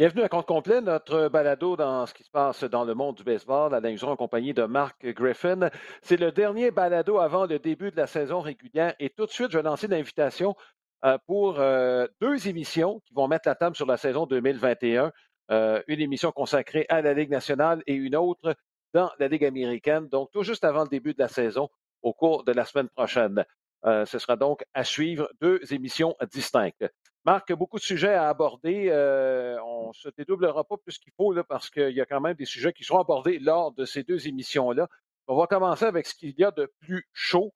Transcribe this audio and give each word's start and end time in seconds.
Bienvenue 0.00 0.22
à 0.22 0.30
compte 0.30 0.46
complet, 0.46 0.80
notre 0.80 1.28
balado 1.28 1.76
dans 1.76 2.06
ce 2.06 2.14
qui 2.14 2.24
se 2.24 2.30
passe 2.30 2.64
dans 2.64 2.84
le 2.84 2.94
monde 2.94 3.16
du 3.16 3.22
baseball. 3.22 3.74
Alain 3.74 3.94
Juron 3.96 4.12
en 4.12 4.16
compagnie 4.16 4.54
de 4.54 4.62
Marc 4.62 5.06
Griffin. 5.06 5.68
C'est 6.00 6.16
le 6.16 6.32
dernier 6.32 6.70
balado 6.70 7.18
avant 7.18 7.44
le 7.44 7.58
début 7.58 7.90
de 7.90 7.98
la 7.98 8.06
saison 8.06 8.40
régulière. 8.40 8.94
Et 8.98 9.10
tout 9.10 9.26
de 9.26 9.30
suite, 9.30 9.50
je 9.50 9.58
vais 9.58 9.62
lancer 9.62 9.88
l'invitation 9.88 10.56
euh, 11.04 11.18
pour 11.26 11.60
euh, 11.60 12.06
deux 12.18 12.48
émissions 12.48 13.00
qui 13.00 13.12
vont 13.12 13.28
mettre 13.28 13.46
la 13.46 13.54
table 13.54 13.76
sur 13.76 13.84
la 13.84 13.98
saison 13.98 14.24
2021. 14.24 15.12
Euh, 15.50 15.82
une 15.86 16.00
émission 16.00 16.32
consacrée 16.32 16.86
à 16.88 17.02
la 17.02 17.12
Ligue 17.12 17.30
nationale 17.30 17.82
et 17.86 17.92
une 17.92 18.16
autre 18.16 18.54
dans 18.94 19.10
la 19.18 19.28
Ligue 19.28 19.44
américaine. 19.44 20.08
Donc, 20.08 20.30
tout 20.32 20.44
juste 20.44 20.64
avant 20.64 20.84
le 20.84 20.88
début 20.88 21.12
de 21.12 21.18
la 21.20 21.28
saison, 21.28 21.68
au 22.00 22.14
cours 22.14 22.44
de 22.44 22.52
la 22.52 22.64
semaine 22.64 22.88
prochaine. 22.88 23.44
ce 23.84 24.18
sera 24.18 24.36
donc 24.36 24.64
à 24.72 24.82
suivre 24.82 25.28
deux 25.42 25.60
émissions 25.74 26.16
distinctes. 26.32 26.90
Marc, 27.24 27.52
beaucoup 27.52 27.78
de 27.78 27.82
sujets 27.82 28.14
à 28.14 28.28
aborder. 28.28 28.88
Euh, 28.88 29.58
on 29.62 29.88
ne 29.88 29.92
se 29.92 30.08
dédoublera 30.16 30.64
pas 30.64 30.76
plus 30.78 30.98
qu'il 30.98 31.12
faut 31.12 31.32
là, 31.32 31.44
parce 31.44 31.68
qu'il 31.68 31.90
y 31.90 32.00
a 32.00 32.06
quand 32.06 32.20
même 32.20 32.34
des 32.34 32.46
sujets 32.46 32.72
qui 32.72 32.82
seront 32.82 33.00
abordés 33.00 33.38
lors 33.38 33.72
de 33.72 33.84
ces 33.84 34.02
deux 34.02 34.26
émissions-là. 34.26 34.88
On 35.26 35.36
va 35.36 35.46
commencer 35.46 35.84
avec 35.84 36.06
ce 36.06 36.14
qu'il 36.14 36.34
y 36.38 36.44
a 36.44 36.50
de 36.50 36.72
plus 36.80 37.06
chaud 37.12 37.52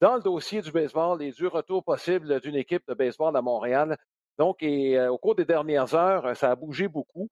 dans 0.00 0.16
le 0.16 0.22
dossier 0.22 0.62
du 0.62 0.72
baseball, 0.72 1.20
les 1.20 1.32
deux 1.32 1.48
retours 1.48 1.84
possibles 1.84 2.40
d'une 2.40 2.56
équipe 2.56 2.82
de 2.88 2.94
baseball 2.94 3.36
à 3.36 3.42
Montréal. 3.42 3.96
Donc, 4.38 4.62
et, 4.62 4.98
euh, 4.98 5.12
au 5.12 5.18
cours 5.18 5.36
des 5.36 5.44
dernières 5.44 5.94
heures, 5.94 6.36
ça 6.36 6.50
a 6.50 6.56
bougé 6.56 6.88
beaucoup. 6.88 7.30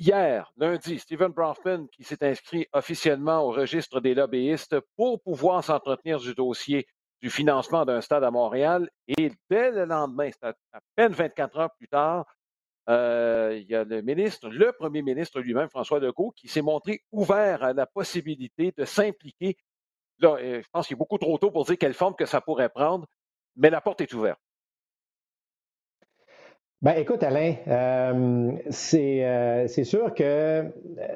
Hier, 0.00 0.50
lundi, 0.56 0.98
Stephen 0.98 1.28
Bronfman 1.32 1.86
qui 1.88 2.04
s'est 2.04 2.24
inscrit 2.24 2.66
officiellement 2.72 3.42
au 3.42 3.50
registre 3.50 4.00
des 4.00 4.14
lobbyistes 4.14 4.80
pour 4.96 5.20
pouvoir 5.20 5.62
s'entretenir 5.62 6.18
du 6.18 6.34
dossier 6.34 6.86
du 7.24 7.30
financement 7.30 7.86
d'un 7.86 8.02
stade 8.02 8.22
à 8.22 8.30
Montréal. 8.30 8.90
Et 9.08 9.32
dès 9.48 9.70
le 9.70 9.86
lendemain, 9.86 10.28
c'est 10.30 10.46
à, 10.46 10.80
peine 10.94 11.12
24 11.12 11.58
heures 11.58 11.74
plus 11.78 11.88
tard, 11.88 12.26
euh, 12.90 13.58
il 13.58 13.66
y 13.66 13.74
a 13.74 13.82
le 13.82 14.02
ministre, 14.02 14.50
le 14.50 14.72
premier 14.72 15.00
ministre 15.00 15.40
lui-même, 15.40 15.70
François 15.70 16.00
Legault, 16.00 16.32
qui 16.36 16.48
s'est 16.48 16.60
montré 16.60 17.00
ouvert 17.12 17.64
à 17.64 17.72
la 17.72 17.86
possibilité 17.86 18.74
de 18.76 18.84
s'impliquer. 18.84 19.56
Euh, 20.22 20.60
je 20.62 20.68
pense 20.70 20.86
qu'il 20.86 20.96
est 20.96 20.98
beaucoup 20.98 21.16
trop 21.16 21.38
tôt 21.38 21.50
pour 21.50 21.64
dire 21.64 21.78
quelle 21.78 21.94
forme 21.94 22.14
que 22.14 22.26
ça 22.26 22.42
pourrait 22.42 22.68
prendre, 22.68 23.06
mais 23.56 23.70
la 23.70 23.80
porte 23.80 24.02
est 24.02 24.12
ouverte. 24.12 24.38
Ben, 26.82 26.92
écoute, 26.98 27.22
Alain, 27.22 27.54
euh, 27.68 28.52
c'est 28.68 29.84
sûr 29.84 30.12
que, 30.12 30.70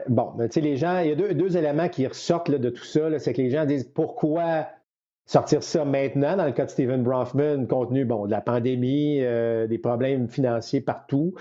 bon, 0.09 0.33
tu 0.39 0.53
sais, 0.53 0.61
les 0.63 0.79
gens, 0.79 1.01
il 1.01 1.09
y 1.09 1.13
a 1.13 1.35
deux, 1.35 1.57
éléments 1.59 1.91
qui 1.91 2.07
ressortent 2.07 2.51
de 2.51 2.71
tout 2.71 2.85
ça. 2.85 3.19
C'est 3.19 3.35
que 3.35 3.43
les 3.43 3.51
gens 3.51 3.67
disent 3.67 3.85
pourquoi 3.85 4.69
sortir 5.29 5.63
ça 5.63 5.85
maintenant, 5.85 6.37
dans 6.37 6.47
le 6.47 6.53
cas 6.53 6.65
de 6.65 6.71
Stephen 6.71 7.03
Bronfman, 7.03 7.67
compte 7.67 7.91
tenu 7.91 8.07
bon, 8.07 8.27
de 8.27 8.31
la 8.31 8.41
pandémie, 8.41 9.21
euh, 9.21 9.67
des 9.67 9.79
problèmes 9.79 10.27
financiers 10.27 10.81
partout, 10.81 11.35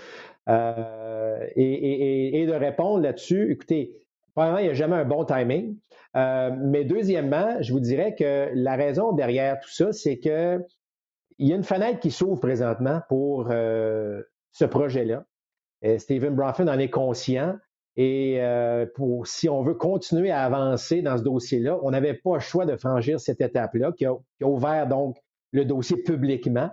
euh, 0.49 1.47
et, 1.55 2.45
de 2.45 2.53
répondre 2.53 3.01
là-dessus, 3.01 3.49
écoutez, 3.51 3.95
premièrement, 4.35 4.59
il 4.59 4.65
n'y 4.65 4.69
a 4.69 4.73
jamais 4.73 4.97
un 4.97 5.05
bon 5.05 5.23
timing. 5.23 5.77
Euh, 6.15 6.51
mais 6.57 6.83
deuxièmement, 6.83 7.61
je 7.61 7.71
vous 7.71 7.79
dirais 7.79 8.13
que 8.13 8.49
la 8.53 8.75
raison 8.75 9.13
derrière 9.13 9.59
tout 9.59 9.71
ça, 9.71 9.93
c'est 9.93 10.19
que 10.19 10.61
il 11.39 11.47
y 11.47 11.53
a 11.53 11.55
une 11.55 11.63
fenêtre 11.63 11.99
qui 11.99 12.11
s'ouvre 12.11 12.39
présentement 12.39 13.01
pour 13.09 13.47
ce 13.47 14.65
projet-là. 14.65 15.23
Stephen 15.99 16.33
Bronfman 16.33 16.67
en 16.67 16.79
est 16.79 16.89
conscient. 16.89 17.55
Et 17.97 18.37
euh, 18.39 18.85
pour, 18.93 19.25
si 19.25 19.49
on 19.49 19.63
veut 19.63 19.73
continuer 19.73 20.29
à 20.29 20.43
avancer 20.43 21.01
dans 21.01 21.17
ce 21.17 21.23
dossier-là, 21.23 21.79
on 21.81 21.89
n'avait 21.89 22.13
pas 22.13 22.35
le 22.35 22.39
choix 22.39 22.67
de 22.67 22.77
franchir 22.77 23.19
cette 23.19 23.41
étape-là, 23.41 23.91
qui, 23.91 24.05
a, 24.05 24.13
ouvert 24.43 24.87
donc 24.87 25.17
le 25.51 25.65
dossier 25.65 25.97
publiquement. 25.97 26.69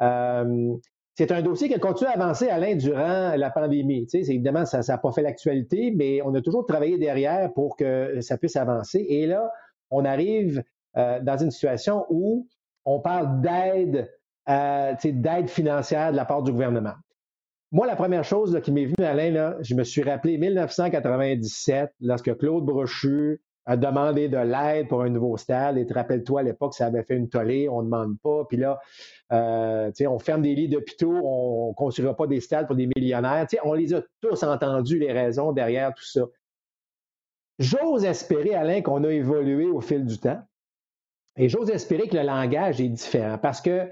Euh, 0.00 0.72
c'est 1.16 1.32
un 1.32 1.42
dossier 1.42 1.68
qui 1.68 1.74
a 1.74 1.80
continué 1.80 2.12
à 2.12 2.14
avancer, 2.14 2.48
Alain, 2.48 2.76
durant 2.76 3.34
la 3.34 3.50
pandémie. 3.50 4.06
Tu 4.06 4.22
sais, 4.24 4.32
évidemment, 4.32 4.64
ça 4.64 4.80
n'a 4.86 4.98
pas 4.98 5.10
fait 5.10 5.22
l'actualité, 5.22 5.92
mais 5.94 6.22
on 6.22 6.32
a 6.34 6.40
toujours 6.40 6.64
travaillé 6.64 6.98
derrière 6.98 7.52
pour 7.52 7.76
que 7.76 8.20
ça 8.20 8.38
puisse 8.38 8.54
avancer. 8.54 9.04
Et 9.08 9.26
là, 9.26 9.50
on 9.90 10.04
arrive 10.04 10.62
euh, 10.96 11.18
dans 11.20 11.36
une 11.36 11.50
situation 11.50 12.06
où 12.10 12.46
on 12.84 13.00
parle 13.00 13.40
d'aide, 13.40 14.08
d'aide 14.46 15.50
financière 15.50 16.12
de 16.12 16.16
la 16.16 16.24
part 16.24 16.44
du 16.44 16.52
gouvernement. 16.52 16.94
Moi, 17.72 17.86
la 17.86 17.94
première 17.94 18.24
chose 18.24 18.60
qui 18.64 18.72
m'est 18.72 18.86
venue, 18.86 19.06
Alain, 19.06 19.56
je 19.60 19.74
me 19.76 19.84
suis 19.84 20.02
rappelé 20.02 20.38
1997, 20.38 21.92
lorsque 22.00 22.36
Claude 22.36 22.64
Brochu 22.64 23.40
a 23.64 23.76
demandé 23.76 24.28
de 24.28 24.38
l'aide 24.38 24.88
pour 24.88 25.02
un 25.02 25.08
nouveau 25.08 25.36
stade. 25.36 25.78
Et 25.78 25.86
te 25.86 25.94
rappelles-toi, 25.94 26.40
à 26.40 26.42
l'époque, 26.42 26.74
ça 26.74 26.86
avait 26.86 27.04
fait 27.04 27.14
une 27.14 27.28
tollée, 27.28 27.68
on 27.68 27.82
ne 27.82 27.84
demande 27.84 28.18
pas. 28.18 28.44
Puis 28.48 28.56
là, 28.56 28.80
euh, 29.32 29.92
on 30.00 30.18
ferme 30.18 30.42
des 30.42 30.56
lits 30.56 30.68
d'hôpitaux, 30.68 31.14
on 31.22 31.68
ne 31.68 31.74
construira 31.74 32.16
pas 32.16 32.26
des 32.26 32.40
stades 32.40 32.66
pour 32.66 32.74
des 32.74 32.88
millionnaires. 32.96 33.46
on 33.62 33.74
les 33.74 33.94
a 33.94 34.02
tous 34.20 34.42
entendus, 34.42 34.98
les 34.98 35.12
raisons 35.12 35.52
derrière 35.52 35.94
tout 35.94 36.04
ça. 36.04 36.22
J'ose 37.60 38.04
espérer, 38.04 38.54
Alain, 38.54 38.82
qu'on 38.82 39.04
a 39.04 39.10
évolué 39.10 39.66
au 39.66 39.80
fil 39.80 40.04
du 40.04 40.18
temps. 40.18 40.42
Et 41.36 41.48
j'ose 41.48 41.70
espérer 41.70 42.08
que 42.08 42.16
le 42.16 42.24
langage 42.24 42.80
est 42.80 42.88
différent 42.88 43.38
parce 43.38 43.60
que 43.60 43.88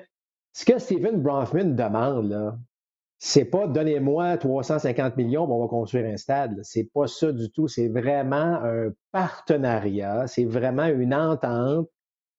ce 0.53 0.65
que 0.65 0.79
Stephen 0.79 1.23
Bronfman 1.23 1.77
demande, 1.77 2.31
là, 2.31 2.59
c'est 3.19 3.45
pas 3.45 3.67
donnez-moi 3.67 4.39
350 4.39 5.17
millions, 5.17 5.45
on 5.51 5.61
va 5.61 5.69
construire 5.69 6.07
un 6.07 6.17
stade. 6.17 6.61
C'est 6.63 6.85
pas 6.85 7.09
ça 7.09 7.33
du 7.33 7.51
tout. 7.51 7.67
C'est 7.67 7.89
vraiment 7.89 8.63
un 8.63 8.93
partenariat. 9.11 10.27
C'est 10.29 10.45
vraiment 10.45 10.87
une 10.87 11.13
entente 11.13 11.89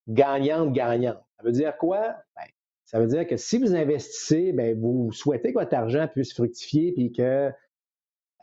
gagnante-gagnante. 0.08 1.22
Ça 1.38 1.44
veut 1.44 1.52
dire 1.52 1.78
quoi? 1.78 2.16
Ben, 2.36 2.44
ça 2.86 3.00
veut 3.00 3.08
dire 3.08 3.28
que 3.28 3.36
si 3.36 3.58
vous 3.58 3.76
investissez, 3.76 4.54
ben, 4.54 4.80
vous 4.80 5.12
souhaitez 5.12 5.54
que 5.54 5.60
votre 5.60 5.76
argent 5.76 6.08
puisse 6.08 6.34
fructifier 6.34 6.94
puis 6.94 7.12
que 7.12 7.52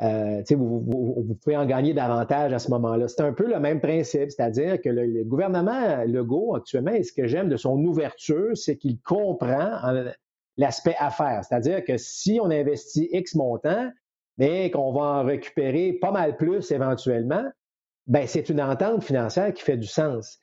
euh, 0.03 0.43
vous, 0.51 0.81
vous, 0.81 1.35
pouvez 1.43 1.57
en 1.57 1.65
gagner 1.65 1.95
davantage 1.95 2.53
à 2.53 2.59
ce 2.59 2.71
moment-là. 2.71 3.09
C'est 3.09 3.23
un 3.23 3.33
peu 3.33 3.49
le 3.49 3.59
même 3.59 3.81
principe, 3.81 4.31
c'est-à-dire 4.31 4.81
que 4.83 4.91
le, 4.91 5.25
gouvernement 5.25 6.05
Legault, 6.05 6.55
actuellement, 6.55 6.93
et 6.93 7.03
ce 7.03 7.15
que 7.15 7.27
j'aime 7.27 7.49
de 7.49 7.57
son 7.57 7.83
ouverture, 7.83 8.55
c'est 8.55 8.77
qu'il 8.77 9.01
comprend 9.01 9.79
l'aspect 10.57 10.97
affaires. 10.99 11.45
C'est-à-dire 11.45 11.85
que 11.85 11.97
si 11.97 12.39
on 12.43 12.51
investit 12.51 13.09
X 13.13 13.35
montant, 13.35 13.91
mais 14.39 14.71
qu'on 14.71 14.93
va 14.93 15.21
en 15.21 15.25
récupérer 15.25 15.95
pas 15.95 16.11
mal 16.11 16.37
plus 16.37 16.71
éventuellement, 16.71 17.45
ben 18.07 18.27
c'est 18.27 18.49
une 18.49 18.61
entente 18.61 19.03
financière 19.03 19.53
qui 19.53 19.63
fait 19.63 19.77
du 19.77 19.87
sens. 19.87 20.41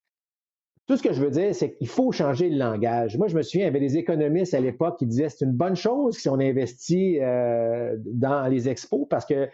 Tout 0.85 0.97
ce 0.97 1.03
que 1.03 1.13
je 1.13 1.23
veux 1.23 1.31
dire, 1.31 1.55
c'est 1.55 1.75
qu'il 1.75 1.87
faut 1.87 2.11
changer 2.11 2.49
le 2.49 2.57
langage. 2.57 3.17
Moi, 3.17 3.27
je 3.27 3.37
me 3.37 3.41
souviens, 3.41 3.61
il 3.61 3.67
y 3.67 3.69
avait 3.69 3.79
des 3.79 3.97
économistes 3.97 4.53
à 4.53 4.59
l'époque 4.59 4.99
qui 4.99 5.05
disaient 5.05 5.29
c'est 5.29 5.45
une 5.45 5.53
bonne 5.53 5.77
chose 5.77 6.17
si 6.17 6.27
on 6.27 6.39
investit 6.39 7.19
euh, 7.21 7.95
dans 8.05 8.47
les 8.47 8.67
expos 8.67 9.07
parce 9.09 9.25
que, 9.25 9.47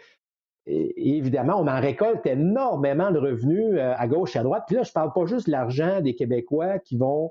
évidemment, 0.66 1.54
on 1.56 1.68
en 1.68 1.80
récolte 1.80 2.26
énormément 2.26 3.12
de 3.12 3.18
revenus 3.18 3.74
euh, 3.74 3.94
à 3.96 4.08
gauche 4.08 4.34
et 4.34 4.40
à 4.40 4.42
droite. 4.42 4.64
Puis 4.66 4.74
là, 4.74 4.82
je 4.82 4.90
ne 4.90 4.92
parle 4.92 5.12
pas 5.12 5.24
juste 5.26 5.46
de 5.46 5.52
l'argent 5.52 6.00
des 6.00 6.16
Québécois 6.16 6.80
qui 6.80 6.96
vont 6.96 7.30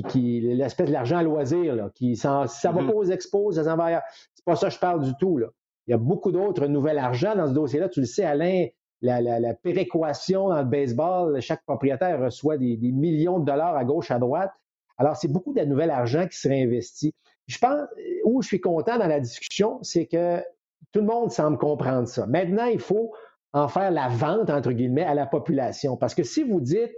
qui, 0.00 0.40
l'espèce 0.40 0.86
de 0.86 0.92
l'argent 0.92 1.18
à 1.18 1.22
loisir, 1.22 1.74
là, 1.74 1.90
qui 1.94 2.16
ça 2.16 2.44
ne 2.44 2.72
va 2.72 2.80
mm-hmm. 2.80 2.86
pas 2.86 2.94
aux 2.94 3.04
expos, 3.04 3.56
ça 3.56 3.64
s'en 3.64 3.76
va 3.76 3.84
ailleurs. 3.84 4.02
C'est 4.34 4.44
pas 4.44 4.56
ça 4.56 4.68
que 4.68 4.74
je 4.74 4.78
parle 4.78 5.02
du 5.02 5.12
tout. 5.20 5.36
Là. 5.36 5.48
Il 5.86 5.90
y 5.90 5.94
a 5.94 5.98
beaucoup 5.98 6.32
d'autres 6.32 6.66
nouvel 6.66 6.98
argent 6.98 7.34
dans 7.36 7.46
ce 7.46 7.52
dossier-là. 7.52 7.90
Tu 7.90 8.00
le 8.00 8.06
sais, 8.06 8.24
Alain, 8.24 8.66
la, 9.02 9.54
péréquation 9.54 10.48
dans 10.48 10.60
le 10.60 10.64
baseball, 10.64 11.40
chaque 11.40 11.62
propriétaire 11.64 12.20
reçoit 12.20 12.56
des, 12.56 12.76
millions 12.76 13.38
de 13.38 13.44
dollars 13.44 13.76
à 13.76 13.84
gauche, 13.84 14.10
à 14.10 14.18
droite. 14.18 14.52
Alors, 14.96 15.16
c'est 15.16 15.28
beaucoup 15.28 15.52
de 15.52 15.62
nouvel 15.62 15.90
argent 15.90 16.26
qui 16.28 16.38
serait 16.38 16.62
investi. 16.62 17.12
Je 17.48 17.58
pense, 17.58 17.80
où 18.24 18.40
je 18.40 18.46
suis 18.46 18.60
content 18.60 18.98
dans 18.98 19.08
la 19.08 19.20
discussion, 19.20 19.78
c'est 19.82 20.06
que 20.06 20.38
tout 20.92 21.00
le 21.00 21.06
monde 21.06 21.30
semble 21.30 21.58
comprendre 21.58 22.06
ça. 22.06 22.26
Maintenant, 22.26 22.66
il 22.66 22.78
faut 22.78 23.12
en 23.52 23.68
faire 23.68 23.90
la 23.90 24.08
vente, 24.08 24.50
entre 24.50 24.72
guillemets, 24.72 25.04
à 25.04 25.14
la 25.14 25.26
population. 25.26 25.96
Parce 25.96 26.14
que 26.14 26.22
si 26.22 26.44
vous 26.44 26.60
dites, 26.60 26.94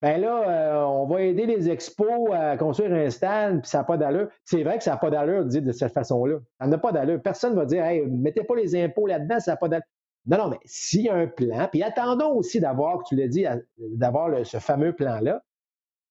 ben 0.00 0.20
là, 0.20 0.48
euh, 0.48 0.84
on 0.84 1.06
va 1.06 1.22
aider 1.22 1.46
les 1.46 1.68
expos 1.70 2.30
à 2.32 2.56
construire 2.56 2.92
un 2.92 3.10
stade, 3.10 3.62
puis 3.62 3.68
ça 3.68 3.78
n'a 3.78 3.84
pas 3.84 3.96
d'allure. 3.96 4.28
C'est 4.44 4.62
vrai 4.62 4.78
que 4.78 4.84
ça 4.84 4.92
n'a 4.92 4.96
pas 4.96 5.10
d'allure 5.10 5.44
dire 5.44 5.62
de 5.62 5.72
cette 5.72 5.92
façon-là. 5.92 6.38
Ça 6.60 6.66
n'a 6.68 6.78
pas 6.78 6.92
d'allure. 6.92 7.20
Personne 7.20 7.54
ne 7.54 7.58
va 7.58 7.64
dire, 7.64 7.84
hey, 7.84 8.06
mettez 8.06 8.44
pas 8.44 8.54
les 8.54 8.80
impôts 8.80 9.08
là-dedans, 9.08 9.40
ça 9.40 9.52
n'a 9.52 9.56
pas 9.56 9.68
d'allure. 9.68 9.86
Non, 10.26 10.38
non, 10.38 10.48
mais 10.50 10.58
s'il 10.64 11.02
y 11.02 11.08
a 11.08 11.14
un 11.14 11.26
plan, 11.26 11.68
puis 11.70 11.82
attendons 11.82 12.34
aussi 12.34 12.60
d'avoir, 12.60 13.02
tu 13.04 13.16
l'as 13.16 13.28
dit, 13.28 13.44
d'avoir 13.78 14.46
ce 14.46 14.58
fameux 14.58 14.92
plan-là. 14.92 15.42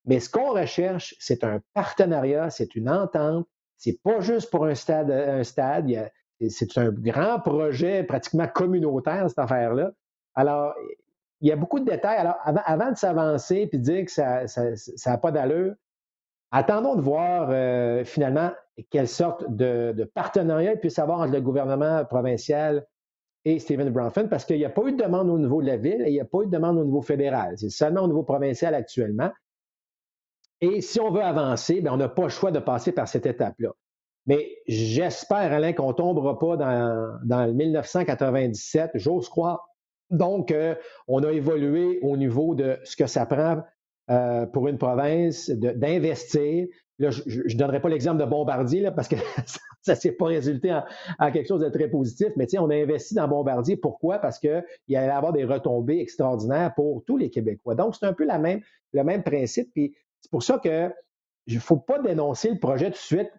Mais 0.05 0.19
ce 0.19 0.29
qu'on 0.29 0.53
recherche, 0.53 1.15
c'est 1.19 1.43
un 1.43 1.61
partenariat, 1.73 2.49
c'est 2.49 2.75
une 2.75 2.89
entente. 2.89 3.45
C'est 3.77 4.01
pas 4.01 4.19
juste 4.19 4.49
pour 4.49 4.65
un 4.65 4.73
stade, 4.73 5.11
un 5.11 5.43
stade. 5.43 6.11
C'est 6.49 6.77
un 6.77 6.91
grand 6.91 7.39
projet 7.39 8.03
pratiquement 8.03 8.47
communautaire, 8.47 9.29
cette 9.29 9.39
affaire-là. 9.39 9.91
Alors, 10.33 10.73
il 11.41 11.49
y 11.49 11.51
a 11.51 11.55
beaucoup 11.55 11.79
de 11.79 11.85
détails. 11.85 12.17
Alors, 12.17 12.37
avant, 12.43 12.91
de 12.91 12.97
s'avancer 12.97 13.67
puis 13.67 13.79
de 13.79 13.83
dire 13.83 14.05
que 14.05 14.11
ça 14.11 14.45
n'a 15.05 15.17
pas 15.17 15.31
d'allure, 15.31 15.73
attendons 16.51 16.95
de 16.95 17.01
voir 17.01 17.49
euh, 17.51 18.03
finalement 18.03 18.51
quelle 18.89 19.07
sorte 19.07 19.45
de, 19.49 20.09
partenariat 20.13 20.73
il 20.73 20.79
puisse 20.79 20.99
avoir 20.99 21.19
entre 21.19 21.33
le 21.33 21.41
gouvernement 21.41 22.05
provincial 22.05 22.85
et 23.45 23.59
Stephen 23.59 23.89
Bronfman, 23.91 24.27
parce 24.27 24.45
qu'il 24.45 24.57
n'y 24.57 24.65
a 24.65 24.69
pas 24.69 24.83
eu 24.83 24.91
de 24.91 25.01
demande 25.01 25.29
au 25.29 25.39
niveau 25.39 25.61
de 25.61 25.67
la 25.67 25.77
ville 25.77 26.01
et 26.01 26.09
il 26.09 26.13
n'y 26.13 26.19
a 26.19 26.25
pas 26.25 26.39
eu 26.41 26.47
de 26.47 26.51
demande 26.51 26.77
au 26.77 26.83
niveau 26.83 27.01
fédéral. 27.01 27.57
C'est 27.57 27.69
seulement 27.69 28.01
au 28.01 28.07
niveau 28.07 28.23
provincial 28.23 28.75
actuellement. 28.75 29.31
Et 30.59 30.81
si 30.81 30.99
on 30.99 31.11
veut 31.11 31.21
avancer, 31.21 31.81
bien, 31.81 31.93
on 31.93 31.97
n'a 31.97 32.09
pas 32.09 32.23
le 32.23 32.29
choix 32.29 32.51
de 32.51 32.59
passer 32.59 32.91
par 32.91 33.07
cette 33.07 33.25
étape-là. 33.25 33.69
Mais 34.25 34.57
j'espère, 34.67 35.53
Alain, 35.53 35.71
qu'on 35.71 35.89
ne 35.89 35.93
tombera 35.93 36.37
pas 36.37 36.57
dans, 36.57 37.19
dans 37.23 37.45
le 37.45 37.53
1997, 37.53 38.91
j'ose 38.95 39.29
croire. 39.29 39.65
Donc, 40.09 40.51
euh, 40.51 40.75
on 41.07 41.23
a 41.23 41.31
évolué 41.31 41.99
au 42.01 42.17
niveau 42.17 42.55
de 42.55 42.77
ce 42.83 42.95
que 42.95 43.07
ça 43.07 43.25
prend 43.25 43.63
euh, 44.09 44.45
pour 44.45 44.67
une 44.67 44.77
province 44.77 45.49
d'investir. 45.49 46.67
Là, 46.99 47.11
je 47.11 47.41
ne 47.41 47.57
donnerai 47.57 47.81
pas 47.81 47.89
l'exemple 47.89 48.19
de 48.19 48.25
Bombardier 48.25 48.89
parce 48.95 49.07
que 49.07 49.15
ça 49.81 49.93
ne 49.93 49.95
s'est 49.95 50.13
pas 50.13 50.27
résulté 50.27 50.73
en, 51.19 51.31
quelque 51.31 51.47
chose 51.47 51.61
de 51.61 51.69
très 51.69 51.89
positif, 51.89 52.29
mais 52.37 52.47
on 52.57 52.69
a 52.69 52.75
investi 52.75 53.15
dans 53.15 53.27
Bombardier. 53.27 53.77
Pourquoi? 53.77 54.19
Parce 54.19 54.39
qu'il 54.39 54.63
allait 54.89 55.09
avoir 55.09 55.33
des 55.33 55.43
retombées 55.43 55.99
extraordinaires 55.99 56.73
pour 56.75 57.03
tous 57.05 57.17
les 57.17 57.29
Québécois. 57.29 57.75
Donc, 57.75 57.95
c'est 57.95 58.05
un 58.05 58.13
peu 58.13 58.25
la 58.25 58.39
même, 58.39 58.61
le 58.93 59.03
même 59.03 59.23
principe. 59.23 59.69
C'est 59.75 60.31
pour 60.31 60.43
ça 60.43 60.57
que 60.57 60.91
il 61.47 61.55
ne 61.55 61.61
faut 61.61 61.77
pas 61.77 61.99
dénoncer 61.99 62.49
le 62.51 62.59
projet 62.59 62.87
tout 62.87 62.91
de 62.91 62.97
suite 62.97 63.31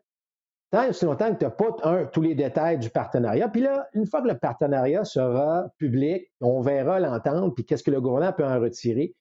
tant 0.70 0.82
et 0.82 0.88
aussi 0.90 1.04
longtemps 1.04 1.32
que 1.32 1.38
tu 1.38 1.44
n'as 1.44 1.50
pas 1.50 2.06
tous 2.06 2.20
les 2.20 2.34
détails 2.34 2.78
du 2.78 2.90
partenariat. 2.90 3.48
Puis 3.48 3.62
là, 3.62 3.88
une 3.94 4.06
fois 4.06 4.22
que 4.22 4.28
le 4.28 4.38
partenariat 4.38 5.04
sera 5.04 5.68
public, 5.78 6.30
on 6.40 6.60
verra 6.60 7.00
l'entente, 7.00 7.54
puis 7.54 7.64
qu'est-ce 7.64 7.82
que 7.82 7.90
le 7.90 8.00
gouvernement 8.00 8.32
peut 8.32 8.44
en 8.44 8.60
retirer. 8.60 9.14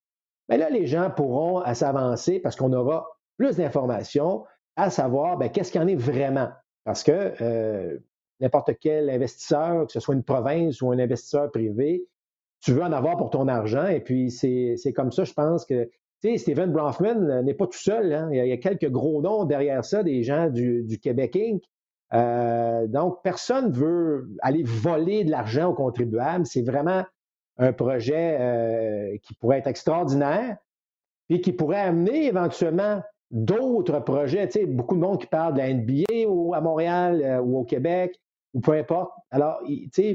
Mais 0.50 0.58
là, 0.58 0.70
les 0.70 0.88
gens 0.88 1.10
pourront 1.10 1.64
s'avancer 1.74 2.40
parce 2.40 2.56
qu'on 2.56 2.74
aura 2.74 3.08
plus 3.38 3.58
d'informations 3.58 4.46
à 4.76 4.90
savoir 4.90 5.38
ben, 5.38 5.50
qu'est-ce 5.50 5.72
qu'il 5.72 5.82
y 5.82 5.84
en 5.84 5.88
est 5.88 5.96
vraiment. 5.96 6.50
Parce 6.84 7.04
que 7.04 7.34
euh, 7.42 7.98
n'importe 8.40 8.72
quel 8.80 9.10
investisseur, 9.10 9.88
que 9.88 9.92
ce 9.92 10.00
soit 10.00 10.16
une 10.16 10.24
province 10.24 10.82
ou 10.82 10.92
un 10.92 11.00
investisseur 11.00 11.52
privé, 11.52 12.08
tu 12.62 12.72
veux 12.72 12.84
en 12.84 12.92
avoir 12.92 13.18
pour 13.18 13.30
ton 13.30 13.48
argent. 13.48 13.88
Et 13.88 14.00
puis, 14.00 14.32
c'est 14.32 14.94
comme 14.96 15.12
ça, 15.12 15.24
je 15.24 15.34
pense 15.34 15.66
que 15.66 15.90
Stephen 16.22 16.72
Bronfman 16.72 17.44
n'est 17.44 17.54
pas 17.54 17.68
tout 17.68 17.78
seul. 17.78 18.14
Hein. 18.14 18.30
Il, 18.32 18.46
y 18.46 18.52
a, 18.52 18.58
quelques 18.58 18.90
gros 18.90 19.22
noms 19.22 19.46
derrière 19.46 19.86
ça, 19.86 20.04
des 20.04 20.24
gens 20.24 20.50
du, 20.50 21.00
Québec 21.02 21.36
Inc. 21.36 21.62
Euh, 22.14 22.88
donc, 22.88 23.22
personne 23.24 23.70
ne 23.70 23.74
veut 23.74 24.30
aller 24.42 24.64
voler 24.64 25.24
de 25.24 25.32
l'argent 25.32 25.70
aux 25.70 25.74
contribuables. 25.74 26.46
C'est 26.46 26.62
vraiment 26.62 27.04
un 27.58 27.74
projet 27.74 28.38
euh, 28.40 29.18
qui 29.24 29.34
pourrait 29.36 29.60
être 29.60 29.68
extraordinaire, 29.68 30.58
puis 31.28 31.42
qui 31.42 31.52
pourrait 31.52 31.82
amener 31.82 32.28
éventuellement 32.28 33.02
d'autres 33.30 34.00
projets. 34.00 34.48
Tu 34.48 34.60
sais, 34.60 34.66
beaucoup 34.66 34.96
de 34.96 35.02
monde 35.02 35.20
qui 35.20 35.28
parle 35.28 35.54
de 35.54 35.60
la 35.60 35.74
NBA 35.74 36.28
ou 36.30 36.54
à 36.54 36.62
Montréal 36.62 37.22
euh, 37.24 37.40
ou 37.42 37.60
au 37.60 37.64
Québec, 37.64 38.20
ou 38.54 38.62
peu 38.62 38.72
importe. 38.74 39.12
Alors, 39.30 39.62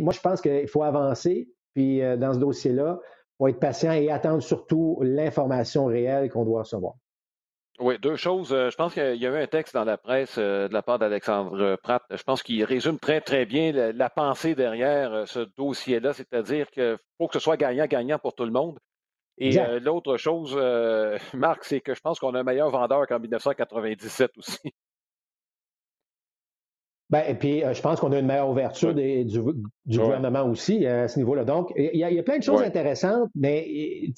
moi, 0.00 0.12
je 0.12 0.20
pense 0.20 0.40
qu'il 0.40 0.68
faut 0.68 0.82
avancer. 0.82 1.48
Puis, 1.74 2.00
dans 2.18 2.34
ce 2.34 2.38
dossier-là, 2.38 3.00
faut 3.42 3.48
être 3.48 3.58
patient 3.58 3.90
et 3.90 4.08
attendre 4.08 4.40
surtout 4.40 5.00
l'information 5.02 5.86
réelle 5.86 6.30
qu'on 6.30 6.44
doit 6.44 6.60
recevoir. 6.60 6.94
Oui, 7.80 7.98
deux 7.98 8.14
choses. 8.14 8.52
Euh, 8.52 8.70
je 8.70 8.76
pense 8.76 8.94
qu'il 8.94 9.16
y 9.16 9.26
a 9.26 9.30
eu 9.30 9.42
un 9.42 9.46
texte 9.48 9.74
dans 9.74 9.82
la 9.82 9.96
presse 9.96 10.36
euh, 10.38 10.68
de 10.68 10.72
la 10.72 10.82
part 10.82 11.00
d'Alexandre 11.00 11.76
Pratt. 11.82 12.04
Je 12.10 12.22
pense 12.22 12.44
qu'il 12.44 12.62
résume 12.62 13.00
très, 13.00 13.20
très 13.20 13.44
bien 13.44 13.72
la, 13.72 14.10
pensée 14.10 14.54
derrière 14.54 15.12
euh, 15.12 15.26
ce 15.26 15.40
dossier-là, 15.56 16.12
c'est-à-dire 16.12 16.70
qu'il 16.70 16.96
faut 17.18 17.26
que 17.26 17.32
ce 17.34 17.40
soit 17.40 17.56
gagnant-gagnant 17.56 18.20
pour 18.20 18.34
tout 18.34 18.44
le 18.44 18.52
monde. 18.52 18.78
Et 19.38 19.58
l'autre 19.80 20.18
chose, 20.18 20.54
Marc, 21.34 21.64
c'est 21.64 21.80
que 21.80 21.94
je 21.94 22.00
pense 22.00 22.20
qu'on 22.20 22.34
a 22.34 22.40
un 22.40 22.44
meilleur 22.44 22.70
vendeur 22.70 23.08
qu'en 23.08 23.18
1997 23.18 24.30
aussi. 24.36 24.72
Ben, 27.12 27.24
et 27.28 27.34
puis, 27.34 27.62
euh, 27.62 27.74
je 27.74 27.82
pense 27.82 28.00
qu'on 28.00 28.10
a 28.12 28.18
une 28.18 28.26
meilleure 28.26 28.48
ouverture 28.48 28.94
du, 28.94 29.26
gouvernement 29.86 30.44
aussi 30.44 30.86
euh, 30.86 31.04
à 31.04 31.08
ce 31.08 31.18
niveau-là. 31.18 31.44
Donc, 31.44 31.70
il 31.76 31.98
y, 31.98 32.18
a, 32.18 32.22
plein 32.22 32.38
de 32.38 32.42
choses 32.42 32.62
intéressantes, 32.62 33.28
mais 33.34 33.68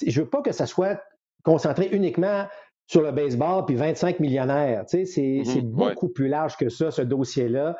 je 0.06 0.20
ne 0.20 0.24
veux 0.24 0.30
pas 0.30 0.42
que 0.42 0.52
ça 0.52 0.64
soit 0.64 1.02
concentré 1.42 1.88
uniquement 1.90 2.44
sur 2.86 3.02
le 3.02 3.10
baseball 3.10 3.64
puis 3.66 3.74
25 3.74 4.20
millionnaires. 4.20 4.84
c'est 4.86 5.02
mm-hmm. 5.02 5.62
beaucoup 5.62 6.08
plus 6.08 6.28
large 6.28 6.56
que 6.56 6.68
ça, 6.68 6.92
ce 6.92 7.02
dossier-là. 7.02 7.76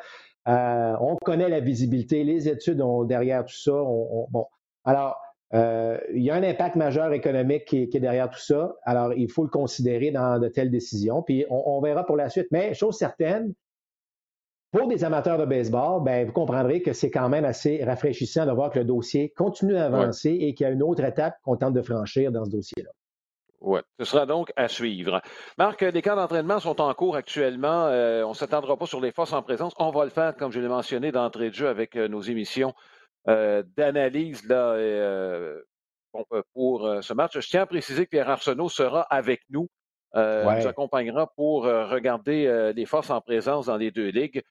Euh, 0.49 0.93
on 0.99 1.15
connaît 1.15 1.47
la 1.47 1.61
visibilité, 1.61 2.25
les 2.25 2.49
études 2.49 2.81
ont 2.81 3.05
derrière 3.05 3.45
tout 3.45 3.55
ça. 3.55 3.71
bon, 3.71 4.47
alors, 4.83 5.15
il 5.53 6.21
y 6.21 6.29
a 6.29 6.35
un 6.35 6.43
impact 6.43 6.75
majeur 6.75 7.13
économique 7.13 7.63
qui, 7.63 7.83
est 7.83 7.99
derrière 8.01 8.29
tout 8.29 8.41
ça. 8.41 8.75
Alors, 8.83 9.13
il 9.13 9.31
faut 9.31 9.43
le 9.43 9.49
considérer 9.49 10.11
dans 10.11 10.39
de 10.39 10.49
telles 10.49 10.71
décisions. 10.71 11.21
Puis, 11.21 11.45
on 11.49 11.79
verra 11.79 12.05
pour 12.05 12.17
la 12.17 12.27
suite. 12.27 12.47
Mais, 12.51 12.73
chose 12.73 12.97
certaine, 12.97 13.53
pour 14.75 14.89
des 14.89 15.05
amateurs 15.05 15.37
de 15.37 15.45
baseball, 15.45 16.03
ben, 16.03 16.25
vous 16.25 16.33
comprendrez 16.33 16.81
que 16.81 16.91
c'est 16.91 17.09
quand 17.09 17.29
même 17.29 17.45
assez 17.45 17.81
rafraîchissant 17.81 18.45
de 18.45 18.51
voir 18.51 18.71
que 18.71 18.79
le 18.79 18.85
dossier 18.85 19.29
continue 19.29 19.71
d'avancer 19.71 20.31
et 20.31 20.53
qu'il 20.53 20.67
y 20.67 20.69
a 20.69 20.73
une 20.73 20.83
autre 20.83 21.01
étape 21.05 21.35
qu'on 21.43 21.55
tente 21.55 21.73
de 21.73 21.81
franchir 21.81 22.29
dans 22.29 22.43
ce 22.43 22.51
dossier-là. 22.51 22.89
Oui, 23.61 23.79
ce 23.99 24.05
sera 24.05 24.25
donc 24.25 24.51
à 24.57 24.67
suivre. 24.67 25.21
Marc, 25.57 25.81
les 25.81 26.01
camps 26.01 26.17
d'entraînement 26.17 26.59
sont 26.59 26.81
en 26.81 26.93
cours 26.93 27.15
actuellement. 27.15 27.85
Euh, 27.85 28.23
on 28.25 28.31
ne 28.31 28.35
s'attendra 28.35 28.75
pas 28.75 28.85
sur 28.85 28.99
les 28.99 29.13
forces 29.13 29.31
en 29.31 29.41
présence. 29.41 29.73
On 29.79 29.91
va 29.91 30.03
le 30.03 30.09
faire, 30.09 30.35
comme 30.35 30.51
je 30.51 30.59
l'ai 30.59 30.67
mentionné 30.67 31.13
d'entrée 31.13 31.51
de 31.51 31.55
jeu, 31.55 31.69
avec 31.69 31.95
euh, 31.95 32.09
nos 32.09 32.21
émissions 32.21 32.73
euh, 33.29 33.63
d'analyse 33.77 34.45
là, 34.45 34.75
pour 36.53 36.81
ce 37.01 37.13
match. 37.13 37.39
Je 37.39 37.47
tiens 37.47 37.61
à 37.61 37.65
préciser 37.65 38.03
que 38.05 38.09
Pierre 38.09 38.29
Arsenault 38.29 38.69
sera 38.69 39.03
avec 39.03 39.41
nous. 39.49 39.69
nous 40.13 40.67
accompagnera 40.67 41.31
pour 41.37 41.63
regarder 41.63 42.73
les 42.75 42.85
forces 42.85 43.09
en 43.09 43.21
présence 43.21 43.67
dans 43.67 43.77
les 43.77 43.91
deux 43.91 44.09
ligues. 44.09 44.43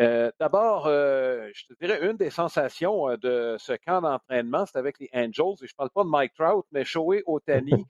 Euh, 0.00 0.30
d'abord, 0.40 0.86
euh, 0.86 1.48
je 1.54 1.66
te 1.66 1.74
dirais, 1.80 2.04
une 2.04 2.16
des 2.16 2.30
sensations 2.30 3.10
euh, 3.10 3.16
de 3.16 3.56
ce 3.58 3.74
camp 3.74 4.00
d'entraînement, 4.00 4.66
c'est 4.66 4.78
avec 4.78 4.98
les 4.98 5.08
Angels, 5.14 5.54
et 5.62 5.66
je 5.66 5.72
ne 5.72 5.76
parle 5.76 5.90
pas 5.90 6.02
de 6.02 6.08
Mike 6.08 6.34
Trout, 6.34 6.66
mais 6.72 6.84
Shohei 6.84 7.22
Otani, 7.26 7.84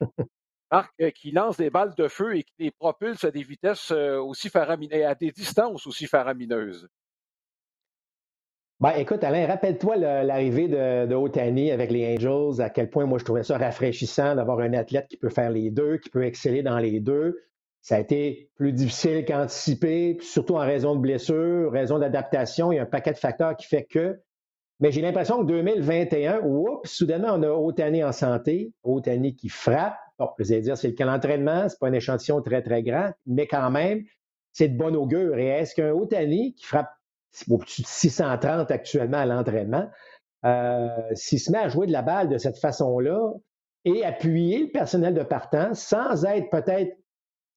qui 1.14 1.30
lance 1.30 1.56
des 1.56 1.70
balles 1.70 1.94
de 1.96 2.08
feu 2.08 2.36
et 2.36 2.42
qui 2.42 2.54
les 2.58 2.70
propulse 2.70 3.24
à 3.24 3.30
des 3.30 3.42
vitesses 3.42 3.90
aussi 3.90 4.50
faramineuses, 4.50 5.04
à 5.04 5.14
des 5.14 5.30
distances 5.30 5.86
aussi 5.86 6.06
faramineuses. 6.06 6.88
Ben, 8.80 8.90
écoute, 8.96 9.24
Alain, 9.24 9.46
rappelle-toi 9.46 9.96
l'arrivée 9.96 10.68
de, 10.68 11.06
de, 11.06 11.14
Otani 11.14 11.70
avec 11.70 11.90
les 11.90 12.16
Angels, 12.16 12.60
à 12.60 12.68
quel 12.68 12.90
point 12.90 13.06
moi 13.06 13.18
je 13.18 13.24
trouvais 13.24 13.44
ça 13.44 13.56
rafraîchissant 13.56 14.34
d'avoir 14.34 14.58
un 14.58 14.74
athlète 14.74 15.06
qui 15.08 15.16
peut 15.16 15.30
faire 15.30 15.48
les 15.48 15.70
deux, 15.70 15.96
qui 15.98 16.10
peut 16.10 16.24
exceller 16.24 16.62
dans 16.62 16.78
les 16.78 17.00
deux. 17.00 17.40
Ça 17.84 17.96
a 17.96 17.98
été 17.98 18.50
plus 18.54 18.72
difficile 18.72 19.26
qu'anticipé, 19.26 20.16
surtout 20.22 20.54
en 20.54 20.60
raison 20.60 20.94
de 20.94 21.00
blessures, 21.00 21.70
raison 21.70 21.98
d'adaptation. 21.98 22.72
Il 22.72 22.76
y 22.76 22.78
a 22.78 22.82
un 22.84 22.86
paquet 22.86 23.12
de 23.12 23.18
facteurs 23.18 23.54
qui 23.58 23.66
fait 23.66 23.84
que. 23.84 24.22
Mais 24.80 24.90
j'ai 24.90 25.02
l'impression 25.02 25.42
que 25.42 25.48
2021, 25.48 26.40
oups, 26.44 26.90
soudainement, 26.90 27.34
on 27.34 27.42
a 27.42 27.50
Otani 27.50 28.02
en 28.02 28.12
santé, 28.12 28.72
Otani 28.84 29.36
qui 29.36 29.50
frappe. 29.50 29.98
Bon, 30.18 30.30
je 30.38 30.44
vais 30.44 30.62
dire, 30.62 30.78
c'est 30.78 30.88
le 30.88 30.94
cas 30.94 31.04
d'entraînement, 31.04 31.68
c'est 31.68 31.78
pas 31.78 31.88
un 31.88 31.92
échantillon 31.92 32.40
très, 32.40 32.62
très 32.62 32.82
grand, 32.82 33.10
mais 33.26 33.46
quand 33.46 33.70
même, 33.70 34.02
c'est 34.52 34.68
de 34.68 34.78
bon 34.78 34.96
augure. 34.96 35.36
Et 35.36 35.48
est-ce 35.48 35.74
qu'un 35.74 35.92
Otani 35.92 36.54
qui 36.54 36.64
frappe 36.64 36.90
au-dessus 37.50 37.82
de 37.82 37.86
630 37.86 38.70
actuellement 38.70 39.18
à 39.18 39.26
l'entraînement, 39.26 39.90
euh, 40.46 40.88
s'il 41.12 41.38
se 41.38 41.52
met 41.52 41.58
à 41.58 41.68
jouer 41.68 41.86
de 41.86 41.92
la 41.92 42.00
balle 42.00 42.30
de 42.30 42.38
cette 42.38 42.56
façon-là 42.56 43.30
et 43.84 44.06
appuyer 44.06 44.60
le 44.60 44.70
personnel 44.70 45.12
de 45.12 45.22
partant 45.22 45.74
sans 45.74 46.24
être 46.24 46.48
peut-être 46.48 46.96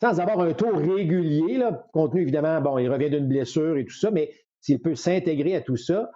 sans 0.01 0.19
avoir 0.19 0.39
un 0.41 0.53
tour 0.53 0.77
régulier, 0.77 1.57
là, 1.57 1.85
compte 1.93 2.15
évidemment, 2.15 2.61
bon, 2.61 2.77
il 2.77 2.89
revient 2.89 3.09
d'une 3.09 3.27
blessure 3.27 3.77
et 3.77 3.85
tout 3.85 3.95
ça, 3.95 4.11
mais 4.11 4.31
s'il 4.61 4.81
peut 4.81 4.95
s'intégrer 4.95 5.55
à 5.55 5.61
tout 5.61 5.77
ça, 5.77 6.11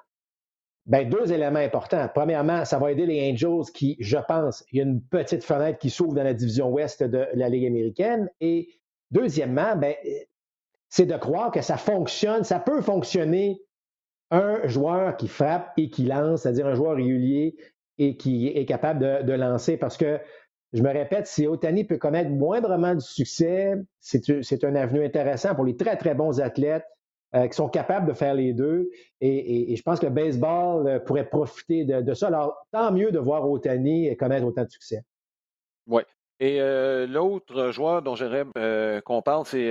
ben, 0.86 1.08
deux 1.08 1.32
éléments 1.32 1.60
importants. 1.60 2.08
Premièrement, 2.14 2.66
ça 2.66 2.80
va 2.80 2.92
aider 2.92 3.06
les 3.06 3.32
Angels 3.32 3.72
qui, 3.74 3.98
je 4.00 4.18
pense, 4.28 4.64
il 4.72 4.78
y 4.78 4.82
a 4.82 4.84
une 4.84 5.02
petite 5.02 5.44
fenêtre 5.44 5.78
qui 5.80 5.90
s'ouvre 5.90 6.14
dans 6.14 6.24
la 6.24 6.34
division 6.34 6.70
ouest 6.72 7.04
de 7.04 7.28
la 7.34 7.50
Ligue 7.50 7.68
américaine. 7.68 8.30
Et 8.40 8.68
deuxièmement, 9.12 9.76
ben, 9.76 9.94
c'est 10.90 11.06
de 11.06 11.16
croire 11.18 11.52
que 11.52 11.62
ça 11.62 11.78
fonctionne, 11.78 12.44
ça 12.44 12.60
peut 12.60 12.82
fonctionner 12.82 13.62
un 14.32 14.68
joueur 14.68 15.18
qui 15.18 15.28
frappe 15.28 15.72
et 15.78 15.90
qui 15.90 16.04
lance, 16.04 16.42
c'est-à-dire 16.42 16.68
un 16.68 16.76
joueur 16.76 16.96
régulier 16.96 17.56
et 17.98 18.18
qui 18.18 18.48
est 18.48 18.66
capable 18.66 19.26
de 19.26 19.34
lancer 19.34 19.78
parce 19.78 19.98
que 19.98 20.20
je 20.74 20.82
me 20.82 20.90
répète, 20.90 21.28
si 21.28 21.48
Otani 21.48 21.84
peut 21.84 21.98
connaître 21.98 22.30
moindrement 22.30 22.96
du 22.96 23.02
succès, 23.02 23.76
c'est 24.00 24.64
un 24.64 24.76
avenue 24.76 25.04
intéressant 25.04 25.54
pour 25.54 25.66
les 25.66 25.76
très, 25.76 25.98
très 25.98 26.16
bons 26.16 26.40
athlètes 26.40 26.86
euh, 27.36 27.48
qui 27.48 27.56
sont 27.56 27.68
capables 27.68 28.08
de 28.08 28.14
faire 28.14 28.34
les 28.34 28.54
deux. 28.54 28.90
Et, 29.20 29.76
je 29.76 29.82
pense 29.84 30.00
que 30.00 30.06
le 30.06 30.14
baseball 30.14 30.88
euh, 30.88 31.00
pourrait 31.00 31.28
profiter 31.28 31.84
de, 31.84 32.14
ça. 32.14 32.28
Alors, 32.28 32.56
tant 32.72 32.92
mieux 32.92 33.12
de 33.12 33.20
voir 33.20 33.50
Otani 33.50 34.16
connaître 34.16 34.46
autant 34.46 34.64
de 34.64 34.70
succès. 34.70 35.04
Oui. 35.88 36.04
Et 36.40 36.60
l'autre 37.06 37.70
joueur 37.70 38.02
dont 38.02 38.16
j'aimerais 38.16 38.46
qu'on 39.02 39.22
parle, 39.22 39.46
c'est 39.46 39.70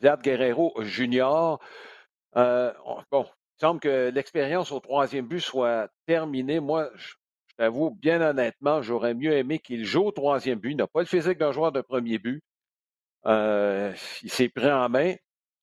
Vlad 0.00 0.20
Guerrero 0.22 0.74
Junior. 0.80 1.60
bon, 2.34 3.26
il 3.58 3.60
semble 3.60 3.78
que 3.78 4.10
l'expérience 4.10 4.72
au 4.72 4.80
troisième 4.80 5.28
but 5.28 5.38
soit 5.38 5.88
terminée. 6.04 6.58
Moi, 6.58 6.90
je, 6.96 7.14
t'avoue, 7.58 7.90
bien 7.90 8.20
honnêtement, 8.22 8.82
j'aurais 8.82 9.14
mieux 9.14 9.32
aimé 9.32 9.58
qu'il 9.58 9.84
joue 9.84 10.06
au 10.06 10.12
troisième 10.12 10.58
but. 10.58 10.70
Il 10.70 10.76
n'a 10.76 10.86
pas 10.86 11.00
le 11.00 11.06
physique 11.06 11.38
d'un 11.38 11.52
joueur 11.52 11.72
de 11.72 11.80
premier 11.80 12.18
but. 12.18 12.42
Euh, 13.26 13.92
il 14.22 14.30
s'est 14.30 14.48
pris 14.48 14.70
en 14.70 14.88
main. 14.88 15.14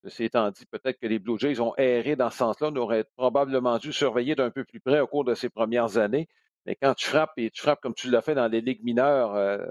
Ceci 0.03 0.25
étant 0.25 0.51
dit, 0.51 0.65
peut-être 0.67 0.99
que 0.99 1.07
les 1.07 1.19
Blue 1.19 1.39
Jays 1.39 1.59
ont 1.59 1.73
erré 1.77 2.15
dans 2.15 2.29
ce 2.29 2.37
sens-là. 2.37 2.69
On 2.71 2.75
aurait 2.75 3.05
probablement 3.15 3.77
dû 3.79 3.91
surveiller 3.91 4.35
d'un 4.35 4.51
peu 4.51 4.63
plus 4.63 4.79
près 4.79 4.99
au 4.99 5.07
cours 5.07 5.23
de 5.23 5.33
ces 5.33 5.49
premières 5.49 5.97
années. 5.97 6.27
Mais 6.65 6.75
quand 6.75 6.93
tu 6.93 7.07
frappes 7.07 7.33
et 7.37 7.49
tu 7.49 7.61
frappes 7.61 7.81
comme 7.81 7.95
tu 7.95 8.09
l'as 8.11 8.21
fait 8.21 8.35
dans 8.35 8.47
les 8.47 8.61
ligues 8.61 8.83
mineures, 8.83 9.33
euh, 9.35 9.57
tu 9.57 9.63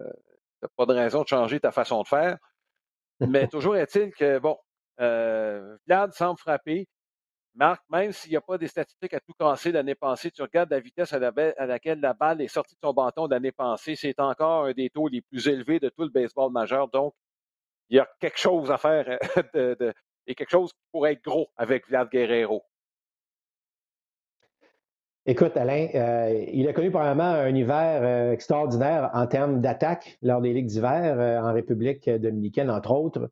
n'as 0.62 0.68
pas 0.76 0.86
de 0.86 0.94
raison 0.94 1.22
de 1.22 1.28
changer 1.28 1.60
ta 1.60 1.70
façon 1.72 2.02
de 2.02 2.08
faire. 2.08 2.38
Mais 3.20 3.46
toujours 3.48 3.76
est-il 3.76 4.12
que, 4.12 4.38
bon, 4.38 4.56
euh, 5.00 5.76
Vlad 5.86 6.12
semble 6.14 6.38
frapper. 6.38 6.88
Marc, 7.54 7.82
même 7.88 8.10
s'il 8.10 8.32
n'y 8.32 8.36
a 8.36 8.40
pas 8.40 8.58
des 8.58 8.66
statistiques 8.66 9.14
à 9.14 9.20
tout 9.20 9.32
casser 9.38 9.70
l'année 9.70 9.94
passée, 9.94 10.30
tu 10.30 10.42
regardes 10.42 10.70
la 10.70 10.80
vitesse 10.80 11.12
à, 11.12 11.18
laquelle 11.20 12.00
la 12.00 12.12
balle 12.12 12.40
est 12.40 12.48
sortie 12.48 12.74
de 12.74 12.80
son 12.82 12.92
bâton 12.92 13.28
l'année 13.28 13.52
passée, 13.52 13.94
c'est 13.94 14.18
encore 14.18 14.64
un 14.64 14.72
des 14.72 14.90
taux 14.90 15.06
les 15.06 15.22
plus 15.22 15.46
élevés 15.46 15.78
de 15.78 15.88
tout 15.88 16.02
le 16.02 16.08
baseball 16.08 16.50
majeur. 16.50 16.88
Donc, 16.88 17.14
il 17.90 17.96
y 17.96 18.00
a 18.00 18.08
quelque 18.18 18.38
chose 18.38 18.70
à 18.72 18.78
faire 18.78 19.18
euh, 19.54 19.92
et 20.26 20.34
quelque 20.34 20.50
chose 20.50 20.72
qui 20.72 20.80
pourrait 20.90 21.12
être 21.12 21.22
gros 21.22 21.48
avec 21.56 21.86
Vlad 21.88 22.10
Guerrero. 22.10 22.64
Écoute, 25.26 25.56
Alain, 25.56 25.88
euh, 25.94 26.44
il 26.52 26.68
a 26.68 26.72
connu 26.72 26.90
probablement 26.90 27.24
un 27.24 27.54
hiver 27.54 28.02
euh, 28.02 28.32
extraordinaire 28.32 29.10
en 29.14 29.26
termes 29.26 29.60
d'attaque 29.60 30.18
lors 30.22 30.40
des 30.40 30.52
ligues 30.52 30.66
d'hiver 30.66 31.42
en 31.42 31.52
République 31.52 32.10
dominicaine, 32.10 32.68
entre 32.68 32.90
autres. 32.90 33.30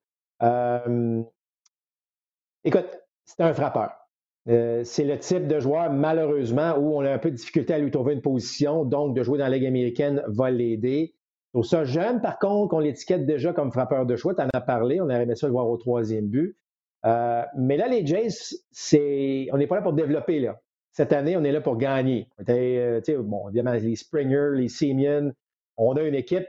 écoute, 2.64 2.98
c'est 3.24 3.40
un 3.40 3.52
frappeur. 3.52 4.01
Euh, 4.48 4.82
c'est 4.84 5.04
le 5.04 5.18
type 5.18 5.46
de 5.46 5.60
joueur, 5.60 5.92
malheureusement, 5.92 6.76
où 6.76 6.96
on 6.96 7.00
a 7.00 7.12
un 7.12 7.18
peu 7.18 7.30
de 7.30 7.36
difficulté 7.36 7.74
à 7.74 7.78
lui 7.78 7.90
trouver 7.90 8.14
une 8.14 8.22
position. 8.22 8.84
Donc, 8.84 9.14
de 9.14 9.22
jouer 9.22 9.38
dans 9.38 9.44
la 9.44 9.56
Ligue 9.56 9.66
américaine 9.66 10.22
va 10.26 10.50
l'aider. 10.50 11.14
Pour 11.52 11.66
ça 11.66 11.84
jeune, 11.84 12.20
par 12.20 12.38
contre, 12.38 12.74
on 12.74 12.78
l'étiquette 12.80 13.26
déjà 13.26 13.52
comme 13.52 13.70
frappeur 13.70 14.06
de 14.06 14.16
choix. 14.16 14.34
Tu 14.34 14.42
en 14.42 14.48
as 14.52 14.60
parlé. 14.60 15.00
On 15.00 15.04
aurait 15.04 15.22
aimé 15.22 15.36
ça 15.36 15.46
le 15.46 15.52
voir 15.52 15.68
au 15.68 15.76
troisième 15.76 16.26
but. 16.26 16.56
Euh, 17.04 17.42
mais 17.56 17.76
là, 17.76 17.88
les 17.88 18.06
Jays, 18.06 18.56
c'est, 18.70 19.48
on 19.52 19.58
n'est 19.58 19.66
pas 19.66 19.76
là 19.76 19.82
pour 19.82 19.92
développer. 19.92 20.40
Là. 20.40 20.60
Cette 20.92 21.12
année, 21.12 21.36
on 21.36 21.44
est 21.44 21.52
là 21.52 21.60
pour 21.60 21.76
gagner. 21.76 22.28
Euh, 22.48 23.00
bon, 23.18 23.48
évidemment, 23.48 23.72
les 23.72 23.96
Springer, 23.96 24.50
les 24.54 24.68
Simeon, 24.68 25.32
on 25.76 25.94
a 25.96 26.02
une 26.02 26.14
équipe 26.14 26.46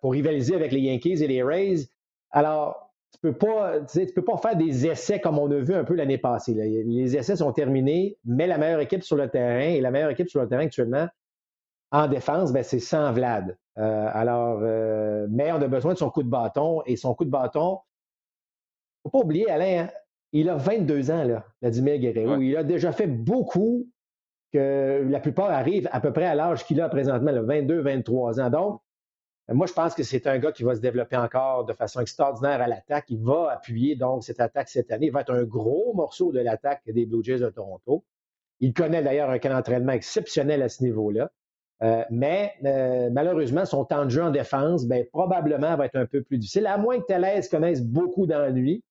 pour 0.00 0.12
rivaliser 0.12 0.56
avec 0.56 0.72
les 0.72 0.80
Yankees 0.80 1.22
et 1.22 1.28
les 1.28 1.42
Rays. 1.42 1.88
Alors, 2.30 2.87
tu 3.12 3.20
peux 3.20 3.32
pas, 3.32 3.80
tu, 3.80 4.06
peux 4.14 4.24
pas 4.24 4.36
faire 4.36 4.56
des 4.56 4.86
essais 4.86 5.20
comme 5.20 5.38
on 5.38 5.50
a 5.50 5.58
vu 5.58 5.74
un 5.74 5.84
peu 5.84 5.94
l'année 5.94 6.18
passée. 6.18 6.54
Les 6.54 7.16
essais 7.16 7.36
sont 7.36 7.52
terminés, 7.52 8.18
mais 8.24 8.46
la 8.46 8.58
meilleure 8.58 8.80
équipe 8.80 9.02
sur 9.02 9.16
le 9.16 9.28
terrain 9.28 9.60
et 9.60 9.80
la 9.80 9.90
meilleure 9.90 10.10
équipe 10.10 10.28
sur 10.28 10.40
le 10.40 10.48
terrain 10.48 10.64
actuellement 10.64 11.08
en 11.90 12.06
défense, 12.06 12.52
ben, 12.52 12.62
c'est 12.62 12.80
sans 12.80 13.12
Vlad. 13.12 13.56
Euh, 13.78 14.10
alors, 14.12 14.60
euh, 14.62 15.26
mais 15.30 15.52
on 15.52 15.56
a 15.56 15.68
besoin 15.68 15.94
de 15.94 15.98
son 15.98 16.10
coup 16.10 16.22
de 16.22 16.28
bâton 16.28 16.82
et 16.86 16.96
son 16.96 17.14
coup 17.14 17.24
de 17.24 17.30
bâton, 17.30 17.78
faut 19.02 19.10
pas 19.10 19.18
oublier, 19.18 19.50
Alain, 19.50 19.84
hein, 19.84 19.90
il 20.32 20.50
a 20.50 20.56
22 20.56 21.10
ans, 21.10 21.24
là, 21.24 21.44
Vladimir 21.62 21.98
Guerrero. 21.98 22.40
Il 22.40 22.56
a 22.56 22.64
déjà 22.64 22.92
fait 22.92 23.06
beaucoup 23.06 23.86
que 24.52 25.06
la 25.08 25.20
plupart 25.20 25.50
arrivent 25.50 25.88
à 25.92 26.00
peu 26.00 26.12
près 26.12 26.26
à 26.26 26.34
l'âge 26.34 26.64
qu'il 26.64 26.80
a 26.80 26.88
présentement, 26.88 27.32
22, 27.32 27.80
23 27.80 28.40
ans. 28.40 28.50
Donc, 28.50 28.82
moi, 29.50 29.66
je 29.66 29.72
pense 29.72 29.94
que 29.94 30.02
c'est 30.02 30.26
un 30.26 30.38
gars 30.38 30.52
qui 30.52 30.62
va 30.62 30.74
se 30.74 30.80
développer 30.80 31.16
encore 31.16 31.64
de 31.64 31.72
façon 31.72 32.00
extraordinaire 32.00 32.60
à 32.60 32.66
l'attaque. 32.66 33.06
Il 33.08 33.22
va 33.22 33.50
appuyer 33.52 33.96
donc 33.96 34.22
cette 34.22 34.40
attaque 34.40 34.68
cette 34.68 34.92
année. 34.92 35.06
Il 35.06 35.12
va 35.12 35.22
être 35.22 35.32
un 35.32 35.44
gros 35.44 35.94
morceau 35.94 36.32
de 36.32 36.40
l'attaque 36.40 36.82
des 36.86 37.06
Blue 37.06 37.24
Jays 37.24 37.38
de 37.38 37.48
Toronto. 37.48 38.04
Il 38.60 38.74
connaît 38.74 39.02
d'ailleurs 39.02 39.30
un 39.30 39.38
camp 39.38 39.50
d'entraînement 39.50 39.92
exceptionnel 39.92 40.62
à 40.62 40.68
ce 40.68 40.82
niveau-là. 40.82 41.30
Euh, 41.82 42.04
mais 42.10 42.54
euh, 42.64 43.08
malheureusement, 43.10 43.64
son 43.64 43.84
temps 43.84 44.04
de 44.04 44.10
jeu 44.10 44.22
en 44.22 44.30
défense, 44.30 44.86
ben, 44.86 45.06
probablement 45.12 45.76
va 45.76 45.86
être 45.86 45.96
un 45.96 46.06
peu 46.06 46.22
plus 46.22 46.38
difficile, 46.38 46.66
à 46.66 46.76
moins 46.76 46.98
que 46.98 47.06
Tellez 47.06 47.40
connaisse 47.50 47.82
beaucoup 47.82 48.26
d'ennuis. 48.26 48.82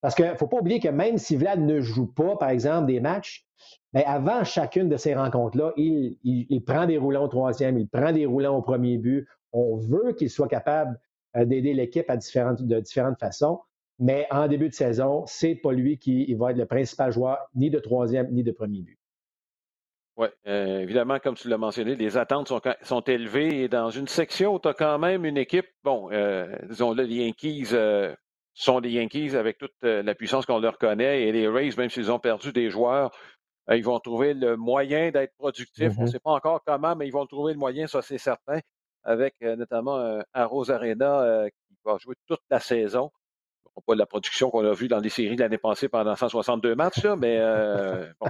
Parce 0.00 0.14
qu'il 0.14 0.26
ne 0.26 0.34
faut 0.34 0.46
pas 0.46 0.58
oublier 0.58 0.80
que 0.80 0.88
même 0.88 1.18
si 1.18 1.36
Vlad 1.36 1.60
ne 1.60 1.80
joue 1.80 2.06
pas, 2.06 2.36
par 2.36 2.48
exemple, 2.48 2.86
des 2.86 3.00
matchs, 3.00 3.44
ben, 3.92 4.02
avant 4.06 4.44
chacune 4.44 4.88
de 4.88 4.96
ces 4.96 5.14
rencontres-là, 5.14 5.72
il, 5.76 6.64
prend 6.66 6.86
des 6.86 6.96
roulants 6.96 7.24
au 7.24 7.28
troisième, 7.28 7.78
il 7.78 7.88
prend 7.88 8.12
des 8.12 8.24
roulants 8.24 8.56
au 8.56 8.62
premier 8.62 8.96
but. 8.96 9.28
On 9.52 9.76
veut 9.76 10.12
qu'il 10.12 10.30
soit 10.30 10.48
capable 10.48 10.98
euh, 11.36 11.44
d'aider 11.44 11.74
l'équipe 11.74 12.08
à 12.10 12.16
différentes, 12.16 12.62
de 12.62 12.80
différentes 12.80 13.18
façons, 13.18 13.60
mais 14.00 14.26
en 14.30 14.48
début 14.48 14.68
de 14.68 14.74
saison, 14.74 15.24
c'est 15.26 15.54
pas 15.54 15.72
lui 15.72 15.98
qui 15.98 16.32
va 16.34 16.50
être 16.50 16.56
le 16.56 16.66
principal 16.66 17.12
joueur, 17.12 17.38
ni 17.54 17.70
de 17.70 17.78
troisième, 17.78 18.32
ni 18.32 18.42
de 18.42 18.50
premier 18.50 18.82
but. 18.82 18.98
Oui, 20.16 20.26
euh, 20.48 20.80
évidemment, 20.80 21.18
comme 21.18 21.34
tu 21.34 21.48
l'as 21.48 21.56
mentionné, 21.56 21.94
les 21.94 22.16
attentes 22.16 22.48
sont, 22.48 22.60
sont, 22.82 23.00
élevées 23.02 23.62
et 23.62 23.68
dans 23.68 23.90
une 23.90 24.08
section 24.08 24.54
où 24.54 24.58
tu 24.58 24.68
as 24.68 24.74
quand 24.74 24.98
même 24.98 25.24
une 25.24 25.36
équipe, 25.36 25.66
bon, 25.84 26.10
euh, 26.10 26.52
disons-le, 26.68 27.04
les 27.04 27.26
Yankees 27.26 27.74
sont 28.52 28.80
des 28.80 28.90
Yankees 28.90 29.36
avec 29.36 29.56
toute 29.56 29.82
la 29.82 30.14
puissance 30.14 30.46
qu'on 30.46 30.58
leur 30.58 30.76
connaît 30.76 31.22
et 31.22 31.32
les 31.32 31.46
Rays, 31.46 31.70
même 31.78 31.90
s'ils 31.90 32.10
ont 32.10 32.18
perdu 32.18 32.52
des 32.52 32.70
joueurs, 32.70 33.16
ils 33.70 33.84
vont 33.84 34.00
trouver 34.00 34.34
le 34.34 34.56
moyen 34.56 35.10
d'être 35.10 35.34
productifs. 35.36 35.92
On 35.96 36.02
ne 36.02 36.06
mm-hmm. 36.06 36.10
sait 36.10 36.18
pas 36.18 36.32
encore 36.32 36.60
comment, 36.66 36.96
mais 36.96 37.06
ils 37.06 37.12
vont 37.12 37.26
trouver 37.26 37.52
le 37.52 37.58
moyen, 37.58 37.86
ça 37.86 38.02
c'est 38.02 38.18
certain 38.18 38.58
avec 39.04 39.34
euh, 39.42 39.56
notamment 39.56 39.96
un 39.98 40.22
euh, 40.36 40.46
Rose 40.46 40.70
Arena 40.70 41.22
euh, 41.22 41.48
qui 41.48 41.76
va 41.84 41.96
jouer 41.98 42.14
toute 42.26 42.42
la 42.50 42.60
saison. 42.60 43.10
Pas 43.86 43.94
la 43.94 44.04
production 44.04 44.50
qu'on 44.50 44.64
a 44.66 44.74
vue 44.74 44.88
dans 44.88 44.98
les 44.98 45.08
séries 45.08 45.36
l'année 45.36 45.56
passée 45.56 45.88
pendant 45.88 46.14
162 46.14 46.74
matchs, 46.74 47.04
mais 47.18 47.38
bon, 48.20 48.28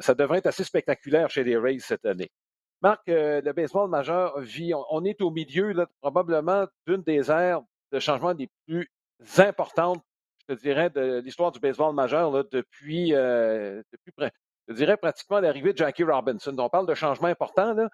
ça 0.00 0.14
devrait 0.14 0.38
être 0.38 0.46
assez 0.46 0.64
spectaculaire 0.64 1.30
chez 1.30 1.44
les 1.44 1.56
Rays 1.56 1.78
cette 1.78 2.04
année. 2.04 2.32
Marc, 2.80 3.02
le 3.06 3.52
baseball 3.52 3.88
majeur 3.88 4.40
vit, 4.40 4.72
on, 4.74 5.04
est 5.04 5.20
au 5.20 5.30
milieu 5.30 5.70
là, 5.70 5.86
probablement 6.00 6.66
d'une 6.88 7.02
des 7.02 7.30
aires 7.30 7.60
de 7.92 8.00
changement 8.00 8.32
les 8.32 8.48
plus 8.66 8.90
importantes, 9.36 10.02
je 10.48 10.54
te 10.54 10.60
dirais, 10.60 10.90
de 10.90 11.20
l'histoire 11.20 11.52
du 11.52 11.60
baseball 11.60 11.94
majeur 11.94 12.32
là, 12.32 12.42
depuis, 12.50 13.10
depuis 13.10 14.12
je 14.68 14.74
dirais 14.74 14.96
pratiquement 14.96 15.40
l'arrivée 15.40 15.72
de 15.72 15.78
Jackie 15.78 16.04
Robinson. 16.04 16.54
On 16.58 16.68
parle 16.68 16.86
de 16.86 16.94
changements 16.94 17.28
importants. 17.28 17.74
Là. 17.74 17.88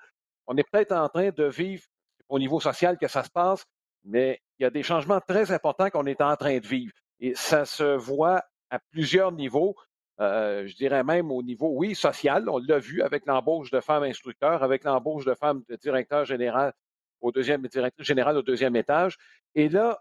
On 0.46 0.56
est 0.56 0.64
peut-être 0.70 0.92
en 0.92 1.08
train 1.08 1.30
de 1.30 1.44
vivre 1.44 1.84
au 2.28 2.38
niveau 2.38 2.60
social 2.60 2.98
que 2.98 3.08
ça 3.08 3.22
se 3.22 3.30
passe, 3.30 3.64
mais 4.04 4.40
il 4.58 4.62
y 4.62 4.66
a 4.66 4.70
des 4.70 4.82
changements 4.82 5.20
très 5.20 5.50
importants 5.50 5.90
qu'on 5.90 6.06
est 6.06 6.20
en 6.20 6.36
train 6.36 6.58
de 6.58 6.66
vivre. 6.66 6.92
Et 7.20 7.34
ça 7.34 7.64
se 7.64 7.96
voit 7.96 8.44
à 8.70 8.78
plusieurs 8.90 9.32
niveaux. 9.32 9.74
Euh, 10.20 10.66
je 10.66 10.74
dirais 10.74 11.04
même 11.04 11.30
au 11.30 11.42
niveau, 11.42 11.70
oui, 11.72 11.94
social. 11.94 12.48
On 12.48 12.58
l'a 12.58 12.78
vu 12.78 13.02
avec 13.02 13.26
l'embauche 13.26 13.70
de 13.70 13.80
femmes 13.80 14.02
instructeurs, 14.04 14.62
avec 14.62 14.84
l'embauche 14.84 15.24
de 15.24 15.34
femmes 15.34 15.62
de 15.68 15.76
directeur 15.76 16.24
général 16.24 16.72
au 17.20 17.32
deuxième, 17.32 17.62
directeur 17.66 18.04
général 18.04 18.36
au 18.36 18.42
deuxième 18.42 18.76
étage. 18.76 19.16
Et 19.54 19.68
là, 19.68 20.00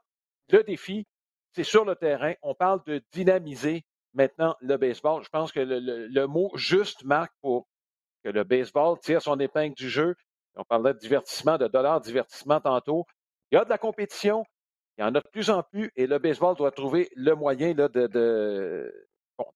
le 0.51 0.63
défi, 0.63 1.07
c'est 1.53 1.63
sur 1.63 1.85
le 1.85 1.95
terrain. 1.95 2.33
On 2.41 2.53
parle 2.53 2.81
de 2.85 3.01
dynamiser 3.11 3.85
maintenant 4.13 4.55
le 4.61 4.77
baseball. 4.77 5.23
Je 5.23 5.29
pense 5.29 5.51
que 5.51 5.59
le, 5.59 6.07
le 6.07 6.27
mot 6.27 6.51
juste 6.55 7.03
marque 7.03 7.33
pour 7.41 7.67
que 8.23 8.29
le 8.29 8.43
baseball 8.43 8.99
tire 8.99 9.21
son 9.21 9.39
épingle 9.39 9.75
du 9.75 9.89
jeu, 9.89 10.15
on 10.57 10.63
parlait 10.63 10.93
de 10.93 10.99
divertissement, 10.99 11.57
de 11.57 11.67
dollars 11.67 12.01
divertissement 12.01 12.59
tantôt. 12.59 13.05
Il 13.51 13.55
y 13.55 13.57
a 13.57 13.65
de 13.65 13.69
la 13.69 13.77
compétition, 13.77 14.45
il 14.97 15.01
y 15.01 15.03
en 15.03 15.13
a 15.15 15.21
de 15.21 15.27
plus 15.31 15.49
en 15.49 15.63
plus, 15.63 15.91
et 15.95 16.07
le 16.07 16.19
baseball 16.19 16.55
doit 16.55 16.71
trouver 16.71 17.09
le 17.15 17.33
moyen 17.35 17.73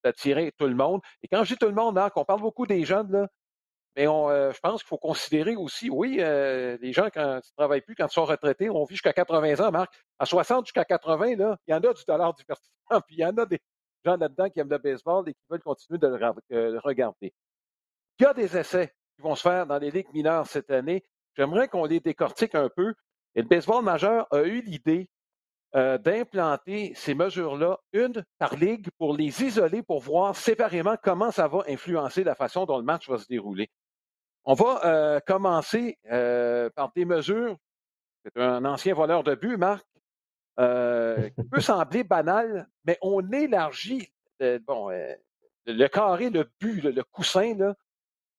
d'attirer 0.03 0.51
tout 0.58 0.67
le 0.67 0.75
monde. 0.75 1.01
Et 1.24 1.27
quand 1.27 1.43
je 1.43 1.53
dis 1.53 1.60
tout 1.60 1.67
le 1.67 1.74
monde, 1.74 1.96
Marc, 1.96 2.15
on 2.17 2.25
parle 2.25 2.41
beaucoup 2.41 2.65
des 2.65 2.86
jeunes, 2.86 3.12
là, 3.12 3.27
mais 3.96 4.08
euh, 4.08 4.53
je 4.53 4.60
pense 4.60 4.81
qu'il 4.81 4.88
faut 4.88 4.98
considérer 4.98 5.55
aussi, 5.55 5.89
oui, 5.89 6.17
euh, 6.20 6.77
les 6.81 6.93
gens, 6.93 7.10
quand 7.13 7.34
ils 7.34 7.36
ne 7.36 7.55
travaillent 7.58 7.81
plus, 7.81 7.96
quand 7.96 8.08
ils 8.08 8.13
sont 8.13 8.25
retraités, 8.25 8.70
on 8.70 8.86
vit 8.86 8.96
jusqu'à 8.96 9.12
80 9.13 9.65
ans, 9.65 9.72
Marc. 9.72 9.93
À 10.17 10.25
60 10.25 10.65
jusqu'à 10.65 10.86
80, 10.86 11.36
là, 11.36 11.58
il 11.67 11.72
y 11.72 11.74
en 11.74 11.79
a 11.79 11.93
du 11.93 12.03
dollar 12.08 12.34
divertissement, 12.34 12.72
puis 13.08 13.15
il 13.17 13.20
y 13.20 13.25
en 13.25 13.36
a 13.38 13.46
des 13.46 13.60
gens 14.05 14.15
là-dedans 14.15 14.50
qui 14.50 14.60
aiment 14.60 14.70
le 14.70 14.77
baseball 14.77 15.27
et 15.27 15.34
qui 15.34 15.41
veulent 15.50 15.62
continuer 15.62 16.00
de 16.00 16.08
le 16.08 16.34
euh, 16.53 16.79
regarder. 16.79 17.34
Il 18.20 18.24
y 18.24 18.25
a 18.25 18.34
des 18.34 18.55
essais 18.58 18.93
vont 19.22 19.36
se 19.36 19.44
faire 19.44 19.66
dans 19.66 19.78
les 19.78 19.92
ligues 19.92 20.13
mineures 20.13 20.48
cette 20.48 20.72
année. 20.72 21.04
J'aimerais 21.36 21.68
qu'on 21.68 21.86
les 21.86 22.00
décortique 22.00 22.56
un 22.56 22.70
peu. 22.70 22.94
Et 23.36 23.42
le 23.42 23.48
baseball 23.48 23.84
majeur 23.84 24.28
a 24.32 24.42
eu 24.42 24.62
l'idée 24.62 25.10
euh, 25.74 25.98
d'implanter 25.98 26.92
ces 26.96 27.13
mesures-là, 27.13 27.80
une 27.94 28.25
par 28.40 28.56
ligue, 28.56 28.90
pour 28.98 29.16
les 29.16 29.42
isoler, 29.42 29.82
pour 29.82 30.01
voir 30.01 30.36
séparément 30.36 30.98
comment 31.01 31.32
ça 31.32 31.48
va 31.48 31.63
influencer 31.70 32.25
la 32.25 32.36
façon 32.36 32.66
dont 32.66 32.78
le 32.78 32.84
match 32.84 33.10
va 33.10 33.18
se 33.18 33.28
dérouler. 33.28 33.72
On 34.44 34.54
va 34.54 34.82
euh, 34.84 35.20
commencer 35.25 35.98
euh, 36.12 36.70
par 36.72 36.92
des 36.94 37.06
mesures. 37.06 37.56
C'est 38.25 38.42
un 38.42 38.66
ancien 38.66 38.94
voleur 38.94 39.24
de 39.24 39.34
but, 39.34 39.56
Marc, 39.56 39.86
qui 40.58 41.44
peut 41.50 41.62
sembler 41.62 42.04
banal, 42.04 42.68
mais 42.84 42.98
on 43.01 43.32
élargit 43.32 44.12
bon, 44.68 44.90
le 45.66 45.88
carré, 45.88 46.30
le 46.30 46.50
but, 46.60 46.84
le, 46.84 47.04
coussin, 47.04 47.56
là, 47.56 47.75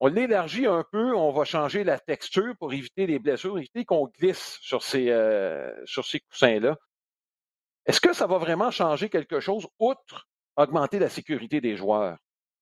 on 0.05 0.09
l'élargit 0.09 0.67
un 0.67 0.85
peu, 0.91 1.15
on 1.15 1.31
va 1.31 1.45
changer 1.45 1.85
la 1.85 1.97
texture 1.97 2.55
pour 2.59 2.73
éviter 2.73 3.07
les 3.07 3.21
blessures, 3.21 3.57
éviter 3.57 3.85
qu'on 3.85 4.11
glisse 4.19 4.59
sur 4.61 4.83
ces, 4.83 5.17
sur 5.85 6.05
ces 6.05 6.19
coussins-là. 6.19 6.77
Est-ce 7.87 8.01
que 8.01 8.13
ça 8.13 8.27
va 8.27 8.39
vraiment 8.39 8.73
changer 8.73 9.09
quelque 9.09 9.39
chose 9.39 9.69
outre 9.79 10.27
augmenter 10.57 10.99
la 10.99 11.09
sécurité 11.09 11.61
des 11.61 11.77
joueurs? 11.77 12.17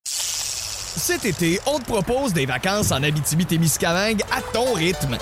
Cet 0.05 1.25
été, 1.25 1.59
on 1.67 1.79
te 1.79 1.87
propose 1.87 2.35
des 2.35 2.45
vacances 2.45 2.93
en 2.93 3.03
Abitibi-Témiscamingue 3.03 4.23
à 4.31 4.43
ton 4.53 4.75
rythme. 4.75 5.17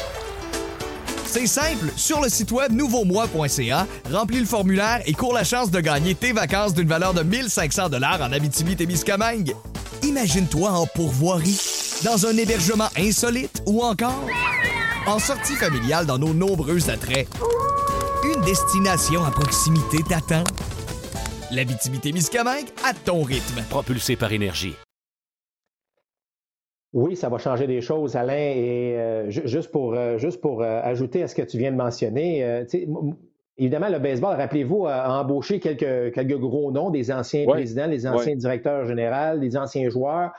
C'est 1.25 1.47
simple, 1.47 1.93
sur 1.97 2.21
le 2.21 2.29
site 2.29 2.51
web 2.51 2.73
nouveaumois.ca, 2.73 3.87
remplis 4.11 4.41
le 4.41 4.47
formulaire 4.47 5.03
et 5.07 5.13
cours 5.13 5.35
la 5.35 5.45
chance 5.45 5.71
de 5.71 5.79
gagner 5.79 6.17
tes 6.17 6.33
vacances 6.33 6.75
d'une 6.75 6.89
valeur 6.89 7.15
de 7.15 7.23
1500 7.23 7.91
dollars 7.91 8.21
en 8.23 8.33
Abitibi-Témiscamingue. 8.33 9.55
Imagine-toi 10.03 10.71
en 10.71 10.87
pourvoirie, 10.87 11.61
dans 12.05 12.27
un 12.27 12.37
hébergement 12.37 12.89
insolite 12.97 13.63
ou 13.67 13.83
encore 13.83 14.25
en 15.07 15.19
sortie 15.19 15.55
familiale 15.55 16.07
dans 16.07 16.19
nos 16.19 16.33
nombreux 16.33 16.91
attraits. 16.91 17.27
Une 18.25 18.41
destination 18.43 19.25
à 19.25 19.31
proximité 19.31 19.99
t'attend. 20.09 20.45
L'Abitibi-Témiscamingue 21.51 22.69
à 22.85 22.93
ton 22.95 23.23
rythme. 23.23 23.63
Propulsé 23.71 24.17
par 24.17 24.33
énergie. 24.33 24.75
Oui, 26.93 27.17
ça 27.17 27.29
va 27.29 27.39
changer 27.39 27.67
des 27.67 27.81
choses, 27.81 28.17
Alain. 28.17 28.35
Et 28.35 28.97
euh, 28.97 29.31
juste 29.31 29.71
pour, 29.71 29.95
euh, 29.95 30.19
juste 30.19 30.41
pour 30.41 30.63
euh, 30.63 30.81
ajouter 30.83 31.23
à 31.23 31.29
ce 31.29 31.35
que 31.35 31.43
tu 31.43 31.59
viens 31.59 31.73
de 31.73 31.77
mentionner, 31.77 32.65
évidemment, 33.57 33.89
le 33.89 33.99
baseball, 33.99 34.37
rappelez-vous, 34.37 34.87
a 34.87 35.21
embauché 35.21 35.59
quelques, 35.59 36.15
quelques 36.15 36.39
gros 36.39 36.71
noms, 36.71 36.91
des 36.91 37.11
anciens 37.11 37.45
présidents, 37.47 37.89
des 37.89 38.07
anciens 38.07 38.37
directeurs 38.37 38.87
généraux, 38.87 39.39
des 39.39 39.57
anciens 39.57 39.91
joueurs, 39.91 40.33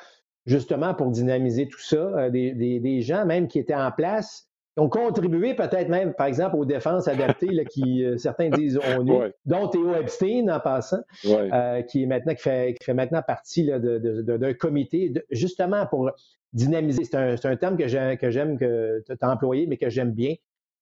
justement 0.45 0.93
pour 0.93 1.11
dynamiser 1.11 1.67
tout 1.67 1.81
ça. 1.81 2.29
Des, 2.29 2.53
des, 2.53 3.01
gens 3.01 3.25
même 3.25 3.47
qui 3.47 3.59
étaient 3.59 3.75
en 3.75 3.91
place 3.91 4.47
ont 4.77 4.89
contribué 4.89 5.55
peut-être 5.55 5.89
même, 5.89 6.13
par 6.13 6.27
exemple, 6.27 6.55
aux 6.55 6.65
défenses 6.65 7.07
adaptées, 7.07 7.51
là, 7.51 7.65
qui 7.65 8.05
certains 8.17 8.49
disent 8.49 8.79
ont 8.97 9.05
eu, 9.05 9.31
dont 9.45 9.67
Théo 9.67 9.93
Epstein 9.95 10.47
en 10.49 10.59
passant, 10.59 11.01
qui 11.21 12.03
est 12.03 12.05
maintenant 12.05 12.33
qui 12.33 12.41
fait, 12.41 12.75
qui 12.79 12.85
fait 12.85 12.93
maintenant 12.93 13.21
partie 13.21 13.65
d'un 13.65 14.53
comité 14.53 15.13
justement 15.31 15.85
pour 15.85 16.11
dynamiser. 16.53 17.03
C'est 17.03 17.45
un, 17.45 17.55
terme 17.55 17.77
que 17.77 17.87
j'aime 17.87 18.57
que, 18.57 19.03
tu 19.05 19.13
as 19.19 19.31
employé, 19.31 19.67
mais 19.67 19.77
que 19.77 19.89
j'aime 19.89 20.11
bien. 20.11 20.35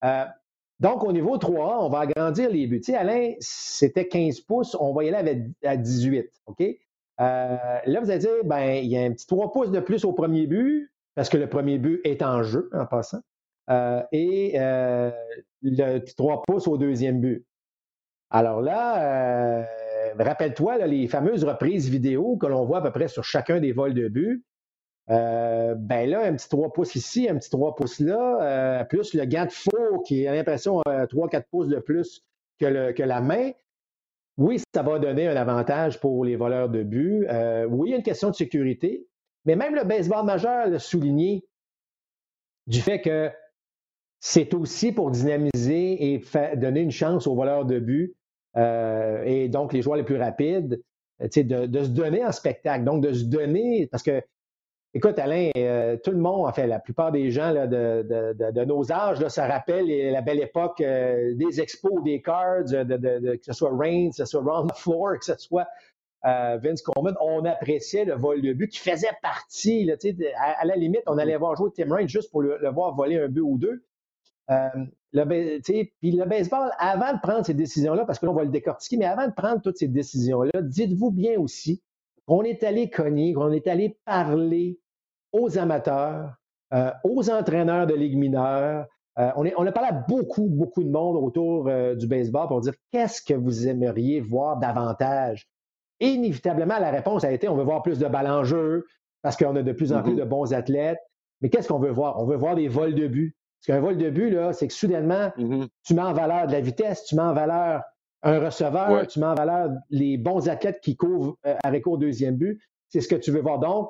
Euh, 0.03 0.25
donc, 0.79 1.03
au 1.03 1.11
niveau 1.11 1.37
3 1.37 1.83
on 1.83 1.89
va 1.89 1.99
agrandir 2.01 2.49
les 2.49 2.67
buts. 2.67 2.81
Tu 2.81 2.91
sais, 2.91 2.97
Alain, 2.97 3.33
c'était 3.39 4.07
15 4.07 4.41
pouces, 4.41 4.77
on 4.79 4.93
va 4.93 5.03
y 5.03 5.09
aller 5.09 5.43
à 5.63 5.75
18. 5.75 6.29
OK? 6.45 6.63
Euh, 7.19 7.57
là, 7.85 7.99
vous 7.99 8.09
allez 8.09 8.19
dire, 8.19 8.43
ben, 8.45 8.83
il 8.83 8.87
y 8.87 8.97
a 8.97 9.01
un 9.01 9.11
petit 9.11 9.27
3 9.27 9.51
pouces 9.51 9.71
de 9.71 9.79
plus 9.79 10.05
au 10.05 10.13
premier 10.13 10.47
but, 10.47 10.91
parce 11.15 11.29
que 11.29 11.37
le 11.37 11.47
premier 11.47 11.77
but 11.77 12.01
est 12.03 12.21
en 12.21 12.43
jeu, 12.43 12.69
en 12.73 12.85
passant. 12.85 13.21
Euh, 13.69 14.01
et 14.11 14.53
le 15.61 15.99
petit 15.99 16.15
3 16.15 16.43
pouces 16.47 16.67
au 16.67 16.77
deuxième 16.77 17.19
but. 17.21 17.45
Alors 18.29 18.61
là, 18.61 19.65
rappelle-toi 20.19 20.85
les 20.85 21.07
fameuses 21.07 21.43
reprises 21.43 21.89
vidéo 21.89 22.37
que 22.37 22.47
l'on 22.47 22.65
voit 22.65 22.79
à 22.79 22.81
peu 22.81 22.91
près 22.91 23.07
sur 23.07 23.23
chacun 23.23 23.59
des 23.59 23.71
vols 23.71 23.93
de 23.93 24.07
but. 24.07 24.43
Euh, 25.09 25.73
ben 25.75 26.09
là, 26.09 26.25
un 26.25 26.35
petit 26.35 26.49
3 26.49 26.73
pouces 26.73 26.95
ici, 26.95 27.29
un 27.29 27.37
petit 27.37 27.49
3 27.49 27.75
pouces 27.75 27.99
là, 27.99 28.39
euh, 28.41 28.83
plus 28.83 29.13
le 29.13 29.25
gant 29.25 29.45
de 29.45 29.51
faux 29.51 29.99
qui 30.05 30.27
a 30.27 30.35
l'impression 30.35 30.81
3-4 30.81 31.43
pouces 31.49 31.69
de 31.69 31.79
plus 31.79 32.23
le, 32.59 32.91
que, 32.91 33.03
la 33.03 33.21
main. 33.21 33.51
Oui, 34.37 34.61
ça 34.73 34.83
va 34.83 34.99
donner 34.99 35.27
un 35.27 35.35
avantage 35.35 35.99
pour 35.99 36.23
les 36.23 36.35
voleurs 36.35 36.69
de 36.69 36.83
but. 36.83 37.25
Euh, 37.27 37.65
oui, 37.65 37.89
il 37.89 37.91
y 37.91 37.93
a 37.95 37.97
une 37.97 38.03
question 38.03 38.29
de 38.29 38.35
sécurité, 38.35 39.07
mais 39.45 39.55
même 39.55 39.75
le 39.75 39.83
baseball 39.83 40.25
majeur 40.25 40.67
l'a 40.67 40.79
souligné 40.79 41.43
du 42.67 42.81
fait 42.81 43.01
que 43.01 43.31
c'est 44.19 44.53
aussi 44.53 44.91
pour 44.91 45.11
dynamiser 45.11 46.13
et 46.13 46.21
donner 46.55 46.81
une 46.81 46.91
chance 46.91 47.27
aux 47.27 47.35
voleurs 47.35 47.65
de 47.65 47.79
but 47.79 48.15
et 48.55 49.49
donc 49.49 49.73
les 49.73 49.81
joueurs 49.81 49.97
les 49.97 50.03
plus 50.03 50.17
rapides, 50.17 50.81
de, 51.19 51.65
de 51.65 51.83
se 51.83 51.89
donner 51.89 52.25
en 52.25 52.31
spectacle. 52.31 52.83
Donc, 52.83 53.03
de 53.03 53.13
se 53.13 53.25
donner, 53.25 53.87
parce 53.87 54.03
que 54.03 54.21
Écoute, 54.93 55.19
Alain, 55.19 55.51
euh, 55.57 55.97
tout 56.01 56.11
le 56.11 56.17
monde, 56.17 56.47
enfin, 56.47 56.65
la 56.65 56.79
plupart 56.79 57.11
des 57.11 57.29
gens 57.29 57.53
de, 57.53 58.65
nos 58.65 58.91
âges 58.91 59.19
là, 59.19 59.29
ça 59.29 59.45
rappelle 59.45 59.87
la 60.11 60.21
belle 60.21 60.39
époque 60.39 60.79
euh, 60.81 61.35
des 61.35 61.59
expos, 61.59 62.01
des 62.03 62.21
cards, 62.21 62.63
que 62.63 63.37
ce 63.41 63.53
soit 63.53 63.77
Reigns, 63.77 64.09
que 64.11 64.15
ce 64.15 64.25
soit 64.25 64.41
Ron 64.41 64.67
Floor, 64.73 65.19
que 65.19 65.25
ce 65.25 65.35
soit 65.37 65.67
euh, 66.25 66.57
Vince 66.63 66.81
Coleman. 66.81 67.15
On 67.21 67.43
appréciait 67.43 68.05
le 68.05 68.15
vol 68.15 68.41
de 68.41 68.53
but 68.53 68.69
qui 68.69 68.79
faisait 68.79 69.11
partie. 69.21 69.83
Là, 69.83 69.95
à, 70.37 70.61
à, 70.61 70.65
la 70.65 70.75
limite, 70.77 71.03
on 71.05 71.17
allait 71.17 71.37
voir 71.37 71.55
jouer 71.57 71.69
Tim 71.75 71.93
Raines 71.93 72.07
juste 72.07 72.31
pour 72.31 72.41
le, 72.41 72.57
voir 72.69 72.95
voler 72.95 73.19
un 73.19 73.27
but 73.27 73.41
ou 73.41 73.57
deux. 73.57 73.83
le, 74.47 75.59
puis 75.99 76.11
le 76.11 76.25
baseball, 76.25 76.71
avant 76.79 77.13
de 77.13 77.19
prendre 77.19 77.45
ces 77.45 77.53
décisions-là, 77.53 78.05
parce 78.05 78.19
que 78.19 78.25
là, 78.25 78.31
on 78.31 78.35
va 78.35 78.45
le 78.45 78.51
décortiquer, 78.51 78.95
mais 78.95 79.05
avant 79.05 79.27
de 79.27 79.33
prendre 79.33 79.61
toutes 79.61 79.77
ces 79.77 79.89
décisions-là, 79.89 80.61
dites-vous 80.61 81.11
bien 81.11 81.37
aussi 81.37 81.83
on 82.27 82.43
est 82.43 82.63
allé 82.63 82.89
cogner, 82.89 83.35
on 83.37 83.51
est 83.51 83.67
allé 83.67 83.97
parler 84.05 84.79
aux 85.31 85.57
amateurs, 85.57 86.35
euh, 86.73 86.91
aux 87.03 87.29
entraîneurs 87.29 87.87
de 87.87 87.93
Ligue 87.93 88.17
mineure. 88.17 88.85
Euh, 89.17 89.31
on, 89.35 89.45
on, 89.57 89.65
a 89.65 89.71
parlé 89.71 89.89
à 89.89 89.93
beaucoup, 89.93 90.47
beaucoup 90.47 90.83
de 90.83 90.89
monde 90.89 91.15
autour 91.15 91.67
euh, 91.67 91.95
du 91.95 92.05
baseball 92.05 92.47
pour 92.47 92.61
dire 92.61 92.73
qu'est-ce 92.91 93.21
que 93.21 93.33
vous 93.33 93.67
aimeriez 93.67 94.19
voir 94.19 94.57
davantage. 94.57 95.47
inévitablement, 95.99 96.77
la 96.77 96.91
réponse 96.91 97.23
a 97.23 97.31
été 97.31 97.49
on 97.49 97.55
veut 97.55 97.63
voir 97.63 97.81
plus 97.81 97.97
de 97.97 98.07
balles 98.07 98.27
en 98.27 98.43
jeu 98.43 98.85
parce 99.23 99.35
qu'on 99.35 99.55
a 99.55 99.63
de 99.63 99.71
plus 99.71 99.93
en 99.93 100.03
plus 100.03 100.13
mm-hmm. 100.13 100.19
de 100.19 100.23
bons 100.23 100.53
athlètes. 100.53 100.99
Mais 101.41 101.49
qu'est-ce 101.49 101.67
qu'on 101.67 101.79
veut 101.79 101.91
voir? 101.91 102.19
On 102.21 102.25
veut 102.25 102.35
voir 102.35 102.55
des 102.55 102.67
vols 102.67 102.93
de 102.93 103.07
but. 103.07 103.35
Parce 103.59 103.77
qu'un 103.77 103.83
vol 103.83 103.97
de 103.97 104.09
but, 104.09 104.29
là, 104.29 104.53
c'est 104.53 104.67
que 104.67 104.73
soudainement, 104.73 105.31
mm-hmm. 105.37 105.67
tu 105.83 105.93
mets 105.95 106.01
en 106.01 106.13
valeur 106.13 106.47
de 106.47 106.51
la 106.51 106.61
vitesse, 106.61 107.03
tu 107.05 107.15
mets 107.15 107.23
en 107.23 107.33
valeur 107.33 107.81
un 108.23 108.39
receveur, 108.39 109.07
tu 109.07 109.19
mets 109.19 109.25
en 109.25 109.35
valeur 109.35 109.69
les 109.89 110.17
bons 110.17 110.49
athlètes 110.49 110.79
qui 110.81 110.95
couvrent 110.95 111.37
euh, 111.45 111.55
avec 111.63 111.87
au 111.87 111.97
deuxième 111.97 112.35
but. 112.35 112.59
C'est 112.89 113.01
ce 113.01 113.07
que 113.07 113.15
tu 113.15 113.31
veux 113.31 113.41
voir. 113.41 113.59
Donc, 113.59 113.89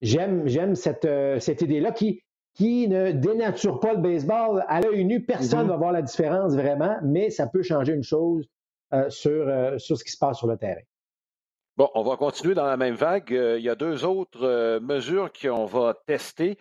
j'aime, 0.00 0.46
j'aime 0.46 0.74
cette, 0.74 1.04
euh, 1.04 1.38
cette 1.40 1.62
idée-là 1.62 1.92
qui, 1.92 2.22
qui 2.54 2.88
ne 2.88 3.12
dénature 3.12 3.80
pas 3.80 3.92
le 3.92 4.00
baseball. 4.00 4.64
À 4.68 4.80
l'œil 4.80 5.04
nu, 5.04 5.24
personne 5.24 5.60
ne 5.60 5.64
mm-hmm. 5.64 5.68
va 5.68 5.76
voir 5.76 5.92
la 5.92 6.02
différence 6.02 6.54
vraiment, 6.54 6.96
mais 7.02 7.30
ça 7.30 7.46
peut 7.46 7.62
changer 7.62 7.92
une 7.92 8.02
chose 8.02 8.48
euh, 8.94 9.10
sur, 9.10 9.46
sur 9.78 9.98
ce 9.98 10.04
qui 10.04 10.10
se 10.12 10.18
passe 10.18 10.38
sur 10.38 10.46
le 10.46 10.56
terrain. 10.56 10.80
Bon, 11.76 11.90
on 11.94 12.02
va 12.02 12.16
continuer 12.16 12.54
dans 12.54 12.66
la 12.66 12.76
même 12.76 12.96
vague. 12.96 13.30
il 13.30 13.62
y 13.62 13.68
a 13.68 13.76
deux 13.76 14.04
autres 14.04 14.80
mesures 14.80 15.30
qu'on 15.32 15.64
va 15.64 15.94
tester. 16.06 16.58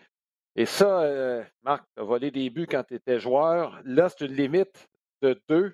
Et 0.56 0.68
ça, 0.68 1.44
Marc, 1.64 1.86
tu 1.96 2.02
as 2.02 2.06
volé 2.06 2.30
des 2.30 2.52
buts 2.52 2.68
quand 2.70 2.84
tu 2.84 2.94
étais 2.94 3.20
joueur. 3.20 3.82
Là, 3.84 4.10
c'est 4.10 4.26
une 4.26 4.34
limite 4.34 4.88
de 5.24 5.40
deux 5.50 5.66
euh, 5.66 5.74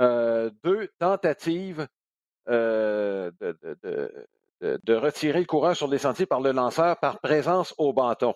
deux 0.00 0.88
tentatives 0.98 1.86
euh, 2.48 3.30
de, 3.40 4.94
retirer 4.94 5.38
le 5.38 5.46
coureur 5.46 5.76
sur 5.76 5.88
les 5.88 5.98
sentiers 5.98 6.26
par 6.26 6.40
le 6.40 6.52
lanceur 6.52 6.98
par 6.98 7.20
présence 7.20 7.74
au 7.78 7.92
bâton. 7.92 8.34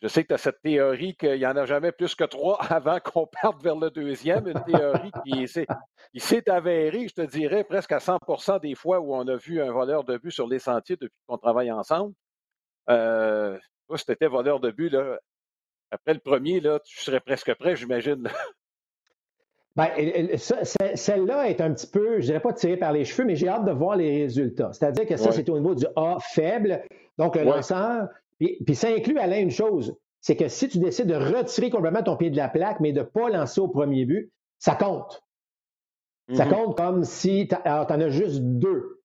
Je 0.00 0.08
sais 0.08 0.22
que 0.22 0.28
tu 0.28 0.34
as 0.34 0.38
cette 0.38 0.62
théorie 0.62 1.16
qu'il 1.16 1.38
n'y 1.38 1.46
en 1.46 1.56
a 1.56 1.66
jamais 1.66 1.92
plus 1.92 2.14
que 2.14 2.24
trois 2.24 2.58
avant 2.70 3.00
qu'on 3.00 3.26
parte 3.26 3.62
vers 3.62 3.76
le 3.76 3.90
deuxième, 3.90 4.46
une 4.46 4.62
théorie 4.64 5.10
qui 5.26 5.48
s'est 6.20 6.50
avérée, 6.50 7.08
je 7.08 7.14
te 7.14 7.22
dirais, 7.22 7.64
presque 7.64 7.92
à 7.92 7.98
100% 7.98 8.60
des 8.60 8.74
fois 8.74 9.00
où 9.00 9.14
on 9.14 9.26
a 9.26 9.36
vu 9.36 9.60
un 9.60 9.72
voleur 9.72 10.04
de 10.04 10.16
but 10.16 10.30
sur 10.30 10.46
les 10.46 10.58
sentiers 10.58 10.96
depuis 10.96 11.18
qu'on 11.26 11.38
travaille 11.38 11.72
ensemble. 11.72 12.14
Euh, 12.88 13.58
si 13.96 14.04
tu 14.04 14.12
étais 14.12 14.28
voleur 14.28 14.60
de 14.60 14.70
but, 14.70 14.90
là, 14.90 15.18
après 15.90 16.14
le 16.14 16.20
premier, 16.20 16.60
là, 16.60 16.78
tu 16.80 16.98
serais 17.00 17.20
presque 17.20 17.52
prêt, 17.54 17.76
j'imagine. 17.76 18.28
Ben, 19.76 19.88
celle-là 20.94 21.48
est 21.48 21.60
un 21.60 21.72
petit 21.72 21.88
peu, 21.88 22.20
je 22.20 22.26
dirais 22.26 22.40
pas 22.40 22.52
tirée 22.52 22.76
par 22.76 22.92
les 22.92 23.04
cheveux, 23.04 23.26
mais 23.26 23.34
j'ai 23.34 23.48
hâte 23.48 23.64
de 23.64 23.72
voir 23.72 23.96
les 23.96 24.22
résultats. 24.22 24.70
C'est-à-dire 24.72 25.06
que 25.06 25.16
ça, 25.16 25.32
c'est 25.32 25.48
au 25.48 25.58
niveau 25.58 25.74
du 25.74 25.86
A 25.96 26.18
faible, 26.20 26.82
donc 27.18 27.34
le 27.34 27.42
lanceur. 27.42 28.08
Puis, 28.38 28.74
ça 28.74 28.88
inclut, 28.88 29.18
Alain, 29.18 29.40
une 29.40 29.50
chose, 29.50 29.96
c'est 30.20 30.36
que 30.36 30.48
si 30.48 30.68
tu 30.68 30.78
décides 30.78 31.08
de 31.08 31.14
retirer 31.14 31.70
complètement 31.70 32.02
ton 32.02 32.16
pied 32.16 32.30
de 32.30 32.36
la 32.36 32.48
plaque, 32.48 32.78
mais 32.80 32.92
de 32.92 33.00
ne 33.00 33.04
pas 33.04 33.28
lancer 33.30 33.60
au 33.60 33.68
premier 33.68 34.04
but, 34.04 34.32
ça 34.58 34.76
compte. 34.76 35.22
Ça 36.32 36.44
mm-hmm. 36.44 36.48
compte 36.48 36.76
comme 36.76 37.04
si 37.04 37.48
tu 37.48 37.56
en 37.68 37.84
as 37.84 38.08
juste 38.08 38.40
deux. 38.42 39.02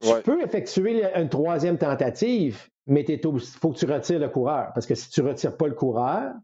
Tu 0.00 0.12
peux 0.22 0.42
effectuer 0.42 1.04
une 1.16 1.28
troisième 1.28 1.76
tentative, 1.76 2.68
mais 2.86 3.02
il 3.02 3.20
faut 3.20 3.72
que 3.72 3.78
tu 3.78 3.84
retires 3.84 4.20
le 4.20 4.28
coureur. 4.28 4.70
Parce 4.74 4.86
que 4.86 4.94
si 4.94 5.10
tu 5.10 5.22
ne 5.22 5.28
retires 5.28 5.56
pas 5.56 5.66
le 5.66 5.74
coureur, 5.74 6.34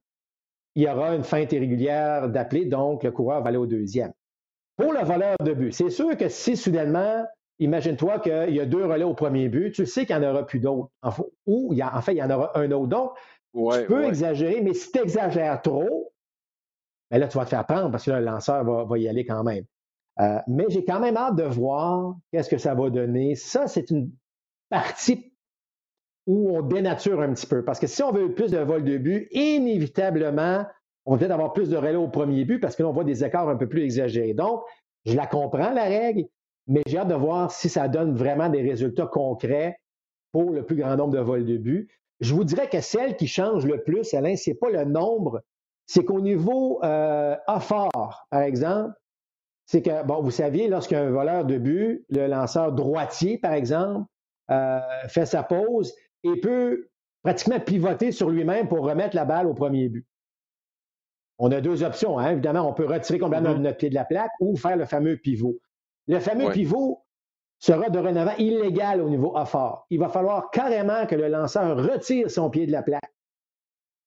il 0.74 0.82
y 0.82 0.88
aura 0.88 1.14
une 1.14 1.22
feinte 1.24 1.52
irrégulière 1.52 2.28
d'appeler, 2.28 2.64
donc 2.64 3.04
le 3.04 3.12
coureur 3.12 3.42
va 3.42 3.48
aller 3.48 3.58
au 3.58 3.66
deuxième. 3.66 4.12
Pour 4.76 4.92
le 4.92 5.04
voleur 5.04 5.36
de 5.40 5.52
but, 5.52 5.72
c'est 5.72 5.90
sûr 5.90 6.16
que 6.16 6.28
si 6.28 6.56
soudainement, 6.56 7.24
imagine-toi 7.60 8.18
qu'il 8.18 8.54
y 8.54 8.60
a 8.60 8.66
deux 8.66 8.84
relais 8.84 9.04
au 9.04 9.14
premier 9.14 9.48
but, 9.48 9.72
tu 9.72 9.86
sais 9.86 10.04
qu'il 10.04 10.18
n'y 10.18 10.26
en 10.26 10.30
aura 10.30 10.46
plus 10.46 10.58
d'autres. 10.58 10.90
Ou 11.46 11.68
il 11.72 11.78
y 11.78 11.82
a, 11.82 11.96
en 11.96 12.02
fait, 12.02 12.12
il 12.12 12.18
y 12.18 12.22
en 12.22 12.30
aura 12.30 12.58
un 12.58 12.70
autre. 12.72 12.88
Donc, 12.88 13.12
tu 13.54 13.86
peux 13.86 14.04
exagérer, 14.04 14.60
mais 14.62 14.74
si 14.74 14.90
tu 14.90 14.98
exagères 14.98 15.62
trop, 15.62 16.12
ben 17.10 17.18
là, 17.18 17.28
tu 17.28 17.38
vas 17.38 17.44
te 17.44 17.50
faire 17.50 17.66
prendre 17.66 17.90
parce 17.92 18.04
que 18.04 18.10
le 18.10 18.20
lanceur 18.20 18.64
va, 18.64 18.98
y 18.98 19.08
aller 19.08 19.24
quand 19.24 19.44
même. 19.44 19.64
Euh, 20.20 20.38
mais 20.48 20.64
j'ai 20.68 20.84
quand 20.84 21.00
même 21.00 21.16
hâte 21.16 21.36
de 21.36 21.44
voir 21.44 22.16
qu'est-ce 22.32 22.48
que 22.48 22.58
ça 22.58 22.74
va 22.74 22.90
donner. 22.90 23.36
Ça, 23.36 23.68
c'est 23.68 23.90
une 23.90 24.10
partie 24.70 25.33
où 26.26 26.56
on 26.56 26.62
dénature 26.62 27.20
un 27.20 27.32
petit 27.32 27.46
peu. 27.46 27.64
Parce 27.64 27.78
que 27.78 27.86
si 27.86 28.02
on 28.02 28.12
veut 28.12 28.32
plus 28.32 28.50
de 28.50 28.58
vol 28.58 28.84
de 28.84 28.98
but, 28.98 29.28
inévitablement, 29.32 30.64
on 31.06 31.12
va 31.12 31.18
peut-être 31.18 31.32
avoir 31.32 31.52
plus 31.52 31.68
de 31.68 31.76
relais 31.76 31.96
au 31.96 32.08
premier 32.08 32.44
but 32.44 32.58
parce 32.58 32.76
que 32.76 32.82
là, 32.82 32.88
on 32.88 32.92
voit 32.92 33.04
des 33.04 33.24
écarts 33.24 33.48
un 33.48 33.56
peu 33.56 33.68
plus 33.68 33.82
exagérés. 33.82 34.34
Donc, 34.34 34.62
je 35.04 35.14
la 35.14 35.26
comprends, 35.26 35.70
la 35.70 35.84
règle, 35.84 36.24
mais 36.66 36.82
j'ai 36.86 36.98
hâte 36.98 37.08
de 37.08 37.14
voir 37.14 37.50
si 37.50 37.68
ça 37.68 37.88
donne 37.88 38.14
vraiment 38.14 38.48
des 38.48 38.62
résultats 38.62 39.06
concrets 39.06 39.76
pour 40.32 40.50
le 40.50 40.64
plus 40.64 40.76
grand 40.76 40.96
nombre 40.96 41.12
de 41.12 41.20
vols 41.20 41.44
de 41.44 41.58
but. 41.58 41.88
Je 42.20 42.34
vous 42.34 42.44
dirais 42.44 42.68
que 42.68 42.80
celle 42.80 43.16
qui 43.16 43.26
change 43.26 43.66
le 43.66 43.82
plus, 43.82 44.14
Alain, 44.14 44.36
ce 44.36 44.50
n'est 44.50 44.56
pas 44.56 44.70
le 44.70 44.84
nombre, 44.84 45.42
c'est 45.86 46.04
qu'au 46.04 46.20
niveau 46.20 46.82
euh, 46.82 47.36
fort, 47.60 48.26
par 48.30 48.40
exemple, 48.40 48.94
c'est 49.66 49.82
que, 49.82 50.04
bon, 50.04 50.22
vous 50.22 50.30
saviez, 50.30 50.68
lorsqu'un 50.68 51.10
voleur 51.10 51.44
de 51.44 51.58
but, 51.58 52.04
le 52.08 52.26
lanceur 52.26 52.72
droitier, 52.72 53.38
par 53.38 53.52
exemple, 53.52 54.06
euh, 54.50 54.80
fait 55.08 55.26
sa 55.26 55.42
pause 55.42 55.94
et 56.24 56.40
peut 56.40 56.88
pratiquement 57.22 57.60
pivoter 57.60 58.12
sur 58.12 58.30
lui-même 58.30 58.68
pour 58.68 58.84
remettre 58.84 59.16
la 59.16 59.24
balle 59.24 59.46
au 59.46 59.54
premier 59.54 59.88
but. 59.88 60.06
On 61.38 61.50
a 61.50 61.60
deux 61.60 61.82
options. 61.82 62.18
Hein. 62.18 62.32
Évidemment, 62.32 62.68
on 62.68 62.72
peut 62.72 62.86
retirer 62.86 63.18
complètement 63.18 63.54
mm-hmm. 63.54 63.62
notre 63.62 63.76
pied 63.76 63.90
de 63.90 63.94
la 63.94 64.04
plaque 64.04 64.30
ou 64.40 64.56
faire 64.56 64.76
le 64.76 64.84
fameux 64.84 65.16
pivot. 65.16 65.58
Le 66.06 66.20
fameux 66.20 66.50
pivot 66.50 67.02
sera 67.58 67.88
dorénavant 67.88 68.36
illégal 68.36 69.00
au 69.00 69.08
niveau 69.08 69.34
fort. 69.46 69.86
Il 69.90 69.98
va 69.98 70.08
falloir 70.08 70.50
carrément 70.50 71.06
que 71.06 71.14
le 71.14 71.28
lanceur 71.28 71.76
retire 71.76 72.30
son 72.30 72.50
pied 72.50 72.66
de 72.66 72.72
la 72.72 72.82
plaque. 72.82 73.12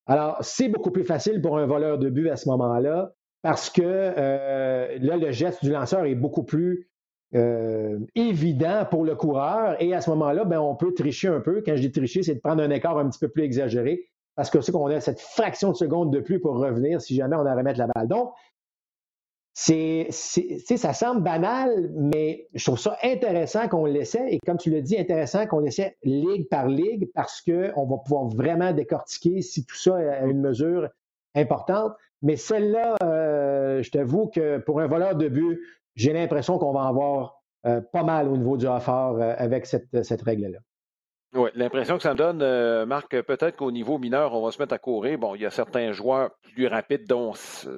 Alors, 0.06 0.38
c'est 0.40 0.68
beaucoup 0.68 0.90
plus 0.90 1.04
facile 1.04 1.42
pour 1.42 1.58
un 1.58 1.66
voleur 1.66 1.98
de 1.98 2.08
but 2.08 2.30
à 2.30 2.36
ce 2.36 2.48
moment-là 2.48 3.12
parce 3.42 3.68
que 3.68 3.82
euh, 3.84 4.98
là, 5.00 5.16
le 5.16 5.32
geste 5.32 5.62
du 5.62 5.70
lanceur 5.70 6.04
est 6.04 6.14
beaucoup 6.14 6.44
plus 6.44 6.88
euh, 7.34 7.98
évident 8.14 8.86
pour 8.90 9.04
le 9.04 9.14
coureur. 9.14 9.80
Et 9.80 9.94
à 9.94 10.00
ce 10.00 10.10
moment-là, 10.10 10.44
ben, 10.44 10.60
on 10.60 10.74
peut 10.74 10.94
tricher 10.94 11.28
un 11.28 11.40
peu. 11.40 11.62
Quand 11.64 11.76
je 11.76 11.82
dis 11.82 11.92
tricher, 11.92 12.22
c'est 12.22 12.34
de 12.34 12.40
prendre 12.40 12.62
un 12.62 12.70
écart 12.70 12.98
un 12.98 13.08
petit 13.08 13.18
peu 13.18 13.28
plus 13.28 13.42
exagéré 13.42 14.08
parce 14.34 14.50
que 14.50 14.60
c'est 14.60 14.70
qu'on 14.70 14.86
a 14.86 15.00
cette 15.00 15.20
fraction 15.20 15.72
de 15.72 15.76
seconde 15.76 16.12
de 16.12 16.20
plus 16.20 16.40
pour 16.40 16.56
revenir 16.58 17.00
si 17.00 17.16
jamais 17.16 17.34
on 17.34 17.44
a 17.44 17.54
remettre 17.54 17.80
la 17.80 17.88
balle. 17.88 18.06
Donc, 18.06 18.32
c'est, 19.52 20.06
ça 20.10 20.92
semble 20.92 21.22
banal, 21.22 21.90
mais 21.96 22.46
je 22.54 22.64
trouve 22.64 22.78
ça 22.78 22.96
intéressant 23.02 23.66
qu'on 23.66 23.84
l'essaie. 23.84 24.32
Et 24.32 24.38
comme 24.46 24.56
tu 24.56 24.70
l'as 24.70 24.80
dit, 24.80 24.96
intéressant 24.96 25.48
qu'on 25.48 25.58
l'essaie 25.58 25.96
ligue 26.04 26.48
par 26.48 26.68
ligue 26.68 27.10
parce 27.12 27.42
qu'on 27.42 27.84
va 27.84 27.96
pouvoir 27.96 28.28
vraiment 28.28 28.72
décortiquer 28.72 29.42
si 29.42 29.66
tout 29.66 29.74
ça 29.74 29.96
a 29.96 30.26
une 30.26 30.40
mesure 30.40 30.88
importante. 31.34 31.92
Mais 32.22 32.36
celle-là, 32.36 32.94
euh, 33.02 33.47
je 33.82 33.90
t'avoue 33.90 34.28
que 34.28 34.58
pour 34.58 34.80
un 34.80 34.86
voleur 34.86 35.14
de 35.14 35.28
but, 35.28 35.60
j'ai 35.94 36.12
l'impression 36.12 36.58
qu'on 36.58 36.72
va 36.72 36.80
en 36.80 36.88
avoir 36.88 37.42
euh, 37.66 37.80
pas 37.92 38.02
mal 38.02 38.28
au 38.28 38.36
niveau 38.36 38.56
du 38.56 38.66
offert 38.66 39.14
euh, 39.18 39.34
avec 39.36 39.66
cette, 39.66 40.02
cette 40.04 40.22
règle-là. 40.22 40.58
Oui, 41.34 41.50
l'impression 41.54 41.96
que 41.96 42.02
ça 42.02 42.14
me 42.14 42.18
donne, 42.18 42.86
Marc, 42.86 43.10
peut-être 43.22 43.56
qu'au 43.56 43.70
niveau 43.70 43.98
mineur, 43.98 44.32
on 44.32 44.42
va 44.42 44.50
se 44.50 44.58
mettre 44.58 44.72
à 44.72 44.78
courir. 44.78 45.18
Bon, 45.18 45.34
il 45.34 45.42
y 45.42 45.46
a 45.46 45.50
certains 45.50 45.92
joueurs 45.92 46.30
plus 46.42 46.66
rapides 46.66 47.06
dont 47.06 47.34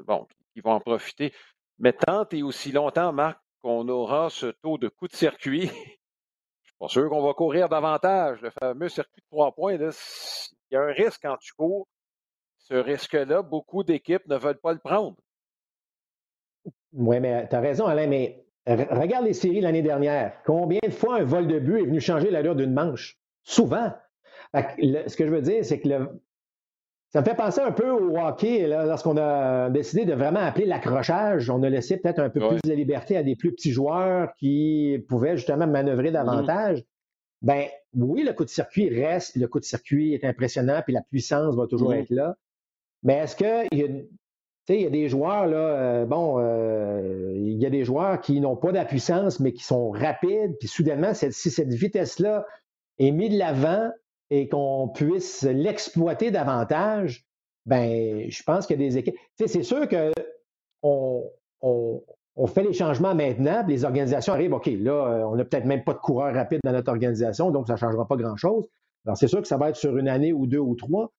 bon, 0.06 0.28
qui 0.54 0.60
vont 0.60 0.72
en 0.72 0.80
profiter. 0.80 1.32
Mais 1.78 1.92
tant 1.92 2.26
et 2.30 2.42
aussi 2.42 2.72
longtemps, 2.72 3.12
Marc, 3.12 3.40
qu'on 3.62 3.88
aura 3.88 4.30
ce 4.30 4.46
taux 4.62 4.78
de 4.78 4.88
coup 4.88 5.08
de 5.08 5.16
circuit, 5.16 5.66
je 6.62 6.68
suis 6.68 6.76
pas 6.78 6.88
sûr 6.88 7.08
qu'on 7.08 7.26
va 7.26 7.32
courir 7.32 7.68
davantage. 7.68 8.40
Le 8.42 8.50
fameux 8.50 8.88
circuit 8.88 9.22
de 9.22 9.26
trois 9.30 9.52
points, 9.52 9.74
il 9.74 9.90
y 10.70 10.76
a 10.76 10.80
un 10.82 10.92
risque 10.92 11.20
quand 11.22 11.36
tu 11.38 11.52
cours. 11.54 11.88
Ce 12.58 12.74
risque-là, 12.74 13.42
beaucoup 13.42 13.82
d'équipes 13.82 14.26
ne 14.28 14.36
veulent 14.36 14.60
pas 14.60 14.72
le 14.72 14.78
prendre. 14.78 15.16
Oui, 16.92 17.20
mais 17.20 17.48
tu 17.48 17.56
as 17.56 17.60
raison, 17.60 17.86
Alain, 17.86 18.06
mais 18.06 18.44
regarde 18.66 19.24
les 19.24 19.32
séries 19.32 19.60
l'année 19.60 19.82
dernière. 19.82 20.32
Combien 20.44 20.80
de 20.82 20.90
fois 20.90 21.16
un 21.16 21.24
vol 21.24 21.46
de 21.46 21.58
but 21.58 21.78
est 21.78 21.86
venu 21.86 22.00
changer 22.00 22.30
l'allure 22.30 22.56
d'une 22.56 22.72
manche? 22.72 23.18
Souvent. 23.42 23.92
ce 24.54 25.16
que 25.16 25.26
je 25.26 25.30
veux 25.30 25.42
dire, 25.42 25.64
c'est 25.64 25.80
que 25.80 25.88
le, 25.88 26.20
ça 27.12 27.20
me 27.20 27.24
fait 27.24 27.34
penser 27.34 27.60
un 27.60 27.72
peu 27.72 27.90
au 27.90 28.16
hockey, 28.16 28.68
lorsqu'on 28.68 29.16
a 29.16 29.68
décidé 29.68 30.04
de 30.04 30.14
vraiment 30.14 30.40
appeler 30.40 30.64
l'accrochage. 30.66 31.50
On 31.50 31.62
a 31.64 31.68
laissé 31.68 31.96
peut-être 31.96 32.20
un 32.20 32.30
peu 32.30 32.40
plus 32.40 32.60
de 32.62 32.72
liberté 32.72 33.16
à 33.16 33.24
des 33.24 33.34
plus 33.34 33.52
petits 33.52 33.72
joueurs 33.72 34.32
qui 34.38 35.04
pouvaient 35.08 35.36
justement 35.36 35.66
manœuvrer 35.66 36.12
davantage. 36.12 36.78
Mm-hmm. 36.78 36.86
Ben 37.42 37.64
oui, 37.94 38.22
le 38.22 38.32
coup 38.32 38.44
de 38.44 38.50
circuit 38.50 38.88
reste, 38.90 39.34
le 39.34 39.48
coup 39.48 39.58
de 39.58 39.64
circuit 39.64 40.14
est 40.14 40.24
impressionnant, 40.24 40.82
puis 40.84 40.92
la 40.92 41.02
puissance 41.02 41.56
va 41.56 41.66
toujours 41.66 41.92
mm-hmm. 41.92 42.02
être 42.02 42.10
là. 42.10 42.36
Mais 43.02 43.14
est-ce 43.14 43.34
qu'il 43.34 43.78
y 43.78 43.82
a 43.82 43.88
il 44.76 44.82
y 44.82 44.86
a 44.86 44.90
des 44.90 45.08
joueurs, 45.08 45.46
là, 45.46 45.56
euh, 45.56 46.06
bon, 46.06 46.36
euh, 46.38 47.32
il 47.36 47.60
y 47.60 47.66
a 47.66 47.70
des 47.70 47.84
joueurs 47.84 48.20
qui 48.20 48.40
n'ont 48.40 48.56
pas 48.56 48.72
de 48.72 48.84
puissance, 48.84 49.40
mais 49.40 49.52
qui 49.52 49.64
sont 49.64 49.90
rapides, 49.90 50.56
puis 50.58 50.68
soudainement, 50.68 51.12
si 51.14 51.32
cette 51.32 51.72
vitesse-là 51.72 52.46
est 52.98 53.10
mise 53.10 53.30
de 53.30 53.38
l'avant, 53.38 53.90
et 54.30 54.48
qu'on 54.48 54.88
puisse 54.88 55.42
l'exploiter 55.42 56.30
davantage, 56.30 57.26
ben, 57.66 58.30
je 58.30 58.42
pense 58.44 58.66
qu'il 58.66 58.80
y 58.80 58.84
a 58.84 58.88
des 58.88 58.98
équipes. 58.98 59.16
c'est 59.36 59.62
sûr 59.62 59.88
qu'on 59.88 61.30
on, 61.62 62.46
fait 62.46 62.62
les 62.62 62.72
changements 62.72 63.14
maintenant, 63.14 63.64
les 63.66 63.84
organisations 63.84 64.32
arrivent, 64.32 64.54
OK, 64.54 64.66
là, 64.66 64.92
euh, 64.92 65.24
on 65.24 65.36
n'a 65.36 65.44
peut-être 65.44 65.66
même 65.66 65.84
pas 65.84 65.92
de 65.92 65.98
coureur 65.98 66.32
rapide 66.32 66.60
dans 66.64 66.72
notre 66.72 66.90
organisation, 66.90 67.50
donc 67.50 67.66
ça 67.66 67.74
ne 67.74 67.78
changera 67.78 68.06
pas 68.06 68.16
grand-chose. 68.16 68.66
Alors, 69.04 69.16
c'est 69.16 69.28
sûr 69.28 69.42
que 69.42 69.48
ça 69.48 69.56
va 69.56 69.70
être 69.70 69.76
sur 69.76 69.96
une 69.96 70.08
année 70.08 70.32
ou 70.32 70.46
deux 70.46 70.58
ou 70.58 70.74
trois, 70.74 71.12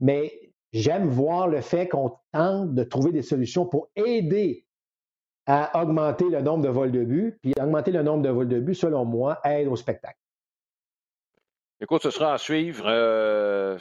mais 0.00 0.47
j'aime 0.72 1.08
voir 1.08 1.48
le 1.48 1.60
fait 1.60 1.88
qu'on 1.88 2.16
tente 2.32 2.74
de 2.74 2.82
trouver 2.84 3.12
des 3.12 3.22
solutions 3.22 3.66
pour 3.66 3.88
aider 3.96 4.66
à 5.46 5.82
augmenter 5.82 6.28
le 6.28 6.42
nombre 6.42 6.62
de 6.64 6.68
vols 6.68 6.92
de 6.92 7.04
but, 7.04 7.38
puis 7.40 7.54
augmenter 7.58 7.90
le 7.90 8.02
nombre 8.02 8.22
de 8.22 8.28
vols 8.28 8.48
de 8.48 8.60
but, 8.60 8.74
selon 8.74 9.06
moi, 9.06 9.40
aide 9.44 9.68
au 9.68 9.76
spectacle. 9.76 10.18
Écoute, 11.80 12.02
ce 12.02 12.10
sera 12.10 12.34
à 12.34 12.38
suivre. 12.38 12.84
Euh, 12.86 13.78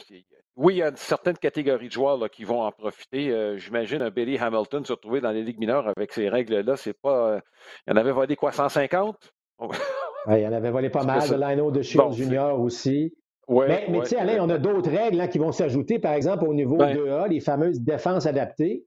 oui, 0.56 0.76
il 0.76 0.78
y 0.78 0.84
a 0.84 0.96
certaines 0.96 1.38
catégories 1.38 1.88
de 1.88 1.92
joueurs 1.92 2.30
qui 2.30 2.46
vont 2.46 2.62
en 2.62 2.72
profiter. 2.72 3.32
Euh, 3.32 3.58
j'imagine 3.58 4.02
un 4.02 4.12
Billy 4.12 4.38
Hamilton 4.38 4.86
se 4.86 4.94
retrouver 4.94 5.20
dans 5.20 5.32
les 5.32 5.44
ligues 5.44 5.60
mineures 5.60 5.88
avec 5.88 6.14
ces 6.14 6.30
règles-là. 6.30 6.78
C'est 6.78 6.94
pas. 6.94 7.34
Euh, 7.34 7.40
il 7.86 7.92
y 7.92 7.94
en 7.94 7.98
avait 7.98 8.12
volé 8.12 8.36
quoi, 8.36 8.52
150? 8.52 9.34
il 10.30 10.38
y 10.40 10.48
en 10.48 10.54
avait 10.54 10.72
volé 10.72 10.90
pas 10.90 11.04
mal. 11.06 11.28
De 11.28 11.36
Lino 11.36 11.72
de 11.72 11.82
Shield 11.82 12.14
Junior 12.14 12.60
aussi. 12.60 13.14
Mais, 13.50 13.88
tu 14.02 14.06
sais, 14.08 14.18
Alain, 14.18 14.44
on 14.44 14.50
a 14.50 14.58
d'autres 14.58 14.90
règles 14.90 15.28
qui 15.30 15.38
vont 15.38 15.52
s'ajouter, 15.52 16.00
par 16.00 16.14
exemple, 16.14 16.46
au 16.46 16.54
niveau 16.54 16.78
2A, 16.78 17.24
ben 17.24 17.28
les 17.28 17.40
fameuses 17.40 17.82
défenses 17.82 18.26
adaptées. 18.26 18.86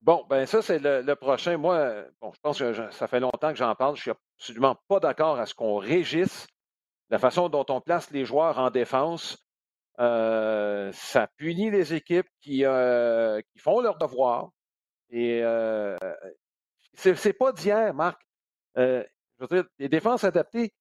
Bon, 0.00 0.24
ben 0.28 0.46
ça, 0.46 0.62
c'est 0.62 0.80
le, 0.80 1.14
prochain. 1.14 1.56
Moi, 1.56 2.04
bon, 2.20 2.32
je 2.34 2.40
pense 2.42 2.58
que 2.58 2.90
ça 2.90 3.06
fait 3.06 3.20
longtemps 3.20 3.52
que 3.52 3.58
j'en 3.58 3.74
parle. 3.74 3.96
Je 3.96 4.02
suis 4.02 4.10
absolument 4.10 4.76
pas 4.88 4.98
d'accord 4.98 5.38
à 5.38 5.46
ce 5.46 5.54
qu'on 5.54 5.76
régisse 5.76 6.46
la 7.12 7.18
façon 7.18 7.50
dont 7.50 7.66
on 7.68 7.82
place 7.82 8.10
les 8.10 8.24
joueurs 8.24 8.58
en 8.58 8.70
défense, 8.70 9.36
euh, 10.00 10.90
ça 10.92 11.28
punit 11.36 11.70
les 11.70 11.92
équipes 11.92 12.26
qui, 12.40 12.64
euh, 12.64 13.42
qui 13.52 13.58
font 13.58 13.80
leur 13.82 13.98
devoir. 13.98 14.48
Et 15.10 15.42
euh, 15.42 15.98
c'est 16.94 17.34
pas 17.34 17.52
d'hier, 17.52 17.92
Marc. 17.92 18.18
Euh, 18.78 19.04
je 19.38 19.44
veux 19.44 19.62
dire, 19.62 19.70
les 19.78 19.90
défenses 19.90 20.24
adaptées, 20.24 20.72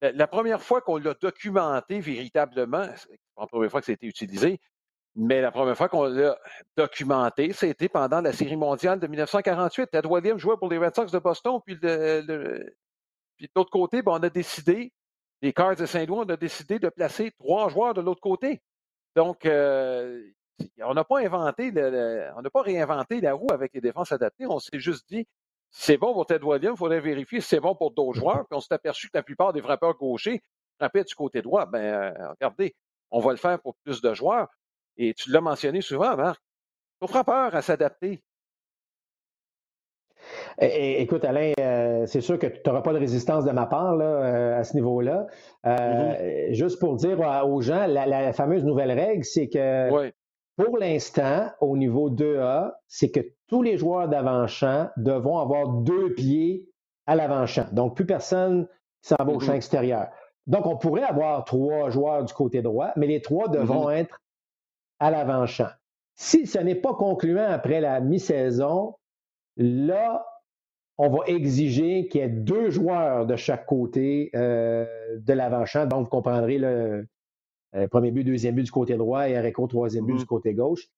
la, 0.00 0.26
première 0.26 0.62
fois 0.62 0.80
qu'on 0.80 0.96
l'a 0.96 1.14
documenté 1.14 2.00
véritablement, 2.00 2.86
c'est 2.96 3.18
la 3.38 3.46
première 3.46 3.70
fois 3.70 3.80
que 3.80 3.86
ça 3.86 3.92
a 3.92 3.94
été 3.94 4.06
utilisé, 4.06 4.60
mais 5.16 5.40
la 5.40 5.50
première 5.50 5.76
fois 5.76 5.88
qu'on 5.88 6.04
l'a 6.04 6.38
documenté, 6.76 7.52
c'était 7.52 7.88
pendant 7.88 8.20
la 8.20 8.32
Série 8.32 8.56
mondiale 8.56 9.00
de 9.00 9.06
1948. 9.06 9.90
Ted 9.90 10.06
Williams 10.06 10.40
jouait 10.40 10.56
pour 10.56 10.70
les 10.70 10.78
Red 10.78 10.94
Sox 10.94 11.10
de 11.10 11.18
Boston, 11.18 11.60
puis, 11.64 11.76
de 11.76 12.74
l'autre 13.56 13.70
côté, 13.70 14.02
ben, 14.02 14.12
on 14.12 14.22
a 14.22 14.30
décidé 14.30 14.92
les 15.42 15.52
Cards 15.52 15.76
de 15.76 15.86
Saint-Louis, 15.86 16.24
on 16.26 16.28
a 16.28 16.36
décidé 16.36 16.78
de 16.78 16.88
placer 16.88 17.32
trois 17.38 17.68
joueurs 17.68 17.94
de 17.94 18.00
l'autre 18.00 18.20
côté. 18.20 18.60
Donc, 19.16 19.46
euh, 19.46 20.22
on 20.82 20.94
n'a 20.94 21.04
pas 21.04 21.20
inventé, 21.20 21.72
on 22.36 22.42
n'a 22.42 22.50
pas 22.50 22.62
réinventé 22.62 23.20
la 23.20 23.34
roue 23.34 23.50
avec 23.50 23.72
les 23.74 23.80
défenses 23.80 24.12
adaptées. 24.12 24.46
On 24.46 24.58
s'est 24.58 24.78
juste 24.78 25.08
dit, 25.08 25.26
c'est 25.70 25.96
bon 25.96 26.12
pour 26.12 26.26
Ted 26.26 26.44
Williams, 26.44 26.74
il 26.76 26.78
faudrait 26.78 27.00
vérifier 27.00 27.40
si 27.40 27.48
c'est 27.48 27.60
bon 27.60 27.74
pour 27.74 27.92
d'autres 27.92 28.18
joueurs. 28.18 28.46
Puis 28.46 28.56
on 28.56 28.60
s'est 28.60 28.74
aperçu 28.74 29.08
que 29.08 29.16
la 29.16 29.22
plupart 29.22 29.52
des 29.52 29.62
frappeurs 29.62 29.96
gauchers 29.96 30.42
frappaient 30.78 31.04
du 31.04 31.14
côté 31.14 31.42
droit. 31.42 31.66
Ben, 31.66 31.78
euh, 31.78 32.28
regardez, 32.30 32.74
on 33.10 33.20
va 33.20 33.30
le 33.30 33.36
faire 33.36 33.60
pour 33.60 33.76
plus 33.84 34.00
de 34.00 34.14
joueurs. 34.14 34.48
Et 34.96 35.14
tu 35.14 35.30
l'as 35.30 35.40
mentionné 35.40 35.80
souvent, 35.80 36.16
Marc. 36.16 36.40
Nos 37.00 37.08
frappeurs 37.08 37.54
à 37.54 37.62
s'adapter. 37.62 38.22
Écoute, 40.60 41.24
Alain, 41.24 41.52
euh, 41.58 42.04
c'est 42.06 42.20
sûr 42.20 42.38
que 42.38 42.46
tu 42.46 42.60
n'auras 42.66 42.82
pas 42.82 42.92
de 42.92 42.98
résistance 42.98 43.44
de 43.44 43.50
ma 43.50 43.66
part 43.66 43.98
euh, 44.00 44.58
à 44.58 44.64
ce 44.64 44.74
niveau-là. 44.74 45.26
Euh, 45.66 45.70
mm-hmm. 45.70 46.52
Juste 46.52 46.78
pour 46.78 46.96
dire 46.96 47.18
aux 47.46 47.60
gens, 47.62 47.86
la, 47.86 48.32
fameuse 48.32 48.64
nouvelle 48.64 48.92
règle, 48.92 49.24
c'est 49.24 49.48
que 49.48 50.12
pour 50.62 50.76
l'instant, 50.76 51.50
au 51.62 51.74
niveau 51.74 52.10
2A, 52.10 52.74
c'est 52.86 53.10
que 53.10 53.20
tous 53.46 53.62
les 53.62 53.78
joueurs 53.78 54.08
d'avant-champ 54.08 54.90
devront 54.98 55.38
avoir 55.38 55.68
deux 55.68 56.12
pieds 56.12 56.68
à 57.06 57.16
l'avant-champ. 57.16 57.66
Donc, 57.72 57.96
plus 57.96 58.04
personne 58.04 58.68
s'en 59.00 59.16
va 59.18 59.32
au 59.32 59.40
champ 59.40 59.52
mm-hmm. 59.52 59.56
extérieur. 59.56 60.08
Donc, 60.46 60.66
on 60.66 60.76
pourrait 60.76 61.04
avoir 61.04 61.46
trois 61.46 61.88
joueurs 61.88 62.24
du 62.24 62.34
côté 62.34 62.60
droit, 62.60 62.92
mais 62.96 63.06
les 63.06 63.22
trois 63.22 63.48
devront 63.48 63.88
mm-hmm. 63.88 64.00
être 64.00 64.20
à 64.98 65.10
l'avant-champ. 65.10 65.70
Si 66.14 66.46
ce 66.46 66.58
n'est 66.58 66.74
pas 66.74 66.92
concluant 66.92 67.48
après 67.48 67.80
la 67.80 68.00
mi-saison, 68.00 68.96
là, 69.56 70.26
on 70.98 71.08
va 71.08 71.24
exiger 71.26 72.06
qu'il 72.08 72.20
y 72.20 72.24
ait 72.24 72.28
deux 72.28 72.68
joueurs 72.68 73.24
de 73.24 73.36
chaque 73.36 73.64
côté 73.64 74.30
euh, 74.34 74.84
de 75.20 75.32
l'avant-champ. 75.32 75.86
Donc, 75.86 76.04
vous 76.04 76.10
comprendrez 76.10 76.58
le, 76.58 77.06
premier 77.90 78.10
but, 78.10 78.24
deuxième 78.24 78.54
but 78.54 78.64
du 78.64 78.70
côté 78.70 78.96
droit 78.96 79.28
et 79.28 79.36
Areco, 79.36 79.66
troisième 79.66 80.06
but 80.06 80.16
du 80.16 80.24
mm-hmm. 80.24 80.26
côté 80.26 80.54
gauche. 80.54 80.88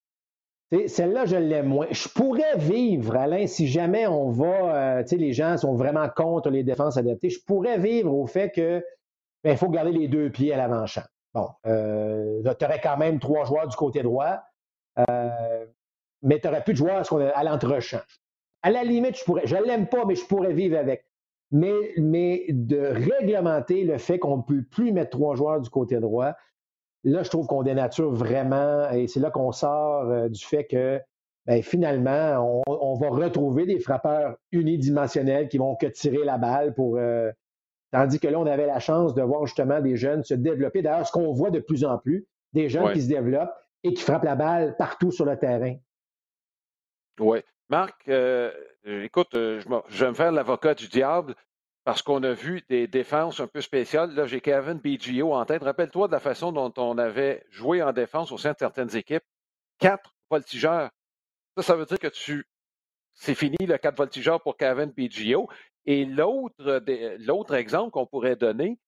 Celle-là, 0.87 1.27
je 1.27 1.37
l'aime 1.37 1.67
moins. 1.67 1.87
Je 1.91 2.09
pourrais 2.09 2.57
vivre, 2.57 3.17
Alain, 3.17 3.47
si 3.47 3.67
jamais 3.67 4.07
on 4.07 4.31
va, 4.31 4.47
euh, 4.47 5.03
tu 5.03 5.09
sais, 5.09 5.17
les 5.17 5.35
gens 5.35 5.59
sont 5.59 5.75
vraiment 5.75 6.09
contre 6.09 6.49
les 6.49 6.63
défenses 6.63 6.97
adaptées, 6.97 7.29
je 7.29 7.41
pourrais 7.45 7.79
vivre 7.79 8.15
au 8.15 8.27
fait 8.27 8.51
que 8.51 8.83
ben, 9.45 9.51
il 9.51 9.57
faut 9.59 9.69
garder 9.69 9.93
les 9.93 10.09
deux 10.09 10.31
pieds 10.31 10.53
à 10.53 10.57
l'avant-champ. 10.57 11.03
Bon, 11.35 11.49
euh, 11.67 12.43
tu 12.43 12.65
aurais 12.65 12.81
quand 12.81 12.97
même 12.97 13.19
trois 13.19 13.45
joueurs 13.45 13.69
du 13.69 13.77
côté 13.77 14.03
droit, 14.03 14.39
euh, 14.99 15.67
mais 16.23 16.41
tu 16.41 16.47
n'aurais 16.47 16.65
plus 16.65 16.73
de 16.73 16.79
joueurs 16.79 17.05
à 17.35 17.45
l'entrechamp. 17.45 18.03
À 18.63 18.71
la 18.71 18.83
limite, 18.83 19.19
je 19.19 19.25
pourrais, 19.25 19.47
je 19.47 19.57
l'aime 19.57 19.89
pas, 19.89 20.07
mais 20.07 20.15
je 20.15 20.25
pourrais 20.25 20.55
vivre 20.55 20.79
avec. 20.79 21.05
Mais, 21.51 21.75
mais 21.99 22.47
de 22.49 22.79
réglementer 22.79 23.85
le 23.85 23.99
fait 23.99 24.19
qu'on 24.19 24.39
ne 24.39 24.43
peut 24.43 24.63
plus 24.63 24.91
mettre 24.91 25.11
trois 25.11 25.35
joueurs 25.35 25.61
du 25.61 25.69
côté 25.69 26.01
droit, 26.01 26.33
là, 27.05 27.23
je 27.23 27.31
trouve 27.31 27.47
qu'on 27.47 27.63
dénature 27.63 28.11
vraiment, 28.11 28.91
et 28.91 29.07
c'est 29.09 29.21
là 29.21 29.31
qu'on 29.31 29.53
sort 29.53 30.11
euh, 30.11 30.29
du 30.29 30.45
fait 30.45 30.65
que 30.65 31.01
ben, 31.47 31.63
finalement, 31.63 32.63
on, 32.67 32.95
va 32.95 33.09
retrouver 33.09 33.67
des 33.67 33.81
frappeurs 33.81 34.37
unidimensionnels 34.53 35.49
qui 35.49 35.59
vont 35.59 35.75
que 35.75 35.87
tirer 35.87 36.25
la 36.25 36.39
balle 36.39 36.73
pour. 36.73 36.99
Euh, 36.99 37.33
tandis 37.91 38.21
que 38.21 38.29
là, 38.29 38.39
on 38.39 38.47
avait 38.47 38.67
la 38.67 38.79
chance 38.79 39.13
de 39.15 39.23
voir 39.23 39.45
justement 39.47 39.81
des 39.81 39.97
jeunes 39.97 40.23
se 40.23 40.35
développer. 40.35 40.83
D'ailleurs, 40.83 41.07
ce 41.07 41.11
qu'on 41.11 41.33
voit 41.33 41.51
de 41.51 41.59
plus 41.59 41.85
en 41.85 41.99
plus, 41.99 42.27
des 42.53 42.69
jeunes 42.69 42.93
qui 42.93 43.03
se 43.03 43.09
développent 43.09 43.53
et 43.83 43.93
qui 43.93 44.03
frappent 44.03 44.23
la 44.23 44.37
balle 44.37 44.77
partout 44.77 45.11
sur 45.11 45.25
le 45.25 45.37
terrain. 45.37 45.75
Oui. 47.19 47.41
Marc, 47.69 48.09
euh, 48.09 48.53
écoute, 48.85 49.31
je, 49.33 49.65
je 49.89 50.05
vais 50.05 50.11
me 50.11 50.15
faire 50.15 50.31
l'avocat 50.31 50.75
du 50.75 50.87
diable 50.87 51.35
parce 51.85 52.03
qu'on 52.03 52.23
a 52.23 52.33
vu 52.33 52.63
des 52.69 52.87
défenses 52.87 53.41
un 53.41 53.47
peu 53.47 53.61
spéciales. 53.61 54.15
Là, 54.15 54.27
j'ai 54.27 54.41
Kevin 54.41 54.79
BGO 54.79 55.35
en 55.35 55.45
tête. 55.45 55.63
Rappelle-toi 55.63 56.07
de 56.07 56.13
la 56.13 56.21
façon 56.21 56.53
dont 56.53 56.73
on 56.77 56.97
avait 56.99 57.45
joué 57.51 57.83
en 57.83 57.93
défense 57.93 58.31
au 58.31 58.39
sein 58.39 58.53
de 58.53 58.59
certaines 58.59 58.95
équipes. 58.97 59.25
Quatre 59.79 60.15
voltigeurs. 60.31 60.91
Ça, 61.57 61.63
ça 61.63 61.77
veut 61.77 61.87
dire 61.87 61.99
que 61.99 62.09
tu 62.09 62.47
c'est 63.15 63.35
fini 63.35 63.57
le 63.61 63.77
quatre 63.79 63.97
voltigeurs 63.97 64.41
pour 64.43 64.57
Kevin 64.57 64.91
BGO. 64.91 65.49
Et 65.85 66.05
l'autre, 66.05 67.55
exemple 67.55 67.91
qu'on 67.91 68.07
pourrait 68.07 68.37
donner, 68.37 68.79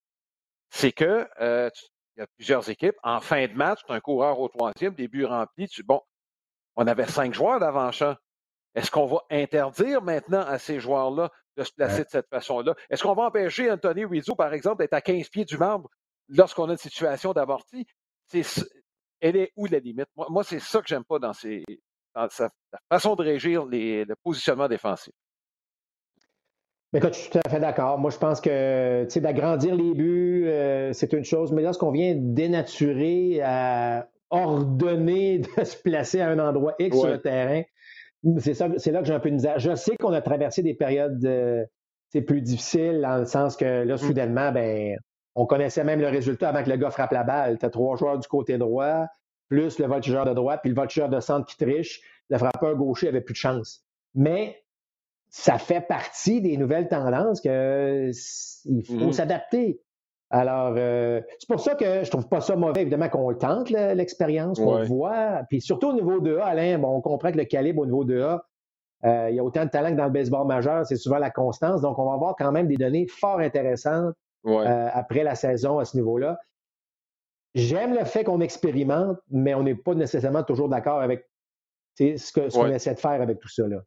c'est 0.71 0.93
que 0.93 1.29
euh, 1.41 1.69
il 2.17 2.21
y 2.21 2.23
a 2.23 2.27
plusieurs 2.37 2.71
équipes. 2.71 2.97
En 3.03 3.21
fin 3.21 3.47
de 3.47 3.53
match, 3.53 3.81
tu 3.85 3.93
as 3.93 3.97
un 3.97 4.01
coureur 4.01 4.39
au 4.41 4.49
troisième, 4.49 4.95
début 4.95 5.25
rempli. 5.25 5.69
Tu, 5.69 5.83
bon, 5.83 6.01
on 6.77 6.87
avait 6.87 7.07
cinq 7.07 7.35
joueurs 7.35 7.61
d'avant-champ. 7.61 8.17
Est-ce 8.75 8.91
qu'on 8.91 9.07
va 9.07 9.19
interdire 9.31 10.03
maintenant 10.03 10.41
à 10.41 10.59
ces 10.59 10.81
joueurs-là 10.81 11.31
de 11.57 11.65
se 11.65 11.73
placer 11.73 12.05
de 12.05 12.09
cette 12.09 12.29
façon-là. 12.29 12.75
Est-ce 12.91 13.03
qu'on 13.03 13.15
va 13.15 13.25
empêcher 13.25 13.71
Anthony 13.71 14.05
Rizzo, 14.05 14.35
par 14.35 14.53
exemple, 14.53 14.79
d'être 14.79 14.95
à 14.95 15.01
15 15.01 15.29
pieds 15.29 15.45
du 15.45 15.57
membre 15.57 15.89
lorsqu'on 16.29 16.69
a 16.69 16.73
une 16.73 16.79
situation 16.79 17.33
d'amorti? 17.33 17.87
Elle 19.21 19.37
est 19.37 19.53
où 19.57 19.67
la 19.67 19.79
limite? 19.79 20.09
Moi, 20.17 20.45
c'est 20.45 20.61
ça 20.61 20.81
que 20.81 20.89
j'aime 20.89 21.05
pas 21.05 21.19
dans, 21.19 21.33
sa 21.33 22.51
façon 22.91 23.15
de 23.17 23.23
régir 23.23 23.65
les, 23.67 24.05
le 24.05 24.15
positionnement 24.23 24.69
défensif. 24.69 25.13
Écoute, 26.97 27.15
je 27.15 27.19
suis 27.19 27.31
tout 27.31 27.41
à 27.45 27.51
fait 27.51 27.59
d'accord. 27.59 27.99
Moi, 27.99 28.13
je 28.13 28.19
pense 28.19 28.41
que 28.41 29.19
d'agrandir 29.19 29.75
les 29.75 29.95
buts, 29.95 30.45
euh, 30.47 30.93
c'est 30.93 31.13
une 31.13 31.25
chose, 31.25 31.51
mais 31.51 31.63
lorsqu'on 31.63 31.91
vient 31.91 32.15
dénaturer 32.17 33.41
à 33.43 34.09
ordonner 34.31 35.39
de 35.59 35.65
se 35.65 35.77
placer 35.77 36.21
à 36.21 36.29
un 36.29 36.39
endroit 36.39 36.77
X 36.79 36.97
sur 36.97 37.09
le 37.09 37.21
terrain, 37.21 37.63
c'est 38.39 38.55
ça, 38.55 38.69
c'est 38.77 38.91
là 38.91 39.01
que 39.01 39.07
j'ai 39.07 39.15
un 39.15 39.21
peu 39.21 39.31
de 39.31 39.35
misère. 39.35 39.59
Je 39.59 39.75
sais 39.75 39.97
qu'on 39.97 40.13
a 40.13 40.21
traversé 40.23 40.63
des 40.63 40.75
périodes 40.75 41.69
c'est 42.15 42.23
plus 42.23 42.43
difficiles, 42.43 43.01
dans 43.03 43.19
le 43.19 43.25
sens 43.25 43.57
que 43.57 43.65
là, 43.65 43.95
mm. 43.95 43.99
soudainement, 43.99 44.53
ben, 44.53 44.97
on 45.35 45.47
connaissait 45.47 45.83
même 45.83 46.01
le 46.01 46.07
résultat 46.07 46.51
avant 46.51 46.63
que 46.63 46.71
le 46.71 46.77
gars 46.77 46.91
frappe 46.91 47.11
la 47.11 47.25
balle. 47.25 47.59
Tu 47.59 47.67
as 47.67 47.71
trois 47.71 47.97
joueurs 47.97 48.21
du 48.21 48.29
côté 48.29 48.57
droit, 48.57 49.07
plus 49.49 49.81
le 49.81 49.87
voltigeur 49.87 50.25
de 50.25 50.33
droite, 50.33 50.61
puis 50.63 50.71
le 50.71 50.77
voltigeur 50.77 51.09
de 51.09 51.19
centre 51.19 51.45
qui 51.45 51.57
triche. 51.57 52.01
Le 52.31 52.39
frappeur 52.39 52.77
gaucher 52.77 53.09
avait 53.09 53.21
plus 53.21 53.33
de 53.33 53.39
chance. 53.39 53.85
Mais 54.15 54.63
ça 55.29 55.59
fait 55.59 55.81
partie 55.81 56.41
des 56.41 56.57
nouvelles 56.57 56.87
tendances 56.87 57.41
qu'il 57.41 58.13
faut 58.87 59.09
mm. 59.09 59.13
s'adapter. 59.13 59.81
Alors, 60.31 60.75
euh, 60.77 61.21
c'est 61.39 61.49
pour 61.49 61.61
ça 61.61 61.75
que 61.75 62.03
je 62.03 62.11
trouve 62.11 62.29
pas 62.29 62.41
ça 62.41 62.57
mauvais, 62.57 62.83
évidemment, 62.83 63.09
qu'on 63.09 63.31
le 63.31 63.39
tente, 63.39 63.71
l'expérience, 63.71 64.59
qu'on 64.59 64.79
le 64.79 64.85
voit. 64.85 65.43
Puis 65.49 65.61
surtout 65.61 65.89
au 65.91 65.93
niveau 65.93 66.21
de 66.21 66.37
A, 66.37 66.47
Alain, 66.47 66.79
bon, 66.79 66.89
on 66.89 67.01
comprend 67.01 67.31
que 67.31 67.37
le 67.37 67.45
calibre 67.45 67.83
au 67.83 67.87
niveau 67.87 68.05
de 68.05 68.21
A, 68.21 68.45
euh, 69.05 69.29
il 69.31 69.37
y 69.37 69.39
a 69.39 69.45
autant 69.45 69.65
de 69.65 69.71
talent 69.71 69.91
que 69.91 69.97
dans 69.97 70.07
le 70.07 70.11
baseball 70.11 70.47
majeur, 70.47 70.87
c'est 70.87 70.97
souvent 70.97 71.19
la 71.19 71.31
constance. 71.31 71.83
Donc, 71.83 71.99
on 71.99 72.07
va 72.07 72.15
avoir 72.15 72.35
quand 72.37 72.53
même 72.53 72.67
des 72.67 72.77
données 72.77 73.07
fort 73.07 73.39
intéressantes 73.39 74.15
euh, 74.47 74.89
après 74.93 75.23
la 75.23 75.35
saison 75.35 75.79
à 75.79 75.85
ce 75.85 75.97
niveau-là. 75.97 76.39
J'aime 77.55 77.95
le 77.95 78.05
fait 78.05 78.25
qu'on 78.25 78.41
expérimente, 78.41 79.19
mais 79.31 79.55
on 79.55 79.63
n'est 79.63 79.77
pas 79.77 79.95
nécessairement 79.95 80.43
toujours 80.43 80.69
d'accord 80.69 81.01
avec 81.01 81.29
ce 81.97 82.33
qu'on 82.33 82.67
essaie 82.69 82.95
de 82.95 82.99
faire 82.99 83.23
avec 83.23 83.39
tout 83.39 83.49
ça. 83.49 83.69
Là 83.69 83.83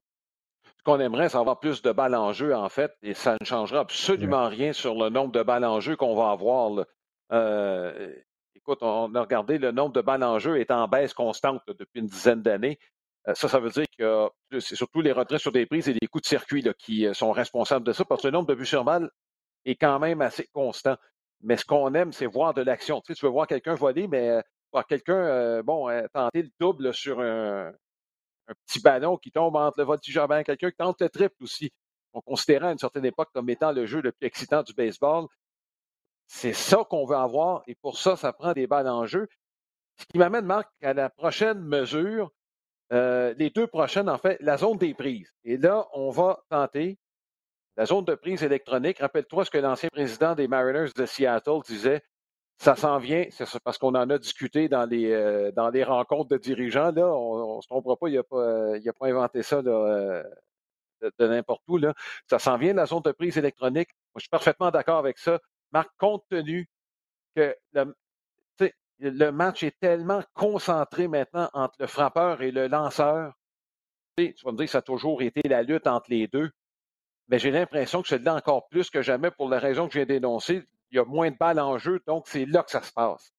qu'on 0.87 1.01
aimerait, 1.01 1.27
c'est 1.27 1.37
avoir 1.37 1.59
plus 1.59 1.81
de 1.81 1.91
balles 1.91 2.15
en 2.15 2.31
jeu, 2.31 2.55
en 2.55 2.69
fait, 2.69 2.93
et 3.03 3.13
ça 3.13 3.35
ne 3.41 3.45
changera 3.45 3.81
absolument 3.81 4.47
rien 4.47 4.71
sur 4.71 4.95
le 4.95 5.09
nombre 5.09 5.33
de 5.33 5.43
balles 5.43 5.65
en 5.65 5.81
jeu 5.81 5.97
qu'on 5.97 6.15
va 6.15 6.31
avoir. 6.31 6.85
Euh, 7.33 8.13
écoute, 8.55 8.79
on 8.81 9.13
a 9.13 9.19
regardé 9.19 9.57
le 9.57 9.71
nombre 9.71 9.91
de 9.91 9.99
balles 9.99 10.23
en 10.23 10.39
jeu 10.39 10.57
est 10.61 10.71
en 10.71 10.87
baisse 10.87 11.13
constante 11.13 11.61
depuis 11.67 11.99
une 11.99 12.05
dizaine 12.05 12.41
d'années. 12.41 12.79
Euh, 13.27 13.33
ça, 13.35 13.49
ça 13.49 13.59
veut 13.59 13.69
dire 13.69 13.83
que 13.99 14.29
c'est 14.61 14.77
surtout 14.77 15.01
les 15.01 15.11
retraits 15.11 15.41
sur 15.41 15.51
des 15.51 15.65
prises 15.65 15.89
et 15.89 15.93
les 15.93 16.07
coups 16.07 16.21
de 16.21 16.27
circuit 16.29 16.63
qui 16.79 17.05
euh, 17.05 17.13
sont 17.13 17.33
responsables 17.33 17.85
de 17.85 17.91
ça, 17.91 18.05
parce 18.05 18.21
que 18.21 18.27
le 18.27 18.31
nombre 18.31 18.47
de 18.47 18.55
buts 18.55 18.65
sur 18.65 18.85
balle 18.85 19.11
est 19.65 19.75
quand 19.75 19.99
même 19.99 20.21
assez 20.21 20.47
constant. 20.53 20.95
Mais 21.41 21.57
ce 21.57 21.65
qu'on 21.65 21.93
aime, 21.95 22.13
c'est 22.13 22.27
voir 22.27 22.53
de 22.53 22.61
l'action. 22.61 23.01
Tu, 23.01 23.13
sais, 23.13 23.19
tu 23.19 23.25
veux 23.25 23.31
voir 23.31 23.45
quelqu'un 23.45 23.75
voler, 23.75 24.07
mais 24.07 24.41
voir 24.71 24.87
quelqu'un 24.87 25.61
bon, 25.63 25.89
tenter 26.13 26.43
le 26.43 26.49
double 26.61 26.93
sur 26.93 27.19
un, 27.19 27.73
un 28.47 28.53
petit 28.65 28.79
ballon 28.79 29.17
qui 29.17 29.31
tombe 29.31 29.55
entre 29.55 29.79
le 29.79 29.85
voltigeur 29.85 30.31
et 30.33 30.43
quelqu'un 30.43 30.71
qui 30.71 30.77
tente 30.77 31.01
le 31.01 31.09
triple 31.09 31.43
aussi. 31.43 31.71
On 32.13 32.21
considérait 32.21 32.67
à 32.67 32.71
une 32.71 32.77
certaine 32.77 33.05
époque 33.05 33.29
comme 33.33 33.49
étant 33.49 33.71
le 33.71 33.85
jeu 33.85 34.01
le 34.01 34.11
plus 34.11 34.27
excitant 34.27 34.63
du 34.63 34.73
baseball. 34.73 35.27
C'est 36.27 36.53
ça 36.53 36.83
qu'on 36.89 37.05
veut 37.05 37.15
avoir 37.15 37.63
et 37.67 37.75
pour 37.75 37.97
ça, 37.97 38.15
ça 38.15 38.33
prend 38.33 38.53
des 38.53 38.67
balles 38.67 38.87
en 38.87 39.05
jeu. 39.05 39.27
Ce 39.97 40.05
qui 40.05 40.17
m'amène, 40.17 40.45
Marc, 40.45 40.69
à 40.81 40.93
la 40.93 41.09
prochaine 41.09 41.59
mesure, 41.59 42.31
euh, 42.93 43.33
les 43.37 43.49
deux 43.49 43.67
prochaines, 43.67 44.09
en 44.09 44.17
fait, 44.17 44.37
la 44.41 44.57
zone 44.57 44.77
des 44.77 44.93
prises. 44.93 45.31
Et 45.43 45.57
là, 45.57 45.87
on 45.93 46.09
va 46.09 46.43
tenter 46.49 46.97
la 47.75 47.85
zone 47.85 48.05
de 48.05 48.15
prise 48.15 48.43
électronique. 48.43 48.99
Rappelle-toi 48.99 49.45
ce 49.45 49.51
que 49.51 49.57
l'ancien 49.57 49.89
président 49.89 50.35
des 50.35 50.47
Mariners 50.47 50.91
de 50.95 51.05
Seattle 51.05 51.61
disait 51.65 52.03
ça 52.57 52.75
s'en 52.75 52.97
vient, 52.97 53.25
c'est 53.29 53.59
parce 53.59 53.77
qu'on 53.77 53.93
en 53.93 54.09
a 54.09 54.17
discuté 54.17 54.67
dans 54.67 54.85
les, 54.85 55.11
euh, 55.11 55.51
dans 55.51 55.69
les 55.69 55.83
rencontres 55.83 56.29
de 56.29 56.37
dirigeants. 56.37 56.91
Là, 56.91 57.07
on 57.07 57.57
ne 57.57 57.61
se 57.61 57.67
trompera 57.67 57.95
pas, 57.95 58.09
il 58.09 58.15
n'a 58.15 58.23
pas, 58.23 58.77
il 58.77 58.89
a 58.89 58.93
pas 58.93 59.07
inventé 59.07 59.43
ça 59.43 59.57
euh, 59.57 60.23
de, 61.01 61.27
n'importe 61.27 61.63
où. 61.67 61.77
Là. 61.77 61.93
Ça 62.27 62.39
s'en 62.39 62.57
vient 62.57 62.73
la 62.73 62.87
zone 62.87 63.03
de 63.03 63.11
prise 63.11 63.37
électronique. 63.37 63.89
Moi, 64.13 64.17
je 64.17 64.21
suis 64.21 64.29
parfaitement 64.29 64.71
d'accord 64.71 64.97
avec 64.97 65.19
ça. 65.19 65.39
Marc, 65.71 65.91
compte 65.97 66.23
tenu 66.29 66.67
que 67.35 67.55
le, 67.73 67.93
le 68.99 69.29
match 69.29 69.61
est 69.61 69.79
tellement 69.79 70.23
concentré 70.33 71.07
maintenant 71.07 71.49
entre 71.53 71.75
le 71.79 71.87
frappeur 71.87 72.41
et 72.41 72.51
le 72.51 72.67
lanceur. 72.67 73.33
Tu 74.17 74.33
vas 74.43 74.51
me 74.51 74.57
dire 74.57 74.65
que 74.65 74.71
ça 74.71 74.79
a 74.79 74.81
toujours 74.81 75.21
été 75.21 75.47
la 75.47 75.61
lutte 75.61 75.85
entre 75.85 76.09
les 76.09 76.27
deux. 76.27 76.49
Mais 77.27 77.37
j'ai 77.37 77.51
l'impression 77.51 78.01
que 78.01 78.07
c'est 78.07 78.23
là 78.23 78.33
encore 78.33 78.67
plus 78.69 78.89
que 78.89 79.03
jamais 79.03 79.29
pour 79.29 79.47
la 79.47 79.59
raison 79.59 79.87
que 79.87 79.93
j'ai 79.93 80.07
dénoncée 80.07 80.63
il 80.91 80.97
y 80.97 80.99
a 80.99 81.05
moins 81.05 81.31
de 81.31 81.37
balles 81.37 81.59
en 81.59 81.77
jeu, 81.77 82.01
donc 82.07 82.27
c'est 82.27 82.45
là 82.45 82.63
que 82.63 82.71
ça 82.71 82.81
se 82.81 82.91
passe. 82.91 83.33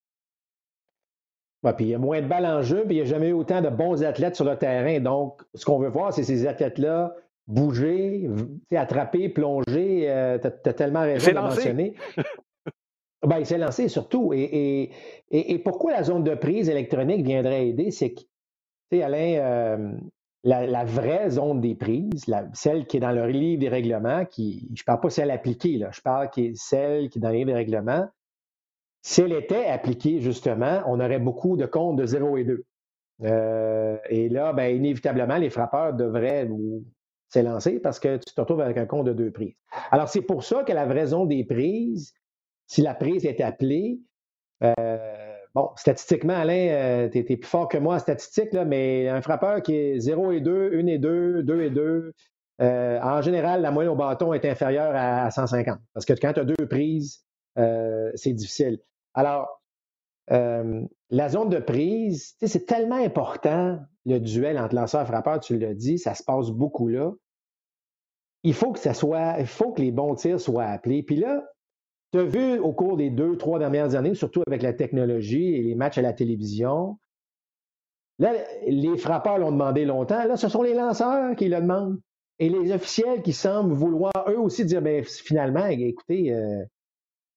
Oui, 1.64 1.72
puis 1.76 1.86
il 1.86 1.88
y 1.88 1.94
a 1.94 1.98
moins 1.98 2.20
de 2.22 2.26
balles 2.26 2.46
en 2.46 2.62
jeu, 2.62 2.84
puis 2.86 2.96
il 2.96 3.02
n'y 3.02 3.08
a 3.08 3.10
jamais 3.10 3.28
eu 3.28 3.32
autant 3.32 3.60
de 3.60 3.68
bons 3.68 4.04
athlètes 4.04 4.36
sur 4.36 4.44
le 4.44 4.56
terrain. 4.56 5.00
Donc, 5.00 5.42
ce 5.54 5.64
qu'on 5.64 5.78
veut 5.78 5.88
voir, 5.88 6.12
c'est 6.12 6.22
ces 6.22 6.46
athlètes-là 6.46 7.14
bouger, 7.48 8.30
attraper, 8.70 9.28
plonger. 9.30 10.08
Euh, 10.08 10.38
tu 10.38 10.68
as, 10.68 10.74
tellement 10.74 11.00
raison 11.00 11.32
de 11.32 11.38
mentionner. 11.38 11.94
ben, 13.26 13.38
il 13.38 13.46
s'est 13.46 13.58
lancé 13.58 13.88
surtout. 13.88 14.32
Et, 14.32 14.92
et, 15.30 15.58
pourquoi 15.58 15.92
la 15.92 16.04
zone 16.04 16.22
de 16.22 16.34
prise 16.34 16.68
électronique 16.68 17.24
viendrait 17.24 17.68
aider? 17.68 17.90
C'est 17.90 18.12
que, 18.12 18.20
tu 18.20 18.28
sais, 18.92 19.02
Alain, 19.02 19.38
euh, 19.38 19.92
la, 20.44 20.84
vraie 20.84 21.30
zone 21.30 21.60
des 21.60 21.74
prises, 21.74 22.24
celle 22.54 22.86
qui 22.86 22.98
est 22.98 23.00
dans 23.00 23.12
le 23.12 23.26
livre 23.28 23.60
des 23.60 23.68
règlements, 23.68 24.24
qui, 24.24 24.68
je 24.74 24.82
ne 24.82 24.84
parle 24.84 25.00
pas 25.00 25.10
celle 25.10 25.30
appliquée, 25.30 25.84
je 25.90 26.00
parle 26.00 26.30
qui 26.30 26.46
est 26.46 26.52
celle 26.54 27.08
qui 27.08 27.18
est 27.18 27.20
dans 27.20 27.30
le 27.30 27.36
livre 27.36 27.48
des 27.48 27.54
règlements, 27.54 28.08
si 29.02 29.22
elle 29.22 29.32
était 29.32 29.66
appliquée, 29.66 30.20
justement, 30.20 30.82
on 30.86 31.00
aurait 31.00 31.18
beaucoup 31.18 31.56
de 31.56 31.66
comptes 31.66 31.96
de 31.96 32.06
0 32.06 32.36
et 32.36 32.44
2. 32.44 32.64
Euh, 33.24 33.96
et 34.08 34.28
là, 34.28 34.52
ben, 34.52 34.74
inévitablement, 34.74 35.36
les 35.36 35.50
frappeurs 35.50 35.94
devraient 35.94 36.48
s'élancer 37.28 37.80
parce 37.80 37.98
que 37.98 38.16
tu 38.16 38.34
te 38.34 38.40
retrouves 38.40 38.60
avec 38.60 38.76
un 38.76 38.86
compte 38.86 39.06
de 39.06 39.12
deux 39.12 39.30
prises. 39.30 39.54
Alors, 39.90 40.08
c'est 40.08 40.22
pour 40.22 40.44
ça 40.44 40.62
que 40.64 40.72
la 40.72 40.86
vraie 40.86 41.06
zone 41.06 41.28
des 41.28 41.44
prises, 41.44 42.12
si 42.66 42.82
la 42.82 42.94
prise 42.94 43.24
est 43.24 43.40
appelée, 43.40 44.00
euh, 44.62 45.27
Bon, 45.58 45.72
statistiquement, 45.74 46.34
Alain, 46.34 46.68
euh, 46.68 47.08
tu 47.08 47.18
es, 47.18 47.22
plus 47.24 47.42
fort 47.42 47.66
que 47.66 47.78
moi 47.78 47.96
en 47.96 47.98
statistique, 47.98 48.52
mais 48.52 49.08
un 49.08 49.20
frappeur 49.20 49.60
qui 49.60 49.74
est 49.74 49.98
0 49.98 50.30
et 50.30 50.40
2, 50.40 50.78
1 50.78 50.86
et 50.86 50.98
2, 50.98 51.42
2 51.42 51.62
et 51.62 51.70
2, 51.70 52.12
en 52.60 53.22
général, 53.22 53.62
la 53.62 53.72
moyenne 53.72 53.92
au 53.92 53.96
bâton 53.96 54.32
est 54.32 54.44
inférieure 54.44 54.92
à 54.94 55.28
150. 55.32 55.80
Parce 55.94 56.06
que 56.06 56.12
quand 56.12 56.32
tu 56.32 56.38
as 56.38 56.44
deux 56.44 56.66
prises, 56.68 57.24
c'est 57.56 58.34
difficile. 58.34 58.78
Alors, 59.14 59.60
la 60.28 61.28
zone 61.28 61.48
de 61.48 61.58
prise, 61.58 62.36
c'est 62.40 62.66
tellement 62.66 63.02
important, 63.02 63.80
le 64.06 64.20
duel 64.20 64.60
entre 64.60 64.76
lanceur 64.76 65.02
et 65.02 65.06
frappeur, 65.06 65.40
tu 65.40 65.58
l'as 65.58 65.74
dit, 65.74 65.98
ça 65.98 66.14
se 66.14 66.22
passe 66.22 66.50
beaucoup 66.50 66.86
là. 66.86 67.10
Il 68.44 68.54
faut 68.54 68.70
que 68.70 68.78
ça 68.78 68.94
soit, 68.94 69.40
il 69.40 69.46
faut 69.48 69.72
que 69.72 69.82
les 69.82 69.90
bons 69.90 70.14
tirs 70.14 70.40
soient 70.40 70.66
appelés. 70.66 71.02
Puis 71.02 71.16
là, 71.16 71.42
tu 72.12 72.18
as 72.18 72.24
vu 72.24 72.58
au 72.58 72.72
cours 72.72 72.96
des 72.96 73.10
deux, 73.10 73.36
trois 73.36 73.58
dernières 73.58 73.94
années, 73.94 74.14
surtout 74.14 74.42
avec 74.46 74.62
la 74.62 74.72
technologie 74.72 75.54
et 75.54 75.62
les 75.62 75.74
matchs 75.74 75.98
à 75.98 76.02
la 76.02 76.12
télévision, 76.12 76.98
là, 78.18 78.32
les 78.66 78.96
frappeurs 78.96 79.38
l'ont 79.38 79.52
demandé 79.52 79.84
longtemps. 79.84 80.24
Là, 80.24 80.36
ce 80.36 80.48
sont 80.48 80.62
les 80.62 80.74
lanceurs 80.74 81.36
qui 81.36 81.48
le 81.48 81.60
demandent. 81.60 81.98
Et 82.40 82.48
les 82.48 82.72
officiels 82.72 83.22
qui 83.22 83.32
semblent 83.32 83.74
vouloir 83.74 84.12
eux 84.28 84.38
aussi 84.38 84.64
dire, 84.64 84.80
ben, 84.80 85.04
finalement, 85.04 85.66
écoutez, 85.66 86.32
euh, 86.32 86.62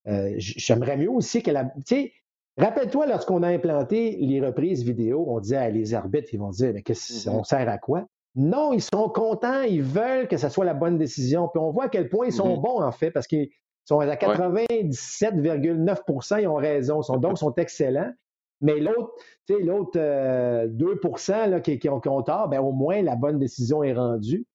euh, 0.07 0.34
j'aimerais 0.38 0.95
mieux 0.97 1.10
aussi 1.10 1.41
que 1.41 1.49
la. 1.49 1.65
Tu 1.65 1.71
sais, 1.86 2.13
Rappelle-toi, 2.57 3.07
lorsqu'on 3.07 3.43
a 3.43 3.47
implanté 3.47 4.17
les 4.17 4.41
reprises 4.41 4.84
vidéo, 4.84 5.25
on 5.27 5.39
disait 5.39 5.57
à 5.57 5.69
les 5.69 5.93
arbitres, 5.93 6.29
ils 6.34 6.39
vont 6.39 6.49
dire, 6.49 6.73
mais 6.73 6.81
qu'est-ce, 6.81 7.29
mm-hmm. 7.29 7.31
on 7.31 7.43
sert 7.43 7.67
à 7.69 7.77
quoi? 7.77 8.05
Non, 8.36 8.73
ils 8.73 8.81
sont 8.81 9.10
contents, 9.10 9.62
ils 9.62 9.81
veulent 9.81 10.27
que 10.27 10.38
ce 10.38 10.49
soit 10.49 10.65
la 10.65 10.73
bonne 10.73 10.97
décision. 10.97 11.47
Puis 11.47 11.60
on 11.60 11.71
voit 11.71 11.86
à 11.86 11.89
quel 11.89 12.10
point 12.10 12.27
ils 12.27 12.34
sont 12.34 12.57
mm-hmm. 12.57 12.62
bons, 12.62 12.81
en 12.81 12.91
fait, 12.91 13.12
parce 13.12 13.27
qu'ils 13.27 13.49
sont 13.85 13.99
à 13.99 14.15
97,9 14.15 16.41
ils 16.41 16.47
ont 16.47 16.55
raison, 16.55 17.01
sont, 17.01 17.17
donc 17.17 17.33
ils 17.35 17.39
sont 17.39 17.53
excellents. 17.55 18.13
Mais 18.61 18.79
l'autre, 18.79 19.11
tu 19.47 19.55
sais, 19.55 19.61
l'autre 19.61 19.91
2 19.93 19.99
euh, 19.99 21.47
là, 21.47 21.61
qui, 21.61 21.89
ont, 21.89 21.99
tort, 21.99 22.47
ben, 22.47 22.59
au 22.59 22.71
moins 22.71 23.01
la 23.01 23.15
bonne 23.15 23.39
décision 23.39 23.83
est 23.83 23.93
rendue. 23.93 24.45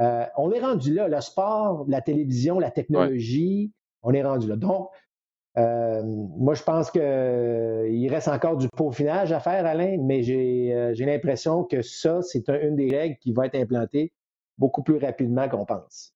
Euh, 0.00 0.24
on 0.36 0.52
est 0.52 0.60
rendu 0.60 0.94
là, 0.94 1.08
le 1.08 1.20
sport, 1.20 1.84
la 1.88 2.00
télévision, 2.00 2.60
la 2.60 2.70
technologie, 2.70 3.72
on 4.02 4.12
est 4.12 4.22
rendu 4.22 4.46
là. 4.46 4.56
Donc, 4.56 4.90
euh, 5.58 6.02
moi, 6.04 6.54
je 6.54 6.62
pense 6.62 6.90
qu'il 6.90 8.08
reste 8.10 8.28
encore 8.28 8.56
du 8.56 8.68
peaufinage 8.68 9.32
à 9.32 9.40
faire, 9.40 9.66
Alain, 9.66 9.96
mais 10.00 10.22
j'ai 10.22 10.94
l'impression 10.98 11.64
que 11.64 11.82
ça, 11.82 12.22
c'est 12.22 12.48
une 12.48 12.76
des 12.76 12.94
règles 12.94 13.16
qui 13.18 13.32
va 13.32 13.46
être 13.46 13.56
implantée 13.56 14.12
beaucoup 14.58 14.82
plus 14.82 14.98
rapidement 14.98 15.48
qu'on 15.48 15.64
pense. 15.64 16.15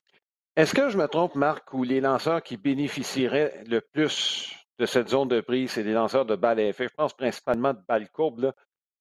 Est-ce 0.57 0.73
que 0.73 0.89
je 0.89 0.97
me 0.97 1.07
trompe, 1.07 1.35
Marc, 1.35 1.73
où 1.73 1.83
les 1.83 2.01
lanceurs 2.01 2.43
qui 2.43 2.57
bénéficieraient 2.57 3.63
le 3.67 3.79
plus 3.79 4.53
de 4.79 4.85
cette 4.85 5.09
zone 5.09 5.29
de 5.29 5.39
prise, 5.39 5.71
c'est 5.71 5.83
les 5.83 5.93
lanceurs 5.93 6.25
de 6.25 6.35
balles 6.35 6.59
à 6.59 6.67
effet? 6.67 6.87
Je 6.89 6.93
pense 6.93 7.13
principalement 7.13 7.73
de 7.73 7.79
balles 7.87 8.09
courbes. 8.09 8.39
Là. 8.39 8.53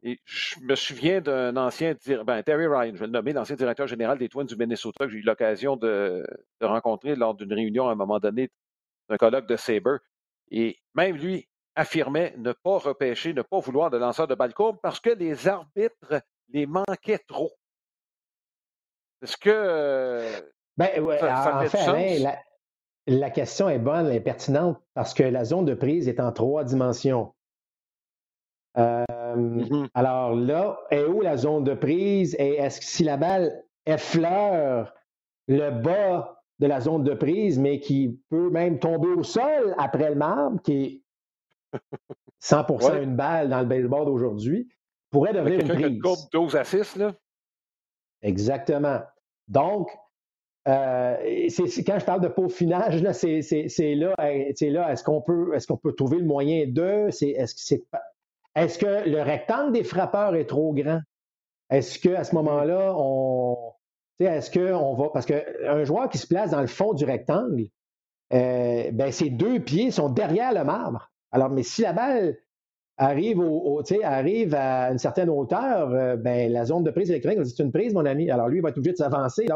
Et 0.03 0.21
je 0.25 0.61
me 0.61 0.77
souviens 0.77 1.21
d'un 1.21 1.57
ancien, 1.57 1.95
ben, 2.25 2.43
Terry 2.43 2.67
Ryan, 2.67 2.93
je 2.95 3.01
vais 3.01 3.07
le 3.07 3.13
nommer, 3.13 3.33
l'ancien 3.33 3.57
directeur 3.57 3.87
général 3.87 4.17
des 4.17 4.29
Twins 4.29 4.47
du 4.47 4.57
Minnesota, 4.57 5.05
que 5.05 5.11
j'ai 5.11 5.19
eu 5.19 5.23
l'occasion 5.23 5.77
de, 5.77 6.25
rencontrer 6.63 7.17
lors 7.17 7.35
d'une 7.35 7.53
réunion 7.53 7.89
à 7.89 7.93
un 7.93 7.97
moment 7.97 8.21
donné 8.21 8.51
d'un 9.09 9.17
colloque 9.17 9.47
de 9.47 9.57
Sabre. 9.57 9.99
Et 10.53 10.79
même 10.95 11.17
lui 11.17 11.49
affirmait 11.75 12.35
ne 12.39 12.53
pas 12.53 12.79
repêcher, 12.79 13.35
ne 13.35 13.43
pas 13.43 13.59
vouloir 13.59 13.91
de 13.91 13.99
lanceurs 13.99 14.29
de 14.29 14.35
balle 14.35 14.55
courbe 14.55 14.79
parce 14.83 15.01
que 15.01 15.11
les 15.11 15.49
arbitres 15.49 16.23
les 16.49 16.67
manquaient 16.67 17.25
trop. 17.27 17.53
Est-ce 19.23 19.37
que. 19.37 20.43
Ben, 20.81 21.05
ouais, 21.05 21.23
en 21.23 21.67
fait, 21.67 22.19
la, 22.21 22.39
la 23.07 23.31
question 23.31 23.69
est 23.69 23.79
bonne 23.79 24.11
et 24.11 24.21
pertinente 24.21 24.79
parce 24.95 25.13
que 25.13 25.23
la 25.23 25.45
zone 25.45 25.67
de 25.67 25.75
prise 25.75 26.09
est 26.09 26.21
en 26.21 26.33
trois 26.33 26.65
dimensions. 26.65 27.35
Euh, 28.79 29.05
mmh 29.37 29.89
alors 29.95 30.35
là, 30.35 30.81
est 30.91 31.05
où 31.05 31.21
la 31.21 31.37
zone 31.37 31.65
de 31.65 31.75
prise? 31.75 32.35
Et 32.39 32.55
est-ce 32.55 32.81
que 32.81 32.87
si 32.87 33.05
la 33.05 33.19
balle 33.19 33.63
effleure 33.85 34.95
le 35.49 35.71
bas 35.71 36.43
de 36.61 36.67
la 36.67 36.81
zone 36.81 37.05
de 37.05 37.13
prise, 37.13 37.59
mais 37.59 37.81
qui 37.81 38.19
peut 38.31 38.49
même 38.49 38.79
tomber 38.79 39.09
au 39.09 39.23
sol 39.23 39.75
après 39.77 40.09
le 40.09 40.17
marbre, 40.17 40.63
qui 40.63 41.05
est 41.75 41.79
100% 42.43 43.03
une 43.03 43.17
balle 43.17 43.51
dans 43.51 43.61
le 43.61 43.67
baseball 43.67 44.07
d'aujourd'hui, 44.07 44.67
pourrait 45.11 45.35
devenir 45.35 45.61
une 45.61 46.01
prise. 46.01 46.29
12 46.33 46.57
à 46.57 46.65
6, 46.65 46.97
là? 46.97 47.13
Exactement. 48.23 49.01
Donc, 49.49 49.91
euh, 50.69 51.17
quand 51.87 51.99
je 51.99 52.05
parle 52.05 52.21
de 52.21 52.29
peaufinage, 52.29 53.03
là, 53.03 53.13
c'est 53.13 53.41
là, 53.95 54.15
est-ce 54.29 55.05
qu'on 55.05 55.21
peut, 55.21 55.93
trouver 55.97 56.19
le 56.19 56.27
moyen 56.27 56.67
de, 56.67 57.09
est-ce 57.09 57.75
que 58.79 58.79
que 58.79 59.09
le 59.09 59.23
rectangle 59.23 59.73
des 59.73 59.85
frappeurs 59.85 60.35
est 60.35 60.47
trop 60.47 60.75
grand? 60.75 61.01
Est-ce 61.71 61.99
qu'à 61.99 62.25
ce, 62.25 62.35
moment-là, 62.35 62.95
on. 62.97 63.73
Est-ce 64.19 64.51
qu'on 64.51 64.95
va. 64.95 65.09
Parce 65.11 65.25
qu'un 65.25 65.85
joueur 65.85 66.09
qui 66.09 66.19
se 66.19 66.27
place 66.27 66.51
dans 66.51 66.61
le 66.61 66.67
fond 66.67 66.93
du 66.93 67.05
rectangle, 67.05 67.69
euh, 68.33 68.91
ben, 68.93 69.13
ses 69.13 69.31
deux 69.31 69.61
pieds 69.61 69.91
sont 69.91 70.11
derrière 70.11 70.53
le 70.53 70.65
marbre. 70.65 71.11
Alors, 71.33 71.49
mais 71.49 71.63
si 71.63 71.83
la 71.83 71.93
balle 71.93 72.37
arrive, 72.99 73.41
à 74.55 74.91
une 74.91 74.99
certaine 74.99 75.31
hauteur, 75.31 75.91
euh, 75.91 76.17
ben, 76.17 76.53
la 76.53 76.65
zone 76.65 76.83
de 76.83 76.91
prise 76.91 77.11
électronique, 77.11 77.41
c'est 77.45 77.63
une 77.63 77.73
prise, 77.73 77.95
mon 77.95 78.05
ami. 78.05 78.31
Alors, 78.31 78.49
lui, 78.49 78.59
il 78.59 78.63
va 78.63 78.71
être 78.71 78.79
obligé 78.79 78.93
de 78.93 78.99
s'avancer. 78.99 79.47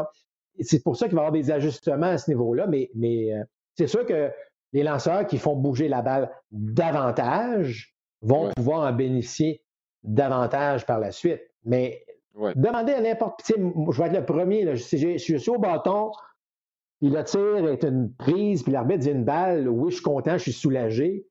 C'est 0.59 0.83
pour 0.83 0.95
ça 0.95 1.07
qu'il 1.07 1.15
va 1.15 1.23
y 1.23 1.25
avoir 1.25 1.31
des 1.31 1.51
ajustements 1.51 2.07
à 2.07 2.17
ce 2.17 2.29
niveau-là. 2.29 2.67
Mais, 2.67 2.89
mais 2.95 3.33
euh, 3.33 3.43
c'est 3.75 3.87
sûr 3.87 4.05
que 4.05 4.31
les 4.73 4.83
lanceurs 4.83 5.25
qui 5.25 5.37
font 5.37 5.55
bouger 5.55 5.87
la 5.87 6.01
balle 6.01 6.31
davantage, 6.51 7.95
vont 8.21 8.51
pouvoir 8.55 8.89
en 8.89 8.93
bénéficier 8.93 9.61
davantage 10.03 10.85
par 10.85 10.99
la 10.99 11.11
suite. 11.11 11.41
Mais 11.63 12.03
demandez 12.55 12.93
à 12.93 13.01
n'importe 13.01 13.41
qui, 13.43 13.53
je 13.53 14.01
vais 14.01 14.07
être 14.07 14.13
le 14.13 14.25
premier, 14.25 14.63
là, 14.63 14.75
si 14.75 14.97
je, 14.97 15.37
suis 15.37 15.49
au 15.49 15.59
bâton, 15.59 16.11
puis 16.99 17.09
le 17.09 17.23
tir 17.23 17.67
est 17.67 17.83
une 17.83 18.13
prise, 18.13 18.63
puis 18.63 18.71
l'arbitre 18.71 18.99
dit 18.99 19.11
une 19.11 19.25
balle, 19.25 19.67
oui, 19.67 19.91
je 19.91 19.95
suis 19.95 20.03
content, 20.03 20.33
je 20.33 20.43
suis 20.43 20.53
soulagé. 20.53 21.27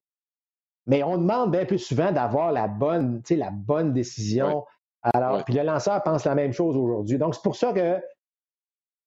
Mais 0.87 1.02
on 1.02 1.16
demande 1.16 1.50
bien 1.50 1.64
plus 1.64 1.78
souvent 1.78 2.12
d'avoir 2.12 2.52
la 2.52 2.68
bonne, 2.68 3.22
la 3.30 3.50
bonne 3.50 3.92
décision. 3.92 4.64
Alors, 5.02 5.44
puis 5.44 5.54
le 5.54 5.62
lanceur 5.62 6.02
pense 6.02 6.24
la 6.24 6.34
même 6.34 6.52
chose 6.52 6.76
aujourd'hui. 6.76 7.18
Donc, 7.18 7.34
c'est 7.34 7.42
pour 7.42 7.56
ça 7.56 7.72
que 7.72 8.00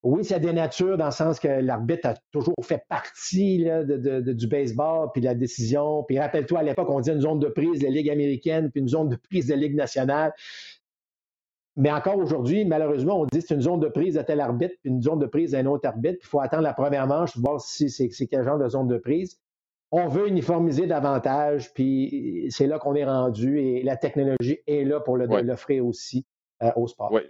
oui, 0.04 0.24
c'est 0.24 0.40
des 0.40 0.54
natures 0.54 0.98
dans 0.98 1.06
le 1.06 1.12
sens 1.12 1.40
que 1.40 1.48
l'arbitre 1.48 2.10
a 2.10 2.14
toujours 2.32 2.56
fait 2.62 2.84
partie 2.88 3.66
du 3.86 4.48
baseball, 4.48 5.10
puis 5.12 5.22
de 5.22 5.26
la 5.26 5.36
décision. 5.36 6.04
Puis 6.04 6.20
rappelle-toi, 6.20 6.60
à 6.60 6.64
l'époque, 6.64 6.90
on 6.90 7.00
disait 7.00 7.16
une 7.16 7.22
zone 7.22 7.40
de 7.40 7.48
prise 7.48 7.80
de 7.80 7.86
la 7.86 7.92
Ligue 7.92 8.10
américaine, 8.10 8.70
puis 8.72 8.82
une 8.82 8.88
zone 8.88 9.10
de 9.10 9.16
prise 9.16 9.48
de 9.48 9.54
la 9.54 9.60
Ligue 9.60 9.76
nationale. 9.76 10.34
Mais 11.76 11.92
encore 11.92 12.18
aujourd'hui, 12.18 12.66
malheureusement, 12.66 13.22
on 13.22 13.26
dit 13.26 13.40
que 13.40 13.46
c'est 13.48 13.54
une 13.54 13.62
zone 13.62 13.80
de 13.80 13.88
prise 13.88 14.18
à 14.18 14.24
tel 14.24 14.40
arbitre, 14.40 14.76
puis 14.82 14.92
une 14.92 15.02
zone 15.02 15.20
de 15.20 15.26
prise 15.26 15.54
à 15.56 15.60
un 15.60 15.66
autre 15.66 15.88
arbitre. 15.88 16.20
Il 16.24 16.28
faut 16.28 16.40
attendre 16.40 16.64
la 16.64 16.74
première 16.74 17.08
manche 17.08 17.34
pour 17.34 17.42
voir 17.42 17.62
si 17.62 17.90
c'est, 17.90 18.10
quel 18.28 18.44
genre 18.44 18.58
de 18.58 18.70
zone 18.70 18.88
de 18.88 18.98
prise. 18.98 19.40
On 19.92 20.08
veut 20.08 20.28
uniformiser 20.28 20.86
davantage, 20.86 21.74
puis 21.74 22.48
c'est 22.50 22.68
là 22.68 22.78
qu'on 22.78 22.96
est 22.96 23.06
rendu, 23.06 23.60
et 23.60 23.84
la 23.84 23.96
technologie 23.96 24.60
est 24.68 24.84
là 24.84 25.00
pour 25.00 25.18
l'offrir 25.18 25.86
aussi 25.86 26.26
euh, 26.62 26.72
au 26.76 26.88
sport. 26.88 27.12
Oui. 27.12 27.22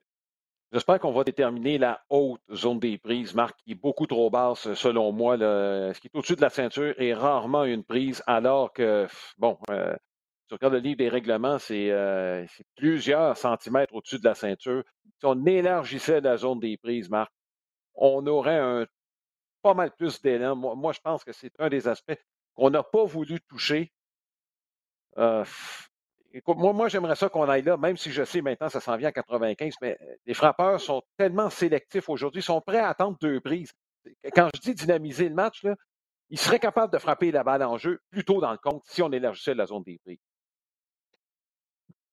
J'espère 0.73 0.99
qu'on 0.99 1.13
va 1.13 1.23
déterminer 1.23 1.77
la 1.77 2.03
haute 2.10 2.41
zone 2.53 2.80
des 2.80 2.97
prises, 2.97 3.34
Marc, 3.34 3.58
qui 3.63 3.71
est 3.71 3.75
beaucoup 3.75 4.06
trop 4.06 4.30
basse, 4.30 4.73
selon 4.73 5.13
moi. 5.13 5.38
ce 5.38 5.99
qui 5.99 6.08
est 6.08 6.15
au-dessus 6.15 6.36
de 6.36 6.41
la 6.41 6.49
ceinture 6.49 6.93
est 6.97 7.13
rarement 7.13 7.63
une 7.63 7.86
prise, 7.86 8.21
alors 8.27 8.73
que, 8.73 9.08
bon, 9.37 9.58
euh, 9.69 9.96
si 10.48 10.54
on 10.54 10.56
regarde 10.56 10.73
le 10.73 10.79
livre 10.79 10.98
des 10.98 11.08
règlements, 11.08 11.58
euh, 11.71 12.46
c'est 12.50 12.67
plusieurs 12.75 13.37
centimètres 13.37 13.94
au-dessus 13.96 14.19
de 14.19 14.25
la 14.25 14.35
ceinture. 14.35 14.83
Si 15.19 15.25
on 15.25 15.46
élargissait 15.46 16.19
la 16.19 16.35
zone 16.35 16.60
des 16.60 16.75
prises, 16.77 17.10
Marc, 17.10 17.31
on 17.96 18.27
aurait 18.27 18.58
un 18.58 18.85
pas 19.62 19.73
mal 19.73 19.92
plus 19.92 20.21
d'élan. 20.21 20.56
Moi, 20.56 20.92
je 20.92 21.00
pense 21.00 21.23
que 21.23 21.31
c'est 21.31 21.52
un 21.60 21.69
des 21.69 21.87
aspects 21.87 22.19
qu'on 22.56 22.71
n'a 22.71 22.83
pas 22.83 23.06
voulu 23.06 23.39
toucher. 23.42 23.94
Euh, 25.17 25.46
Écoute, 26.34 26.58
moi, 26.58 26.73
moi 26.73 26.88
j'aimerais 26.88 27.15
ça 27.15 27.30
qu'on 27.30 27.48
aille 27.48 27.63
là, 27.63 27.78
même 27.78 27.98
si 27.98 28.12
je 28.12 28.23
sais 28.23 28.42
maintenant 28.42 28.69
ça 28.69 28.80
s'en 28.80 28.98
vient 28.98 29.10
à 29.10 29.12
95, 29.12 29.75
mais 29.82 29.98
euh, 30.02 30.15
les 30.25 30.34
frappeurs 30.34 30.80
sont 30.80 31.02
tellement 31.17 31.50
sélectifs 31.50 32.10
aujourd'hui, 32.10 32.42
sont 32.42 32.62
prêts 32.62 32.80
à 32.80 32.90
attendre 32.90 33.17
deux 33.21 33.40
prises. 33.40 33.71
Quand 34.34 34.50
je 34.56 34.62
dis 34.62 34.75
dynamiser 34.75 35.30
le 35.30 35.36
match, 35.36 35.63
là, 35.63 35.75
ils 36.30 36.40
seraient 36.40 36.60
capables 36.60 36.92
de 36.92 36.98
frapper 36.98 37.32
la 37.32 37.44
balle 37.44 37.63
en 37.63 37.78
jeu 37.78 38.00
plus 38.10 38.25
tôt 38.25 38.42
dans 38.42 38.52
le 38.52 38.58
compte 38.58 38.84
si 38.86 39.02
on 39.02 39.12
élargissait 39.12 39.54
la 39.54 39.65
zone 39.65 39.84
des 39.84 40.00
prises. 40.04 40.19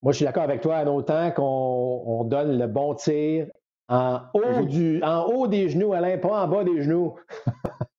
Moi, 0.02 0.12
je 0.12 0.16
suis 0.16 0.24
d'accord 0.26 0.42
avec 0.42 0.60
toi, 0.60 0.76
en 0.76 0.86
autant 0.94 1.30
qu'on 1.32 2.24
donne 2.24 2.58
le 2.58 2.66
bon 2.66 2.94
tir 2.94 3.46
en 3.88 4.20
haut, 4.34 4.64
du, 4.64 5.02
en 5.02 5.24
haut 5.24 5.46
des 5.46 5.68
genoux, 5.68 5.92
Alain, 5.92 6.18
pas 6.18 6.44
en 6.44 6.48
bas 6.48 6.64
des 6.64 6.82
genoux. 6.82 7.16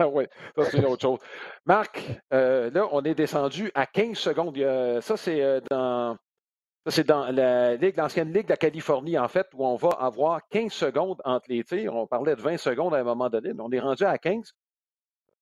oui, 0.00 0.24
ça 0.56 0.64
c'est 0.64 0.78
une 0.78 0.86
autre 0.86 1.02
chose. 1.02 1.20
Marc, 1.64 2.02
euh, 2.32 2.70
là, 2.70 2.88
on 2.90 3.02
est 3.02 3.14
descendu 3.14 3.70
à 3.74 3.86
15 3.86 4.16
secondes. 4.16 4.56
Ça, 5.00 5.16
c'est 5.16 5.42
euh, 5.42 5.60
dans. 5.70 6.18
c'est 6.88 7.06
dans 7.06 7.26
Ligue, 7.26 7.96
l'ancienne 7.96 8.32
Ligue 8.32 8.46
de 8.46 8.50
la 8.50 8.56
Californie, 8.56 9.18
en 9.18 9.28
fait, 9.28 9.46
où 9.54 9.64
on 9.64 9.76
va 9.76 9.90
avoir 9.90 10.40
15 10.50 10.72
secondes 10.72 11.20
entre 11.24 11.46
les 11.48 11.62
tirs. 11.62 11.94
On 11.94 12.06
parlait 12.06 12.34
de 12.34 12.40
20 12.40 12.56
secondes 12.56 12.94
à 12.94 12.98
un 12.98 13.04
moment 13.04 13.30
donné, 13.30 13.52
mais 13.52 13.62
on 13.62 13.70
est 13.70 13.80
rendu 13.80 14.04
à 14.04 14.18
15. 14.18 14.52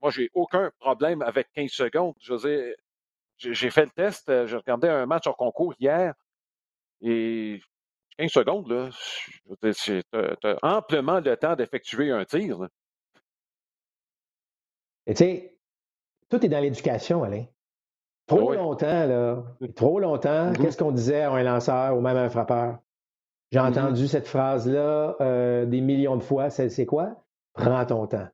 Moi, 0.03 0.11
j'ai 0.11 0.31
aucun 0.35 0.71
problème 0.79 1.23
avec 1.23 1.49
15 1.55 1.71
secondes. 1.71 2.15
Je 2.21 2.75
j'ai 3.39 3.71
fait 3.71 3.85
le 3.85 3.91
test. 3.91 4.29
Euh, 4.29 4.47
j'ai 4.47 4.57
regardé 4.57 4.89
un 4.89 5.07
match 5.07 5.27
en 5.27 5.33
concours 5.33 5.75
hier 5.79 6.15
et 7.03 7.61
15 8.19 8.31
secondes, 8.31 8.69
là, 8.71 8.91
as, 9.63 10.57
amplement 10.63 11.21
le 11.21 11.37
temps 11.37 11.57
d'effectuer 11.57 12.11
un 12.11 12.25
tir. 12.27 12.59
Et 15.11 15.15
tu 15.15 15.25
sais, 15.25 15.59
tout 16.29 16.47
est 16.47 16.49
dans 16.49 16.61
l'éducation, 16.61 17.25
Alain. 17.25 17.45
Trop 18.29 18.55
longtemps, 18.55 19.07
là, 19.07 19.43
trop 19.75 19.99
longtemps, 19.99 20.53
mm-hmm. 20.53 20.63
qu'est-ce 20.63 20.79
qu'on 20.79 20.93
disait 20.93 21.23
à 21.23 21.33
un 21.33 21.43
lanceur 21.43 21.97
ou 21.97 22.01
même 22.01 22.17
à 22.17 22.23
un 22.23 22.29
frappeur? 22.29 22.79
J'ai 23.51 23.59
mm-hmm. 23.59 23.71
entendu 23.71 24.07
cette 24.07 24.29
phrase-là 24.29 25.17
euh, 25.21 25.67
des 25.67 25.81
millions 25.81 26.15
de 26.15 26.23
fois. 26.23 26.49
C'est 26.49 26.87
quoi? 26.87 27.25
Prends 27.55 27.85
ton 27.87 28.07
temps. 28.07 28.29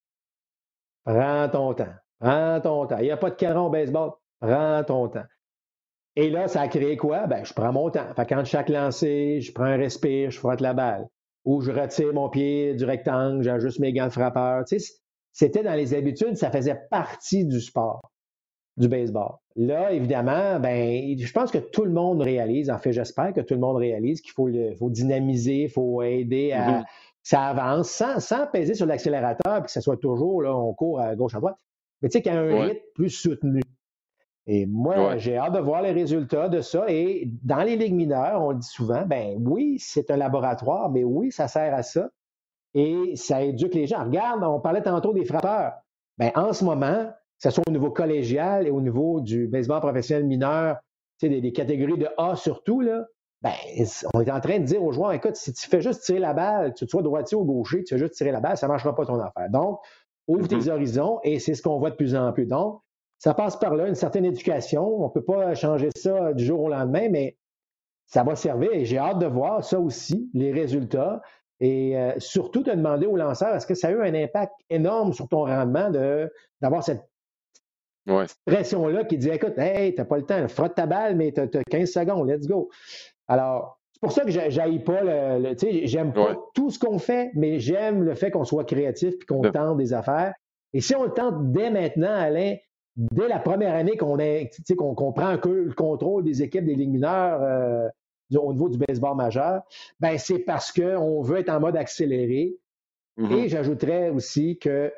Prends 1.07 1.49
ton 1.49 1.73
temps. 1.73 1.95
Prends 2.21 2.61
ton 2.61 2.87
temps. 2.87 2.99
Il 2.99 3.05
n'y 3.05 3.11
a 3.11 3.17
pas 3.17 3.31
de 3.31 3.37
caron 3.37 3.69
au 3.69 3.71
baseball. 3.71 4.11
Prends 4.43 4.85
ton 4.85 5.09
temps. 5.09 5.25
Et 6.15 6.29
là, 6.29 6.47
ça 6.47 6.61
a 6.61 6.69
créé 6.69 6.99
quoi? 6.99 7.27
Ben, 7.27 7.43
je 7.43 7.55
prends 7.55 7.73
mon 7.73 7.89
temps. 7.89 8.13
Fait 8.17 8.27
quand 8.27 8.45
chaque 8.45 8.69
lancer, 8.69 9.41
je 9.41 9.51
prends 9.51 9.65
un 9.65 9.79
respire, 9.79 10.31
je 10.31 10.39
frotte 10.39 10.61
la 10.61 10.75
balle. 10.75 11.09
Ou 11.47 11.63
je 11.63 11.73
retire 11.73 12.13
mon 12.13 12.29
pied 12.29 12.75
du 12.75 12.85
rectangle, 12.85 13.43
j'ajuste 13.43 13.79
mes 13.79 13.95
gants 13.95 14.09
de 14.09 14.13
frappeur. 14.13 14.67
Tu 14.67 14.79
sais, 14.79 14.93
c'était 15.37 15.63
dans 15.63 15.75
les 15.75 15.93
habitudes, 15.93 16.39
ça 16.39 16.51
faisait 16.51 16.81
partie 16.91 17.45
du 17.45 17.61
sport, 17.61 18.11
du 18.79 18.89
baseball. 18.89 19.35
Là, 19.55 19.93
évidemment, 19.93 20.59
ben, 20.59 21.15
je 21.19 21.31
pense 21.31 21.51
que 21.51 21.59
tout 21.59 21.85
le 21.85 21.93
monde 21.93 22.23
réalise, 22.23 22.71
en 22.71 22.79
fait, 22.79 22.95
j'espère 22.95 23.35
que 23.35 23.43
tout 23.43 23.53
le 23.53 23.61
monde 23.61 23.77
réalise 23.77 24.23
qu'il 24.23 24.33
faut, 24.33 24.49
faut 24.79 24.89
dynamiser, 24.89 25.65
il 25.65 25.69
faut 25.69 26.03
aider 26.03 26.53
à. 26.53 26.81
Mm-hmm. 26.81 26.85
Ça 27.23 27.43
avance 27.43 27.91
sans, 27.91 28.19
sans 28.19 28.47
peser 28.47 28.73
sur 28.73 28.87
l'accélérateur, 28.87 29.57
puis 29.57 29.65
que 29.65 29.73
ça 29.73 29.83
soit 29.83 29.99
toujours, 29.99 30.41
là, 30.41 30.57
on 30.57 30.73
court 30.73 31.01
à 31.01 31.15
gauche, 31.15 31.35
à 31.35 31.41
droite. 31.41 31.57
Mais 32.01 32.09
tu 32.09 32.15
sais, 32.15 32.23
qu'il 32.23 32.33
y 32.33 32.35
a 32.35 32.41
un 32.41 32.63
rythme 32.63 32.81
plus 32.95 33.11
soutenu. 33.11 33.61
Et 34.47 34.65
moi, 34.65 35.19
j'ai 35.19 35.37
hâte 35.37 35.53
de 35.53 35.59
voir 35.59 35.83
les 35.83 35.93
résultats 35.93 36.49
de 36.49 36.63
ça. 36.63 36.87
Et 36.89 37.29
dans 37.43 37.63
les 37.63 37.77
ligues 37.77 37.95
mineures, 37.95 38.43
on 38.43 38.55
dit 38.55 38.67
souvent, 38.67 39.05
ben 39.05 39.37
oui, 39.41 39.77
c'est 39.81 40.11
un 40.11 40.17
laboratoire, 40.17 40.89
mais 40.89 41.05
oui, 41.05 41.31
ça 41.31 41.47
sert 41.47 41.75
à 41.75 41.83
ça. 41.83 42.09
Et 42.77 43.17
ça 43.17 43.43
éduque 43.43 43.75
les 43.75 43.87
gens. 43.87 44.05
Regarde, 44.05 44.45
on 44.45 44.61
parlait 44.61 44.83
tantôt 44.83 45.15
des 45.15 45.25
frappeurs. 45.25 45.73
Ben, 46.19 46.31
en 46.35 46.53
ce 46.53 46.63
moment, 46.63 47.07
que 47.07 47.43
ce 47.43 47.51
soit 47.51 47.65
au 47.67 47.71
niveau 47.71 47.91
collégial 47.91 48.67
et 48.67 48.71
au 48.71 48.83
niveau 48.83 49.23
du 49.23 49.49
baseball 49.49 49.81
professionnel 49.81 50.27
mineur, 50.27 50.77
des, 51.23 51.41
des 51.41 51.53
catégories 51.53 51.97
de 51.97 52.09
A 52.19 52.37
surtout, 52.37 52.83
là, 52.83 53.07
ben, 53.41 53.53
on 54.13 54.21
est 54.21 54.31
en 54.31 54.41
train 54.41 54.59
de 54.59 54.65
dire 54.65 54.83
aux 54.83 54.93
joueurs, 54.93 55.13
écoute, 55.13 55.37
si 55.37 55.55
tu 55.55 55.69
fais 55.69 55.81
juste 55.81 56.03
tirer 56.03 56.19
la 56.19 56.35
balle, 56.35 56.75
tu 56.75 56.87
sois 56.87 57.01
droitier 57.01 57.39
ou 57.39 57.45
gaucher, 57.45 57.83
tu 57.83 57.95
fais 57.95 57.99
juste 57.99 58.15
tirer 58.15 58.31
la 58.31 58.41
balle, 58.41 58.59
ça 58.59 58.67
ne 58.67 58.73
marchera 58.73 58.95
pas 58.95 59.07
ton 59.07 59.19
affaire. 59.21 59.49
Donc, 59.51 59.81
ouvre 60.29 60.47
tes 60.47 60.57
mm-hmm. 60.57 60.71
horizons 60.71 61.21
et 61.25 61.39
c'est 61.39 61.55
ce 61.55 61.63
qu'on 61.63 61.79
voit 61.79 61.91
de 61.91 61.97
plus 61.97 62.15
en 62.15 62.31
plus. 62.33 62.47
Donc, 62.47 62.83
ça 63.19 63.33
passe 63.33 63.57
par 63.57 63.75
là, 63.75 63.89
une 63.89 63.95
certaine 63.95 64.27
éducation. 64.27 64.87
On 64.87 65.05
ne 65.05 65.13
peut 65.13 65.25
pas 65.25 65.55
changer 65.55 65.89
ça 65.97 66.35
du 66.35 66.45
jour 66.45 66.61
au 66.61 66.69
lendemain, 66.69 67.09
mais 67.11 67.39
ça 68.07 68.23
va 68.23 68.37
servir 68.37 68.71
et 68.73 68.85
j'ai 68.85 68.99
hâte 68.99 69.19
de 69.19 69.27
voir 69.27 69.65
ça 69.65 69.81
aussi, 69.81 70.31
les 70.35 70.53
résultats. 70.53 71.23
Et 71.61 71.97
euh, 71.97 72.13
surtout, 72.19 72.63
te 72.63 72.71
demander 72.71 73.07
au 73.07 73.17
lanceur, 73.17 73.55
est-ce 73.55 73.67
que 73.67 73.75
ça 73.75 73.89
a 73.89 73.91
eu 73.93 74.03
un 74.03 74.15
impact 74.15 74.53
énorme 74.69 75.13
sur 75.13 75.29
ton 75.29 75.45
rendement 75.45 75.91
d'avoir 76.61 76.83
cette 76.83 77.03
pression-là 78.45 79.05
qui 79.05 79.19
dit 79.19 79.31
écoute, 79.31 79.59
hey, 79.59 79.95
t'as 79.95 80.05
pas 80.05 80.19
le 80.19 80.25
temps, 80.25 80.47
frotte 80.49 80.75
ta 80.75 80.87
balle, 80.87 81.17
mais 81.17 81.33
tu 81.33 81.41
as, 81.41 81.65
15 81.71 81.91
secondes, 81.91 82.29
let's 82.29 82.47
go. 82.47 82.69
Alors, 83.27 83.81
c'est 83.93 84.01
pour 84.01 84.13
ça 84.13 84.25
que 84.25 84.31
j'aille 84.31 84.79
pas 84.81 85.01
le. 85.03 85.55
tu 85.55 85.67
sais, 85.67 85.87
j'aime 85.87 86.13
pas 86.13 86.37
tout 86.55 86.71
ce 86.71 86.79
qu'on 86.79 86.99
fait, 86.99 87.31
mais 87.35 87.59
j'aime 87.59 88.03
le 88.03 88.15
fait 88.15 88.31
qu'on 88.31 88.45
soit 88.45 88.65
créatif 88.65 89.15
et 89.15 89.25
qu'on 89.27 89.41
tente 89.41 89.79
des 89.79 89.95
affaires. 89.95 90.35
Et 90.75 90.83
si 90.83 90.95
on 90.95 91.05
le 91.05 91.13
tente 91.13 91.51
dès 91.53 91.71
maintenant, 91.71 92.13
Alain, 92.13 92.57
dès 92.97 93.29
la 93.29 93.39
première 93.39 93.75
année 93.75 93.97
qu'on 93.97 94.17
qu'on 94.77 95.13
prend 95.13 95.27
un 95.27 95.39
peu 95.39 95.65
le 95.65 95.73
contrôle 95.73 96.25
des 96.25 96.43
équipes 96.43 96.67
des 96.67 96.75
ligues 96.75 96.91
mineures 96.91 97.41
euh, 97.43 97.89
au 98.35 98.53
niveau 98.53 98.69
du 98.69 98.79
baseball 98.79 99.17
majeur, 99.17 99.63
ben 100.01 100.19
c'est 100.19 100.41
parce 100.41 100.73
qu'on 100.73 101.23
veut 101.23 101.39
être 101.39 101.51
en 101.51 101.61
mode 101.61 101.77
accéléré. 101.77 102.57
Mm-hmm. 103.19 103.37
Et 103.37 103.49
j'ajouterais 103.49 104.11
aussi 104.11 104.59
que 104.59 104.93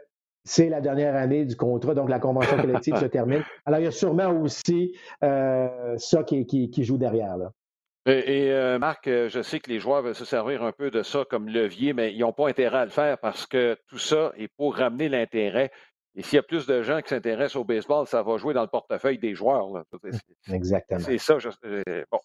c'est 0.44 0.68
la 0.68 0.80
dernière 0.80 1.14
année 1.14 1.44
du 1.44 1.56
contrat, 1.56 1.94
donc 1.94 2.08
la 2.08 2.18
convention 2.18 2.56
collective 2.56 2.96
se 3.00 3.04
termine. 3.04 3.42
Alors, 3.66 3.80
il 3.80 3.84
y 3.84 3.88
a 3.88 3.92
sûrement 3.92 4.30
aussi 4.40 4.96
euh, 5.22 5.96
ça 5.98 6.24
qui, 6.24 6.46
qui, 6.46 6.84
joue 6.84 6.96
derrière. 6.96 7.36
Là. 7.36 7.52
Et, 8.06 8.50
euh, 8.50 8.78
Marc, 8.78 9.04
je 9.06 9.42
sais 9.42 9.60
que 9.60 9.68
les 9.68 9.78
joueurs 9.78 10.02
veulent 10.02 10.14
se 10.14 10.24
servir 10.24 10.62
un 10.62 10.72
peu 10.72 10.90
de 10.90 11.02
ça 11.02 11.26
comme 11.28 11.48
levier, 11.48 11.92
mais 11.92 12.14
ils 12.14 12.20
n'ont 12.20 12.32
pas 12.32 12.48
intérêt 12.48 12.78
à 12.78 12.84
le 12.86 12.90
faire 12.90 13.18
parce 13.18 13.46
que 13.46 13.76
tout 13.88 13.98
ça 13.98 14.32
est 14.38 14.48
pour 14.48 14.76
ramener 14.76 15.10
l'intérêt. 15.10 15.70
Et 16.14 16.22
s'il 16.22 16.36
y 16.36 16.40
a 16.40 16.42
plus 16.42 16.66
de 16.66 16.82
gens 16.82 17.00
qui 17.00 17.10
s'intéressent 17.10 17.56
au 17.56 17.64
baseball, 17.64 18.06
ça 18.06 18.22
va 18.22 18.38
jouer 18.38 18.54
dans 18.54 18.62
le 18.62 18.68
portefeuille 18.68 19.18
des 19.18 19.34
joueurs. 19.34 19.84
Exactement. 20.50 21.00
C'est 21.00 21.18
ça. 21.18 21.36
Euh, 21.64 22.04
bon. 22.10 22.18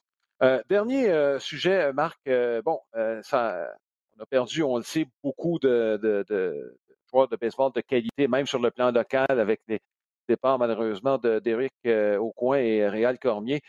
Euh, 0.43 0.61
dernier 0.69 1.09
euh, 1.09 1.39
sujet, 1.39 1.93
Marc. 1.93 2.19
bon, 2.65 2.79
ça, 3.23 3.69
on 4.17 4.23
a 4.23 4.25
perdu, 4.25 4.63
on 4.63 4.77
le 4.77 4.83
sait, 4.83 5.07
beaucoup 5.23 5.59
de, 5.59 6.75
joueurs 7.09 7.27
de 7.27 7.35
baseball 7.35 7.71
de 7.73 7.81
qualité, 7.81 8.27
même 8.27 8.45
sur 8.45 8.59
le 8.59 8.71
plan 8.71 8.91
local, 8.91 9.25
avec 9.29 9.61
les 9.67 9.79
départs 10.27 10.59
malheureusement 10.59 11.17
d'Éric 11.17 11.73
Aucoin 12.19 12.57
et 12.57 12.87
Réal 12.87 13.19
Cormier. 13.19 13.61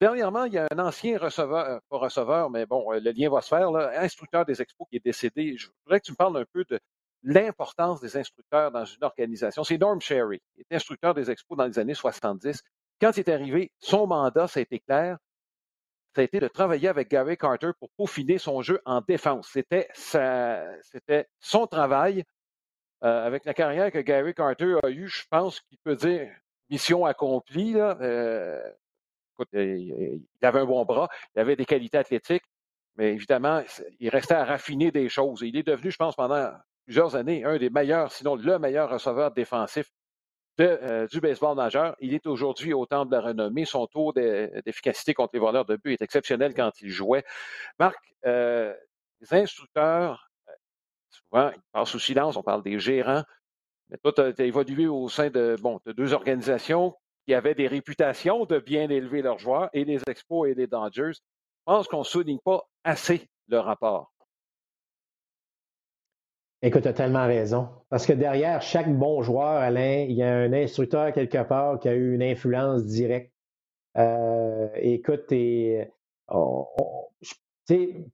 Dernièrement, 0.00 0.44
il 0.44 0.54
y 0.54 0.58
a 0.58 0.66
un 0.70 0.78
ancien 0.78 1.18
receveur, 1.18 1.80
pas 1.90 1.98
receveur, 1.98 2.50
mais 2.50 2.64
bon, 2.64 2.90
le 2.90 3.10
lien 3.10 3.28
va 3.28 3.42
se 3.42 3.48
faire, 3.48 3.70
là, 3.70 4.00
instructeur 4.00 4.46
des 4.46 4.62
expos 4.62 4.86
qui 4.88 4.96
est 4.96 5.04
décédé. 5.04 5.56
Je 5.58 5.68
voudrais 5.84 6.00
que 6.00 6.06
tu 6.06 6.12
me 6.12 6.16
parles 6.16 6.38
un 6.38 6.44
peu 6.52 6.64
de, 6.64 6.78
l'importance 7.24 8.00
des 8.00 8.16
instructeurs 8.16 8.70
dans 8.70 8.84
une 8.84 9.02
organisation. 9.02 9.64
C'est 9.64 9.78
Norm 9.78 10.00
Sherry, 10.00 10.40
qui 10.54 10.60
était 10.60 10.76
instructeur 10.76 11.14
des 11.14 11.30
expos 11.30 11.56
dans 11.56 11.66
les 11.66 11.78
années 11.78 11.94
70. 11.94 12.62
Quand 13.00 13.16
il 13.16 13.20
est 13.20 13.30
arrivé, 13.30 13.72
son 13.80 14.06
mandat, 14.06 14.46
ça 14.46 14.60
a 14.60 14.62
été 14.62 14.78
clair, 14.78 15.16
ça 16.14 16.20
a 16.20 16.24
été 16.24 16.38
de 16.38 16.48
travailler 16.48 16.88
avec 16.88 17.10
Gary 17.10 17.36
Carter 17.36 17.70
pour 17.78 17.90
peaufiner 17.90 18.38
son 18.38 18.62
jeu 18.62 18.80
en 18.84 19.00
défense. 19.00 19.48
C'était, 19.52 19.88
son 21.40 21.66
travail. 21.66 22.24
Euh, 23.02 23.26
avec 23.26 23.44
la 23.44 23.52
carrière 23.52 23.90
que 23.90 23.98
Gary 23.98 24.32
Carter 24.32 24.76
a 24.82 24.88
eue, 24.88 25.08
je 25.08 25.24
pense 25.28 25.60
qu'il 25.60 25.76
peut 25.78 25.96
dire 25.96 26.30
mission 26.70 27.04
accomplie. 27.04 27.74
Euh, 27.76 28.62
il 29.52 30.22
avait 30.40 30.60
un 30.60 30.64
bon 30.64 30.84
bras, 30.84 31.08
il 31.34 31.40
avait 31.40 31.56
des 31.56 31.66
qualités 31.66 31.98
athlétiques, 31.98 32.44
mais 32.96 33.12
évidemment, 33.12 33.62
il 33.98 34.08
restait 34.08 34.34
à 34.34 34.44
raffiner 34.44 34.90
des 34.90 35.08
choses. 35.08 35.42
Il 35.42 35.56
est 35.56 35.64
devenu, 35.64 35.90
je 35.90 35.96
pense, 35.96 36.14
pendant 36.14 36.52
plusieurs 36.84 37.16
années, 37.16 37.44
un 37.44 37.58
des 37.58 37.68
meilleurs, 37.68 38.12
sinon 38.12 38.36
le 38.36 38.58
meilleur 38.58 38.88
receveur 38.88 39.32
défensif 39.32 39.90
euh, 40.60 41.08
du 41.08 41.20
baseball 41.20 41.56
majeur. 41.56 41.96
Il 42.00 42.14
est 42.14 42.26
aujourd'hui 42.26 42.72
au 42.72 42.86
temps 42.86 43.04
de 43.04 43.10
la 43.10 43.20
renommée. 43.20 43.64
Son 43.64 43.86
taux 43.86 44.12
d'efficacité 44.12 45.12
contre 45.12 45.30
les 45.34 45.40
voleurs 45.40 45.64
de 45.64 45.76
but 45.76 45.94
est 45.94 46.02
exceptionnel 46.02 46.54
quand 46.54 46.80
il 46.80 46.90
jouait. 46.90 47.24
Marc, 47.78 47.98
euh, 48.24 48.72
les 49.20 49.34
instructeurs, 49.34 50.30
euh, 50.48 50.52
souvent, 51.10 51.50
ils 51.50 51.62
passent 51.72 51.88
sous 51.88 51.98
silence, 51.98 52.36
on 52.36 52.42
parle 52.42 52.62
des 52.62 52.78
gérants. 52.78 53.24
Mais 53.88 53.98
toi, 53.98 54.12
tu 54.12 54.20
as, 54.20 54.44
évolué 54.44 54.86
au 54.86 55.08
sein 55.08 55.28
de, 55.28 55.56
bon, 55.60 55.80
de 55.84 55.92
deux 55.92 56.12
organisations 56.12 56.94
qui 57.26 57.34
avaient 57.34 57.54
des 57.54 57.66
réputations 57.66 58.44
de 58.44 58.58
bien 58.60 58.88
élever 58.90 59.22
leurs 59.22 59.38
joueurs, 59.38 59.70
et 59.72 59.84
les 59.84 60.00
Expos 60.06 60.48
et 60.48 60.54
les 60.54 60.68
Dodgers. 60.68 61.14
Je 61.14 61.62
pense 61.64 61.88
qu'on 61.88 62.00
ne 62.00 62.04
souligne 62.04 62.38
pas 62.44 62.62
assez 62.84 63.28
le 63.48 63.58
rapport. 63.58 64.13
Écoute, 66.66 66.80
tu 66.80 66.88
as 66.88 66.94
tellement 66.94 67.26
raison. 67.26 67.68
Parce 67.90 68.06
que 68.06 68.14
derrière 68.14 68.62
chaque 68.62 68.90
bon 68.90 69.20
joueur, 69.20 69.48
Alain, 69.48 70.06
il 70.08 70.12
y 70.12 70.22
a 70.22 70.34
un 70.34 70.52
instructeur 70.54 71.12
quelque 71.12 71.42
part 71.42 71.78
qui 71.78 71.90
a 71.90 71.92
eu 71.92 72.14
une 72.14 72.22
influence 72.22 72.86
directe. 72.86 73.34
Euh, 73.98 74.70
écoute, 74.76 75.26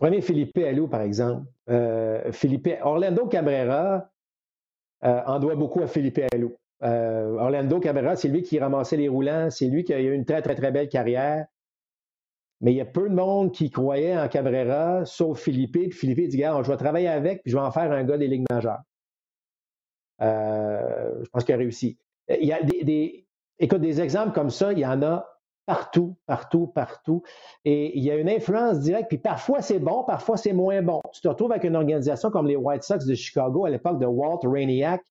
prenez 0.00 0.20
Philippe 0.20 0.58
Allou, 0.58 0.88
par 0.88 1.02
exemple. 1.02 1.46
Euh, 1.68 2.32
Philippe, 2.32 2.68
Orlando 2.82 3.26
Cabrera 3.26 4.10
euh, 5.04 5.22
en 5.26 5.38
doit 5.38 5.54
beaucoup 5.54 5.82
à 5.82 5.86
Philippe 5.86 6.20
Allou. 6.32 6.56
Orlando 6.82 7.78
Cabrera, 7.78 8.16
c'est 8.16 8.26
lui 8.26 8.42
qui 8.42 8.58
ramassait 8.58 8.96
les 8.96 9.08
roulants, 9.08 9.48
c'est 9.50 9.66
lui 9.66 9.84
qui 9.84 9.94
a 9.94 10.00
eu 10.00 10.12
une 10.12 10.24
très, 10.24 10.42
très, 10.42 10.56
très 10.56 10.72
belle 10.72 10.88
carrière. 10.88 11.46
Mais 12.60 12.72
il 12.72 12.76
y 12.76 12.80
a 12.80 12.86
peu 12.86 13.08
de 13.08 13.14
monde 13.14 13.52
qui 13.52 13.70
croyait 13.70 14.18
en 14.18 14.28
Cabrera, 14.28 15.04
sauf 15.06 15.40
Philippe. 15.40 15.72
Puis 15.72 15.92
Philippe 15.92 16.28
dit 16.28 16.42
je 16.42 16.70
vais 16.70 16.76
travailler 16.76 17.08
avec, 17.08 17.42
puis 17.42 17.50
je 17.50 17.56
vais 17.56 17.62
en 17.62 17.70
faire 17.70 17.90
un 17.90 18.04
gars 18.04 18.18
des 18.18 18.28
Ligues 18.28 18.46
majeures. 18.50 18.82
Euh, 20.20 21.24
je 21.24 21.28
pense 21.30 21.44
qu'il 21.44 21.54
a 21.54 21.58
réussi. 21.58 21.98
Il 22.28 22.46
y 22.46 22.52
a 22.52 22.62
des, 22.62 23.26
écoute, 23.58 23.80
des 23.80 24.00
exemples 24.00 24.32
comme 24.32 24.50
ça, 24.50 24.72
il 24.72 24.78
y 24.78 24.86
en 24.86 25.02
a 25.02 25.26
partout, 25.64 26.16
partout, 26.26 26.66
partout. 26.66 27.22
Et 27.64 27.96
il 27.96 28.04
y 28.04 28.10
a 28.10 28.16
une 28.16 28.28
influence 28.28 28.80
directe, 28.80 29.08
puis 29.08 29.18
parfois 29.18 29.62
c'est 29.62 29.78
bon, 29.78 30.04
parfois 30.04 30.36
c'est 30.36 30.52
moins 30.52 30.82
bon. 30.82 31.00
Tu 31.12 31.20
te 31.20 31.28
retrouves 31.28 31.52
avec 31.52 31.64
une 31.64 31.76
organisation 31.76 32.30
comme 32.30 32.46
les 32.46 32.56
White 32.56 32.82
Sox 32.82 33.06
de 33.06 33.14
Chicago 33.14 33.64
à 33.64 33.70
l'époque 33.70 33.98
de 33.98 34.06
Walt 34.06 34.40
Rainiac, 34.44 35.02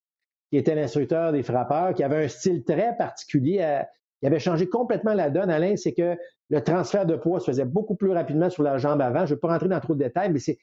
qui 0.52 0.58
était 0.58 0.76
l'instructeur 0.76 1.32
des 1.32 1.44
frappeurs, 1.44 1.94
qui 1.94 2.04
avait 2.04 2.26
un 2.26 2.28
style 2.28 2.64
très 2.64 2.96
particulier. 2.98 3.60
Euh, 3.62 3.82
il 4.22 4.28
avait 4.28 4.40
changé 4.40 4.68
complètement 4.68 5.14
la 5.14 5.30
donne, 5.30 5.50
Alain, 5.50 5.76
c'est 5.78 5.94
que 5.94 6.18
le 6.50 6.64
transfert 6.64 7.06
de 7.06 7.16
poids 7.16 7.40
se 7.40 7.46
faisait 7.46 7.66
beaucoup 7.66 7.96
plus 7.96 8.12
rapidement 8.12 8.50
sur 8.50 8.64
la 8.64 8.78
jambe 8.78 9.02
avant. 9.02 9.26
Je 9.26 9.32
ne 9.32 9.36
vais 9.36 9.40
pas 9.40 9.50
rentrer 9.50 9.70
dans 9.70 9.80
trop 9.80 9.94
de 9.94 10.00
détails, 10.00 10.32
mais 10.32 10.40
c'est, 10.40 10.58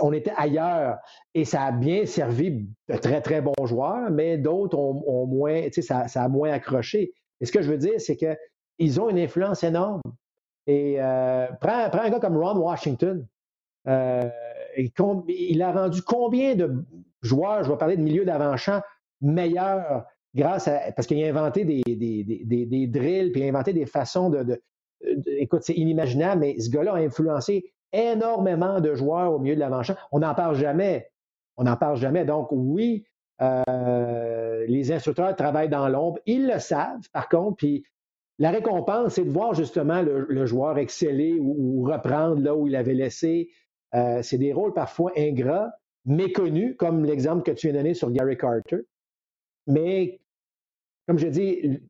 on 0.00 0.12
était 0.12 0.32
ailleurs 0.36 0.98
et 1.34 1.44
ça 1.44 1.62
a 1.64 1.72
bien 1.72 2.06
servi 2.06 2.66
de 2.88 2.96
très, 2.96 3.20
très 3.20 3.40
bons 3.40 3.66
joueurs, 3.66 4.10
mais 4.10 4.38
d'autres 4.38 4.78
ont, 4.78 5.26
moins, 5.26 5.62
tu 5.70 5.82
sais, 5.82 6.06
ça, 6.08 6.22
a 6.22 6.28
moins 6.28 6.52
accroché. 6.52 7.12
Et 7.40 7.46
ce 7.46 7.52
que 7.52 7.62
je 7.62 7.70
veux 7.70 7.78
dire, 7.78 8.00
c'est 8.00 8.16
que 8.16 8.36
ils 8.78 9.00
ont 9.00 9.08
une 9.10 9.18
influence 9.18 9.64
énorme. 9.64 10.00
Et 10.66 10.96
euh, 10.98 11.46
prends, 11.60 11.90
un 11.92 12.10
gars 12.10 12.20
comme 12.20 12.36
Ron 12.36 12.58
Washington. 12.58 13.26
Euh, 13.88 14.28
il 14.76 15.62
a 15.62 15.72
rendu 15.72 16.02
combien 16.02 16.54
de 16.54 16.84
joueurs, 17.22 17.64
je 17.64 17.70
vais 17.70 17.78
parler 17.78 17.96
de 17.96 18.02
milieu 18.02 18.24
d'avant-champ, 18.24 18.80
meilleurs 19.20 20.04
grâce 20.34 20.68
à. 20.68 20.92
Parce 20.92 21.06
qu'il 21.06 21.22
a 21.24 21.28
inventé 21.28 21.64
des, 21.64 21.82
des, 21.84 22.86
drills, 22.86 23.32
puis 23.32 23.40
il 23.40 23.44
a 23.44 23.48
inventé 23.48 23.72
des 23.72 23.86
façons 23.86 24.30
de. 24.30 24.60
Écoute, 25.26 25.62
c'est 25.62 25.74
inimaginable, 25.74 26.40
mais 26.40 26.58
ce 26.58 26.70
gars-là 26.70 26.94
a 26.94 26.98
influencé 26.98 27.72
énormément 27.92 28.80
de 28.80 28.94
joueurs 28.94 29.32
au 29.32 29.38
milieu 29.38 29.54
de 29.54 29.60
l'avant-champ. 29.60 29.94
On 30.12 30.20
n'en 30.20 30.34
parle 30.34 30.56
jamais. 30.56 31.10
On 31.56 31.64
n'en 31.64 31.76
parle 31.76 31.96
jamais. 31.96 32.24
Donc, 32.24 32.48
oui, 32.50 33.04
euh, 33.40 34.64
les 34.66 34.92
instructeurs 34.92 35.34
travaillent 35.36 35.68
dans 35.68 35.88
l'ombre. 35.88 36.18
Ils 36.26 36.46
le 36.46 36.58
savent, 36.58 37.08
par 37.12 37.28
contre, 37.28 37.56
puis 37.56 37.84
la 38.38 38.50
récompense, 38.50 39.14
c'est 39.14 39.24
de 39.24 39.30
voir 39.30 39.54
justement 39.54 40.02
le, 40.02 40.46
joueur 40.46 40.78
exceller 40.78 41.38
ou, 41.40 41.82
reprendre 41.82 42.40
là 42.40 42.54
où 42.54 42.68
il 42.68 42.76
avait 42.76 42.94
laissé. 42.94 43.50
Euh, 43.94 44.22
c'est 44.22 44.38
des 44.38 44.52
rôles 44.52 44.74
parfois 44.74 45.12
ingrats, 45.16 45.72
méconnus, 46.04 46.76
comme 46.78 47.04
l'exemple 47.04 47.42
que 47.42 47.50
tu 47.50 47.68
as 47.68 47.72
donné 47.72 47.94
sur 47.94 48.10
Gary 48.10 48.36
Carter. 48.36 48.82
Mais, 49.66 50.20
comme 51.06 51.18
je 51.18 51.26
dis, 51.26 51.80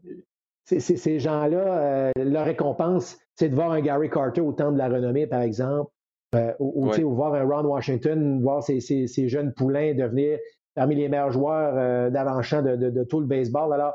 ces 0.69 1.19
gens-là, 1.19 1.59
euh, 1.59 2.11
leur 2.17 2.45
récompense, 2.45 3.19
c'est 3.35 3.49
de 3.49 3.55
voir 3.55 3.73
un 3.73 3.81
Gary 3.81 4.11
Carter 4.11 4.41
au 4.43 4.53
temps 4.53 4.73
de 4.73 4.79
la 4.79 4.89
renommée, 4.89 5.27
par 5.27 5.41
exemple, 5.41 5.91
euh, 6.35 6.53
ou, 6.59 6.91
voir 7.15 7.35
un 7.35 7.45
Ron 7.45 7.65
Washington, 7.65 8.43
voir 8.43 8.63
ces, 8.63 9.29
jeunes 9.29 9.53
poulains 9.55 9.95
devenir 9.95 10.39
parmi 10.75 10.95
les 10.95 11.09
meilleurs 11.09 11.33
joueurs 11.33 12.11
d'avant-champ 12.11 12.63
de, 12.63 13.05
tout 13.05 13.21
le 13.21 13.27
baseball. 13.27 13.73
Alors, 13.73 13.95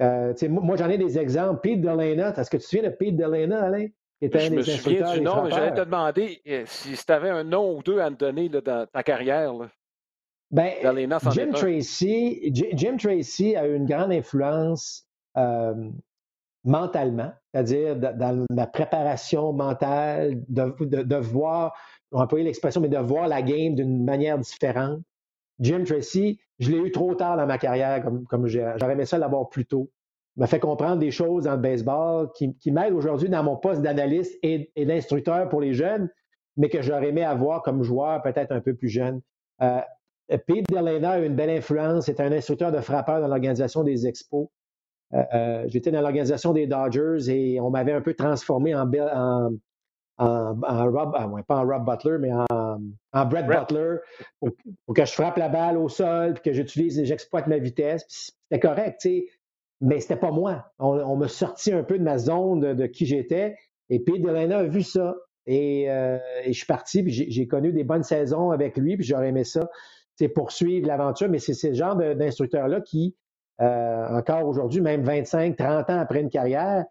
euh, 0.00 0.32
moi, 0.48 0.76
j'en 0.76 0.88
ai 0.88 0.98
des 0.98 1.18
exemples. 1.18 1.60
Pete 1.60 1.80
Delana, 1.80 2.34
est-ce 2.36 2.50
que 2.50 2.56
tu 2.56 2.62
te 2.62 2.68
souviens 2.68 2.88
de 2.88 2.94
Pete 2.94 3.16
Delana, 3.16 3.64
Alain? 3.64 3.86
je 4.20 4.52
me 4.54 4.62
souviens 4.62 5.14
du 5.14 5.20
nom, 5.20 5.42
mais 5.44 5.50
j'allais 5.50 5.74
te 5.74 5.80
demander 5.80 6.40
euh, 6.46 6.62
si, 6.66 6.94
tu 6.94 7.12
avais 7.12 7.30
un 7.30 7.44
nom 7.44 7.76
ou 7.76 7.82
deux 7.82 7.98
à 7.98 8.08
me 8.08 8.16
donner 8.16 8.48
dans 8.48 8.86
ta 8.86 9.02
carrière. 9.02 9.52
Ben, 10.50 10.72
Jim, 11.30 11.50
Tracy, 11.52 12.52
Jim 12.52 12.96
Tracy 12.98 13.56
a 13.56 13.66
eu 13.66 13.74
une 13.74 13.86
grande 13.86 14.12
influence 14.12 15.06
euh, 15.06 15.11
mentalement, 16.64 17.32
c'est-à-dire 17.52 17.96
dans 17.96 18.46
la 18.50 18.66
préparation 18.66 19.52
mentale, 19.52 20.42
de, 20.48 21.16
voir, 21.16 21.74
on 22.10 22.18
va 22.18 22.24
employer 22.24 22.44
l'expression, 22.44 22.80
mais 22.80 22.88
de 22.88 22.98
voir 22.98 23.28
la 23.28 23.42
game 23.42 23.74
d'une 23.74 24.04
manière 24.04 24.38
différente. 24.38 25.00
Jim 25.58 25.84
Tracy, 25.84 26.40
je 26.58 26.70
l'ai 26.70 26.78
eu 26.78 26.92
trop 26.92 27.14
tard 27.14 27.36
dans 27.36 27.46
ma 27.46 27.58
carrière, 27.58 28.02
comme, 28.02 28.24
comme 28.24 28.46
j'aurais 28.46 28.92
aimé 28.92 29.04
ça 29.04 29.18
l'avoir 29.18 29.48
plus 29.48 29.66
tôt. 29.66 29.90
Il 30.36 30.40
m'a 30.40 30.46
fait 30.46 30.60
comprendre 30.60 30.96
des 30.96 31.10
choses 31.10 31.44
dans 31.44 31.52
le 31.52 31.60
baseball 31.60 32.30
qui, 32.32 32.54
m'aident 32.70 32.94
aujourd'hui 32.94 33.28
dans 33.28 33.42
mon 33.42 33.56
poste 33.56 33.82
d'analyste 33.82 34.38
et, 34.42 34.72
d'instructeur 34.76 35.48
pour 35.48 35.60
les 35.60 35.74
jeunes, 35.74 36.08
mais 36.56 36.68
que 36.68 36.80
j'aurais 36.80 37.08
aimé 37.08 37.22
avoir 37.22 37.62
comme 37.62 37.82
joueur 37.82 38.22
peut-être 38.22 38.50
un 38.52 38.60
peu 38.60 38.74
plus 38.74 38.88
jeune. 38.88 39.20
Euh, 39.60 39.80
Pete 40.28 40.70
Delena 40.70 41.12
a 41.12 41.18
une 41.18 41.36
belle 41.36 41.50
influence. 41.50 42.06
C'est 42.06 42.20
un 42.20 42.32
instructeur 42.32 42.72
de 42.72 42.80
frappeur 42.80 43.20
dans 43.20 43.28
l'organisation 43.28 43.84
des 43.84 44.06
Expos. 44.06 44.48
Euh, 45.14 45.22
euh, 45.34 45.64
j'étais 45.68 45.90
dans 45.90 46.00
l'organisation 46.00 46.52
des 46.52 46.66
Dodgers 46.66 47.28
et 47.28 47.60
on 47.60 47.70
m'avait 47.70 47.92
un 47.92 48.00
peu 48.00 48.14
transformé 48.14 48.74
en, 48.74 48.90
en, 48.90 49.50
en, 50.18 50.90
Rob, 50.90 51.12
ah, 51.14 51.28
pas 51.46 51.56
en 51.56 51.66
Rob 51.66 51.84
Butler, 51.84 52.18
mais 52.18 52.32
en, 52.32 52.80
en 53.12 53.24
Brett, 53.26 53.46
Butler, 53.46 53.96
pour, 54.40 54.94
que 54.94 55.04
je 55.04 55.12
frappe 55.12 55.36
la 55.36 55.48
balle 55.48 55.76
au 55.76 55.88
sol, 55.88 56.34
puis 56.34 56.42
que 56.44 56.52
j'utilise, 56.52 57.02
j'exploite 57.04 57.46
ma 57.46 57.58
vitesse. 57.58 58.04
C'était 58.08 58.60
correct, 58.60 59.00
tu 59.00 59.08
sais, 59.08 59.26
mais 59.80 60.00
c'était 60.00 60.16
pas 60.16 60.30
moi. 60.30 60.64
On, 60.78 61.16
m'a 61.16 61.28
sorti 61.28 61.72
un 61.72 61.82
peu 61.82 61.98
de 61.98 62.04
ma 62.04 62.18
zone 62.18 62.74
de, 62.74 62.86
qui 62.86 63.04
j'étais. 63.04 63.56
Et 63.90 64.00
puis 64.00 64.20
Delena 64.20 64.58
a 64.58 64.64
vu 64.64 64.82
ça. 64.82 65.16
Et, 65.46 65.90
euh, 65.90 66.18
et 66.44 66.52
je 66.52 66.56
suis 66.56 66.66
parti, 66.66 67.02
puis 67.02 67.12
j'ai 67.12 67.46
connu 67.48 67.72
des 67.72 67.82
bonnes 67.82 68.04
saisons 68.04 68.52
avec 68.52 68.76
lui, 68.76 68.96
puis 68.96 69.04
j'aurais 69.04 69.30
aimé 69.30 69.42
ça, 69.42 69.68
c'est 70.14 70.28
poursuivre 70.28 70.86
l'aventure. 70.86 71.28
Mais 71.28 71.40
c'est 71.40 71.54
ce 71.54 71.72
genre 71.72 71.96
d'instructeur-là 71.96 72.80
qui, 72.80 73.16
euh, 73.62 74.08
encore 74.08 74.46
aujourd'hui, 74.46 74.80
même 74.80 75.02
25, 75.02 75.56
30 75.56 75.90
ans 75.90 75.98
après 75.98 76.20
une 76.20 76.30
carrière, 76.30 76.84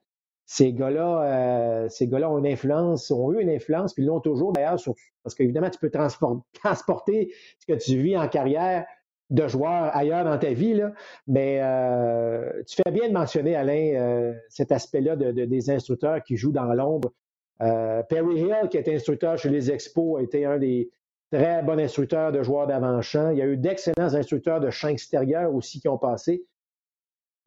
ces 0.45 0.73
gars-là, 0.73 1.23
euh, 1.23 1.89
ces 1.89 2.07
gars-là 2.07 2.29
ont 2.31 2.37
une 2.37 2.47
influence, 2.47 3.11
ont 3.11 3.31
eu 3.33 3.41
une 3.41 3.49
influence, 3.49 3.93
puis 3.93 4.03
l'ont 4.05 4.21
toujours 4.21 4.53
d'ailleurs, 4.53 4.77
parce 5.23 5.35
qu'évidemment, 5.35 5.69
tu 5.69 5.79
peux 5.79 5.91
transporter 6.53 7.33
ce 7.59 7.65
que 7.65 7.77
tu 7.77 7.97
vis 8.01 8.17
en 8.17 8.27
carrière 8.27 8.85
de 9.29 9.47
joueur 9.47 9.95
ailleurs 9.95 10.25
dans 10.25 10.37
ta 10.37 10.51
vie, 10.51 10.81
mais 11.27 11.59
euh, 11.61 12.63
tu 12.67 12.81
fais 12.83 12.91
bien 12.91 13.07
de 13.07 13.13
mentionner, 13.13 13.55
Alain, 13.55 14.33
cet 14.49 14.71
aspect-là 14.71 15.15
de, 15.15 15.31
des 15.31 15.69
instructeurs 15.69 16.21
qui 16.23 16.35
jouent 16.35 16.51
dans 16.51 16.73
l'ombre. 16.73 17.11
Perry 17.59 18.39
Hill, 18.39 18.67
qui 18.69 18.77
est 18.77 18.89
instructeur 18.89 19.37
chez 19.37 19.49
les 19.49 19.71
Expos, 19.71 20.19
a 20.19 20.23
été 20.23 20.45
un 20.45 20.57
des 20.57 20.89
très 21.31 21.63
bons 21.63 21.79
instructeurs 21.79 22.31
de 22.31 22.43
joueurs 22.43 22.67
d'avant-champ. 22.67 23.31
Il 23.31 23.37
y 23.37 23.41
a 23.41 23.47
eu 23.47 23.57
d'excellents 23.57 24.15
instructeurs 24.15 24.59
de 24.59 24.69
champ 24.69 24.89
extérieur 24.89 25.53
aussi 25.53 25.79
qui 25.79 25.87
ont 25.87 25.97
passé. 25.97 26.43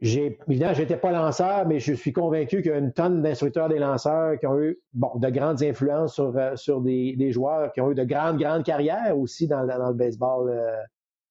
Évidemment, 0.01 0.74
je 0.74 0.82
n'étais 0.82 0.97
pas 0.97 1.12
lanceur, 1.12 1.66
mais 1.66 1.78
je 1.78 1.92
suis 1.92 2.12
convaincu 2.12 2.62
qu'il 2.62 2.72
y 2.72 2.74
a 2.74 2.78
une 2.78 2.92
tonne 2.92 3.22
d'instructeurs 3.22 3.68
des 3.68 3.78
lanceurs 3.78 4.38
qui 4.38 4.47
ont 4.47 4.59
eu 4.59 4.78
bon, 4.92 5.12
de 5.16 5.30
grandes 5.30 5.62
influences 5.62 6.14
sur, 6.14 6.36
euh, 6.36 6.57
sur 6.57 6.80
des, 6.80 7.14
des, 7.16 7.30
joueurs 7.30 7.72
qui 7.72 7.80
ont 7.80 7.90
eu 7.90 7.95
de 7.95 8.05
grandes, 8.05 8.38
grandes 8.38 8.64
carrières 8.64 9.16
aussi 9.16 9.47
dans, 9.47 9.64
dans 9.64 9.88
le 9.88 9.95
baseball 9.95 10.51
euh, 10.51 10.76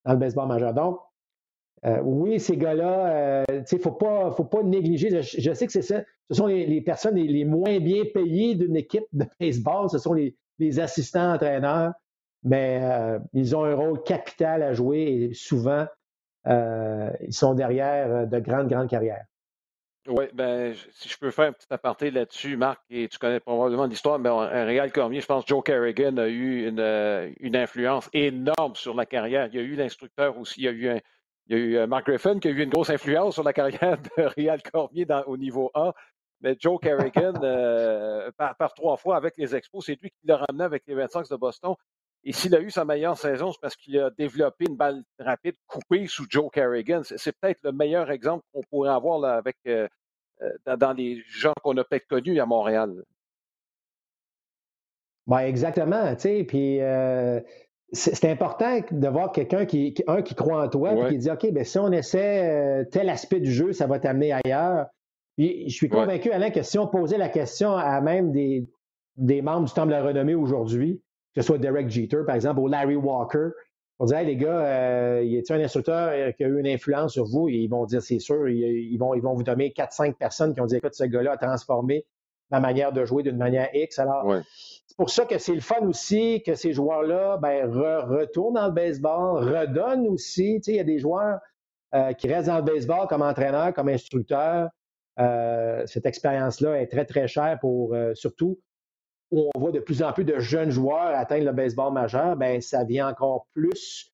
dans 0.04 0.12
le 0.12 0.18
baseball 0.18 0.48
majeur. 0.48 0.72
Donc, 0.72 0.98
euh, 1.84 2.00
oui, 2.02 2.40
ces 2.40 2.56
gars-là, 2.56 3.44
il 3.50 3.64
ne 3.70 3.78
faut 3.78 3.92
pas, 3.92 4.30
faut 4.32 4.44
pas 4.44 4.62
négliger. 4.62 5.22
Je, 5.22 5.52
sais 5.52 5.66
que 5.66 5.72
c'est 5.72 5.82
ça. 5.82 6.02
Ce 6.30 6.36
sont 6.36 6.46
les, 6.46 6.80
personnes 6.80 7.16
les, 7.16 7.44
moins 7.44 7.78
bien 7.78 8.04
payées 8.12 8.54
d'une 8.54 8.76
équipe 8.76 9.04
de 9.12 9.26
baseball. 9.40 9.90
Ce 9.90 9.98
sont 9.98 10.14
les, 10.14 10.34
les 10.58 10.80
assistants 10.80 11.34
entraîneurs. 11.34 11.92
Mais 12.42 12.82
ils 13.32 13.56
ont 13.56 13.64
un 13.64 13.74
rôle 13.74 14.02
capital 14.02 14.62
à 14.62 14.74
jouer 14.74 15.00
et 15.30 15.34
souvent, 15.34 15.70
euh, 15.80 15.86
ils 16.46 17.32
sont 17.32 17.54
derrière 17.54 18.10
euh, 18.10 18.26
de 18.26 18.38
grandes, 18.38 18.68
grandes 18.68 18.88
carrières. 18.88 19.24
Oui, 20.06 20.26
ben, 20.34 20.74
si 20.90 21.08
je 21.08 21.16
peux 21.16 21.30
faire 21.30 21.46
un 21.46 21.52
petit 21.52 21.66
aparté 21.70 22.10
là-dessus, 22.10 22.58
Marc, 22.58 22.82
et 22.90 23.08
tu 23.08 23.18
connais 23.18 23.40
probablement 23.40 23.86
l'histoire, 23.86 24.18
mais 24.18 24.28
un 24.28 24.64
Réal 24.64 24.92
Cormier, 24.92 25.22
je 25.22 25.26
pense 25.26 25.44
que 25.44 25.48
Joe 25.48 25.64
Carrigan 25.64 26.18
a 26.18 26.28
eu 26.28 26.68
une, 26.68 26.78
euh, 26.78 27.32
une, 27.40 27.56
influence 27.56 28.10
énorme 28.12 28.74
sur 28.74 28.94
la 28.94 29.06
carrière. 29.06 29.46
Il 29.46 29.54
y 29.54 29.58
a 29.58 29.62
eu 29.62 29.76
l'instructeur 29.76 30.36
aussi, 30.38 30.60
il 30.60 30.64
y 30.64 30.68
a 30.68 30.72
eu, 30.72 31.00
il 31.46 31.56
y 31.56 31.78
a 31.78 31.84
eu 31.84 31.86
Mark 31.86 32.06
Griffin 32.06 32.38
qui 32.38 32.48
a 32.48 32.50
eu 32.50 32.62
une 32.62 32.68
grosse 32.68 32.90
influence 32.90 33.34
sur 33.34 33.44
la 33.44 33.54
carrière 33.54 33.96
de 33.96 34.22
Réal 34.36 34.62
Cormier 34.62 35.06
dans, 35.06 35.22
au 35.24 35.38
niveau 35.38 35.70
A. 35.72 35.94
Mais 36.42 36.54
Joe 36.60 36.78
Carrigan, 36.82 37.32
par, 38.36 38.56
par, 38.56 38.74
trois 38.74 38.98
fois 38.98 39.16
avec 39.16 39.38
les 39.38 39.56
Expos, 39.56 39.86
c'est 39.86 39.98
lui 40.02 40.10
qui 40.10 40.26
l'a 40.26 40.36
ramené 40.36 40.64
avec 40.64 40.82
les 40.86 40.94
25 40.94 41.30
de 41.30 41.36
Boston. 41.36 41.74
Et 42.24 42.32
s'il 42.32 42.54
a 42.54 42.60
eu 42.60 42.70
sa 42.70 42.86
meilleure 42.86 43.18
saison, 43.18 43.52
c'est 43.52 43.60
parce 43.60 43.76
qu'il 43.76 43.98
a 43.98 44.10
développé 44.10 44.64
une 44.68 44.76
balle 44.76 45.02
rapide 45.18 45.56
coupée 45.66 46.06
sous 46.06 46.24
Joe 46.28 46.50
Carrigan. 46.50 47.02
C'est 47.04 47.38
peut-être 47.38 47.60
le 47.62 47.72
meilleur 47.72 48.10
exemple 48.10 48.44
qu'on 48.52 48.62
pourrait 48.70 48.90
avoir 48.90 49.18
là, 49.18 49.34
avec, 49.34 49.56
euh, 49.66 49.86
euh, 50.40 50.76
dans 50.78 50.94
les 50.94 51.22
gens 51.28 51.52
qu'on 51.62 51.76
a 51.76 51.84
peut-être 51.84 52.06
connus 52.06 52.40
à 52.40 52.46
Montréal. 52.46 53.04
Ben 55.26 55.38
exactement, 55.38 56.14
tu 56.14 56.20
sais, 56.20 56.44
puis 56.44 56.82
euh, 56.82 57.40
c'est 57.92 58.30
important 58.30 58.80
de 58.90 59.08
voir 59.08 59.32
quelqu'un 59.32 59.64
qui, 59.64 59.94
un, 60.06 60.20
qui 60.20 60.34
croit 60.34 60.64
en 60.64 60.68
toi, 60.68 60.92
et 60.92 61.08
qui 61.08 61.18
dit, 61.18 61.30
OK, 61.30 61.50
ben 61.50 61.64
si 61.64 61.78
on 61.78 61.92
essaie 61.92 62.86
tel 62.90 63.08
aspect 63.08 63.40
du 63.40 63.52
jeu, 63.52 63.72
ça 63.72 63.86
va 63.86 63.98
t'amener 63.98 64.32
ailleurs. 64.32 64.86
Puis 65.36 65.68
je 65.68 65.74
suis 65.74 65.88
convaincu, 65.88 66.30
Alain, 66.30 66.50
que 66.50 66.62
si 66.62 66.78
on 66.78 66.86
posait 66.86 67.16
la 67.16 67.30
question 67.30 67.74
à 67.74 68.00
même 68.02 68.32
des, 68.32 68.68
des 69.16 69.40
membres 69.40 69.66
du 69.66 69.72
Temple 69.72 69.88
de 69.88 69.92
la 69.92 70.02
Renommée 70.02 70.34
aujourd'hui, 70.34 71.00
que 71.34 71.42
ce 71.42 71.46
soit 71.46 71.58
Derek 71.58 71.90
Jeter, 71.90 72.18
par 72.26 72.36
exemple, 72.36 72.60
ou 72.60 72.68
Larry 72.68 72.96
Walker. 72.96 73.48
On 73.98 74.06
dirait, 74.06 74.22
hey, 74.22 74.26
les 74.26 74.36
gars, 74.36 74.60
euh, 74.60 75.22
y 75.24 75.38
a-t-il 75.38 75.60
un 75.60 75.64
instructeur 75.64 76.10
euh, 76.12 76.32
qui 76.32 76.44
a 76.44 76.48
eu 76.48 76.58
une 76.58 76.66
influence 76.66 77.12
sur 77.12 77.26
vous? 77.26 77.48
ils 77.48 77.68
vont 77.68 77.86
dire, 77.86 78.02
c'est 78.02 78.18
sûr, 78.18 78.48
ils, 78.48 78.96
vont, 78.98 79.14
ils 79.14 79.22
vont 79.22 79.34
vous 79.34 79.42
donner 79.42 79.70
4-5 79.70 80.14
personnes 80.14 80.54
qui 80.54 80.60
ont 80.60 80.66
dit, 80.66 80.76
écoute, 80.76 80.94
ce 80.94 81.04
gars-là 81.04 81.32
a 81.32 81.36
transformé 81.36 82.04
ma 82.50 82.60
manière 82.60 82.92
de 82.92 83.04
jouer 83.04 83.22
d'une 83.22 83.36
manière 83.36 83.68
X. 83.72 83.98
Alors, 83.98 84.42
c'est 84.86 84.96
pour 84.96 85.10
ça 85.10 85.24
que 85.24 85.38
c'est 85.38 85.54
le 85.54 85.60
fun 85.60 85.80
aussi 85.86 86.42
que 86.44 86.54
ces 86.54 86.72
joueurs-là 86.72 87.38
ben, 87.38 87.68
retournent 87.70 88.54
dans 88.54 88.66
le 88.66 88.72
baseball, 88.72 89.42
redonnent 89.42 90.06
aussi. 90.08 90.56
Tu 90.56 90.64
sais, 90.64 90.72
il 90.72 90.76
y 90.76 90.80
a 90.80 90.84
des 90.84 90.98
joueurs 90.98 91.38
euh, 91.94 92.12
qui 92.12 92.28
restent 92.28 92.48
dans 92.48 92.58
le 92.58 92.62
baseball 92.62 93.06
comme 93.08 93.22
entraîneur, 93.22 93.72
comme 93.74 93.88
instructeur, 93.88 94.68
cette 95.16 96.06
expérience-là 96.06 96.80
est 96.80 96.88
très, 96.88 97.04
très 97.04 97.28
chère 97.28 97.58
pour 97.60 97.96
surtout 98.14 98.58
où 99.34 99.50
on 99.52 99.58
voit 99.58 99.72
de 99.72 99.80
plus 99.80 100.02
en 100.02 100.12
plus 100.12 100.24
de 100.24 100.38
jeunes 100.38 100.70
joueurs 100.70 101.18
atteindre 101.18 101.46
le 101.46 101.52
baseball 101.52 101.92
majeur, 101.92 102.36
ben 102.36 102.60
ça 102.60 102.84
vient 102.84 103.08
encore 103.08 103.46
plus 103.52 104.12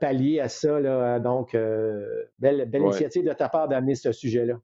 pallier 0.00 0.40
à 0.40 0.48
ça. 0.48 1.20
Donc, 1.20 1.52
belle, 1.52 2.68
belle 2.68 2.82
initiative 2.82 3.24
de 3.24 3.32
ta 3.32 3.48
part 3.48 3.68
d'amener 3.68 3.94
ce 3.94 4.10
sujet-là. 4.10 4.54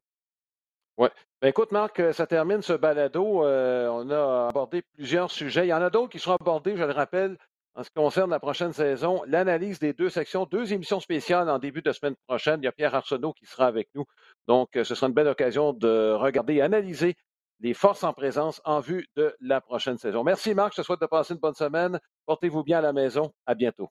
Oui. 0.99 1.09
Ben 1.41 1.49
écoute, 1.49 1.70
Marc, 1.70 2.03
ça 2.12 2.26
termine 2.26 2.61
ce 2.61 2.72
balado. 2.72 3.45
on 3.45 4.11
a 4.11 4.49
abordé 4.49 4.83
plusieurs 4.97 5.31
sujets. 5.31 5.66
Il 5.66 5.70
y 5.70 5.72
en 5.72 5.81
a 5.81 5.91
d'autres 5.91 6.11
qui 6.11 6.18
seront 6.18 6.35
abordés, 6.35 6.76
je 6.76 6.83
le 6.83 6.91
rappelle, 6.91 7.37
en 7.76 7.85
ce 7.85 7.91
qui 7.91 7.95
concerne 7.95 8.31
la 8.33 8.41
prochaine 8.41 8.72
saison, 8.72 9.22
l'analyse 9.29 9.79
des 9.79 9.93
deux 9.93 10.11
sections, 10.11 10.45
deux 10.47 10.72
émissions 10.72 10.99
spéciales 10.99 11.49
en 11.49 11.61
début 11.61 11.83
de 11.83 11.93
semaine 11.93 12.16
prochaine. 12.26 12.59
Il 12.61 12.64
y 12.64 12.68
a 12.68 12.72
Pierre 12.72 12.97
Arsenault 12.97 13.33
qui 13.35 13.47
sera 13.47 13.68
avec 13.68 13.89
nous. 13.95 14.05
Donc, 14.49 14.70
ce 14.74 14.83
sera 14.97 15.07
une 15.07 15.14
belle 15.14 15.29
occasion 15.29 15.72
de 15.72 16.11
regarder 16.14 16.55
et 16.55 16.62
analyser 16.62 17.14
les 17.61 17.74
forces 17.74 18.04
en 18.04 18.12
présence 18.12 18.61
en 18.64 18.80
vue 18.80 19.06
de 19.16 19.34
la 19.40 19.61
prochaine 19.61 19.98
saison. 19.98 20.24
Merci 20.24 20.54
Marc, 20.54 20.74
je 20.74 20.82
te 20.82 20.86
souhaite 20.86 21.00
de 21.00 21.06
passer 21.06 21.34
une 21.34 21.40
bonne 21.40 21.54
semaine. 21.54 21.98
Portez-vous 22.26 22.62
bien 22.62 22.78
à 22.78 22.82
la 22.82 22.92
maison. 22.92 23.32
À 23.46 23.54
bientôt. 23.54 23.90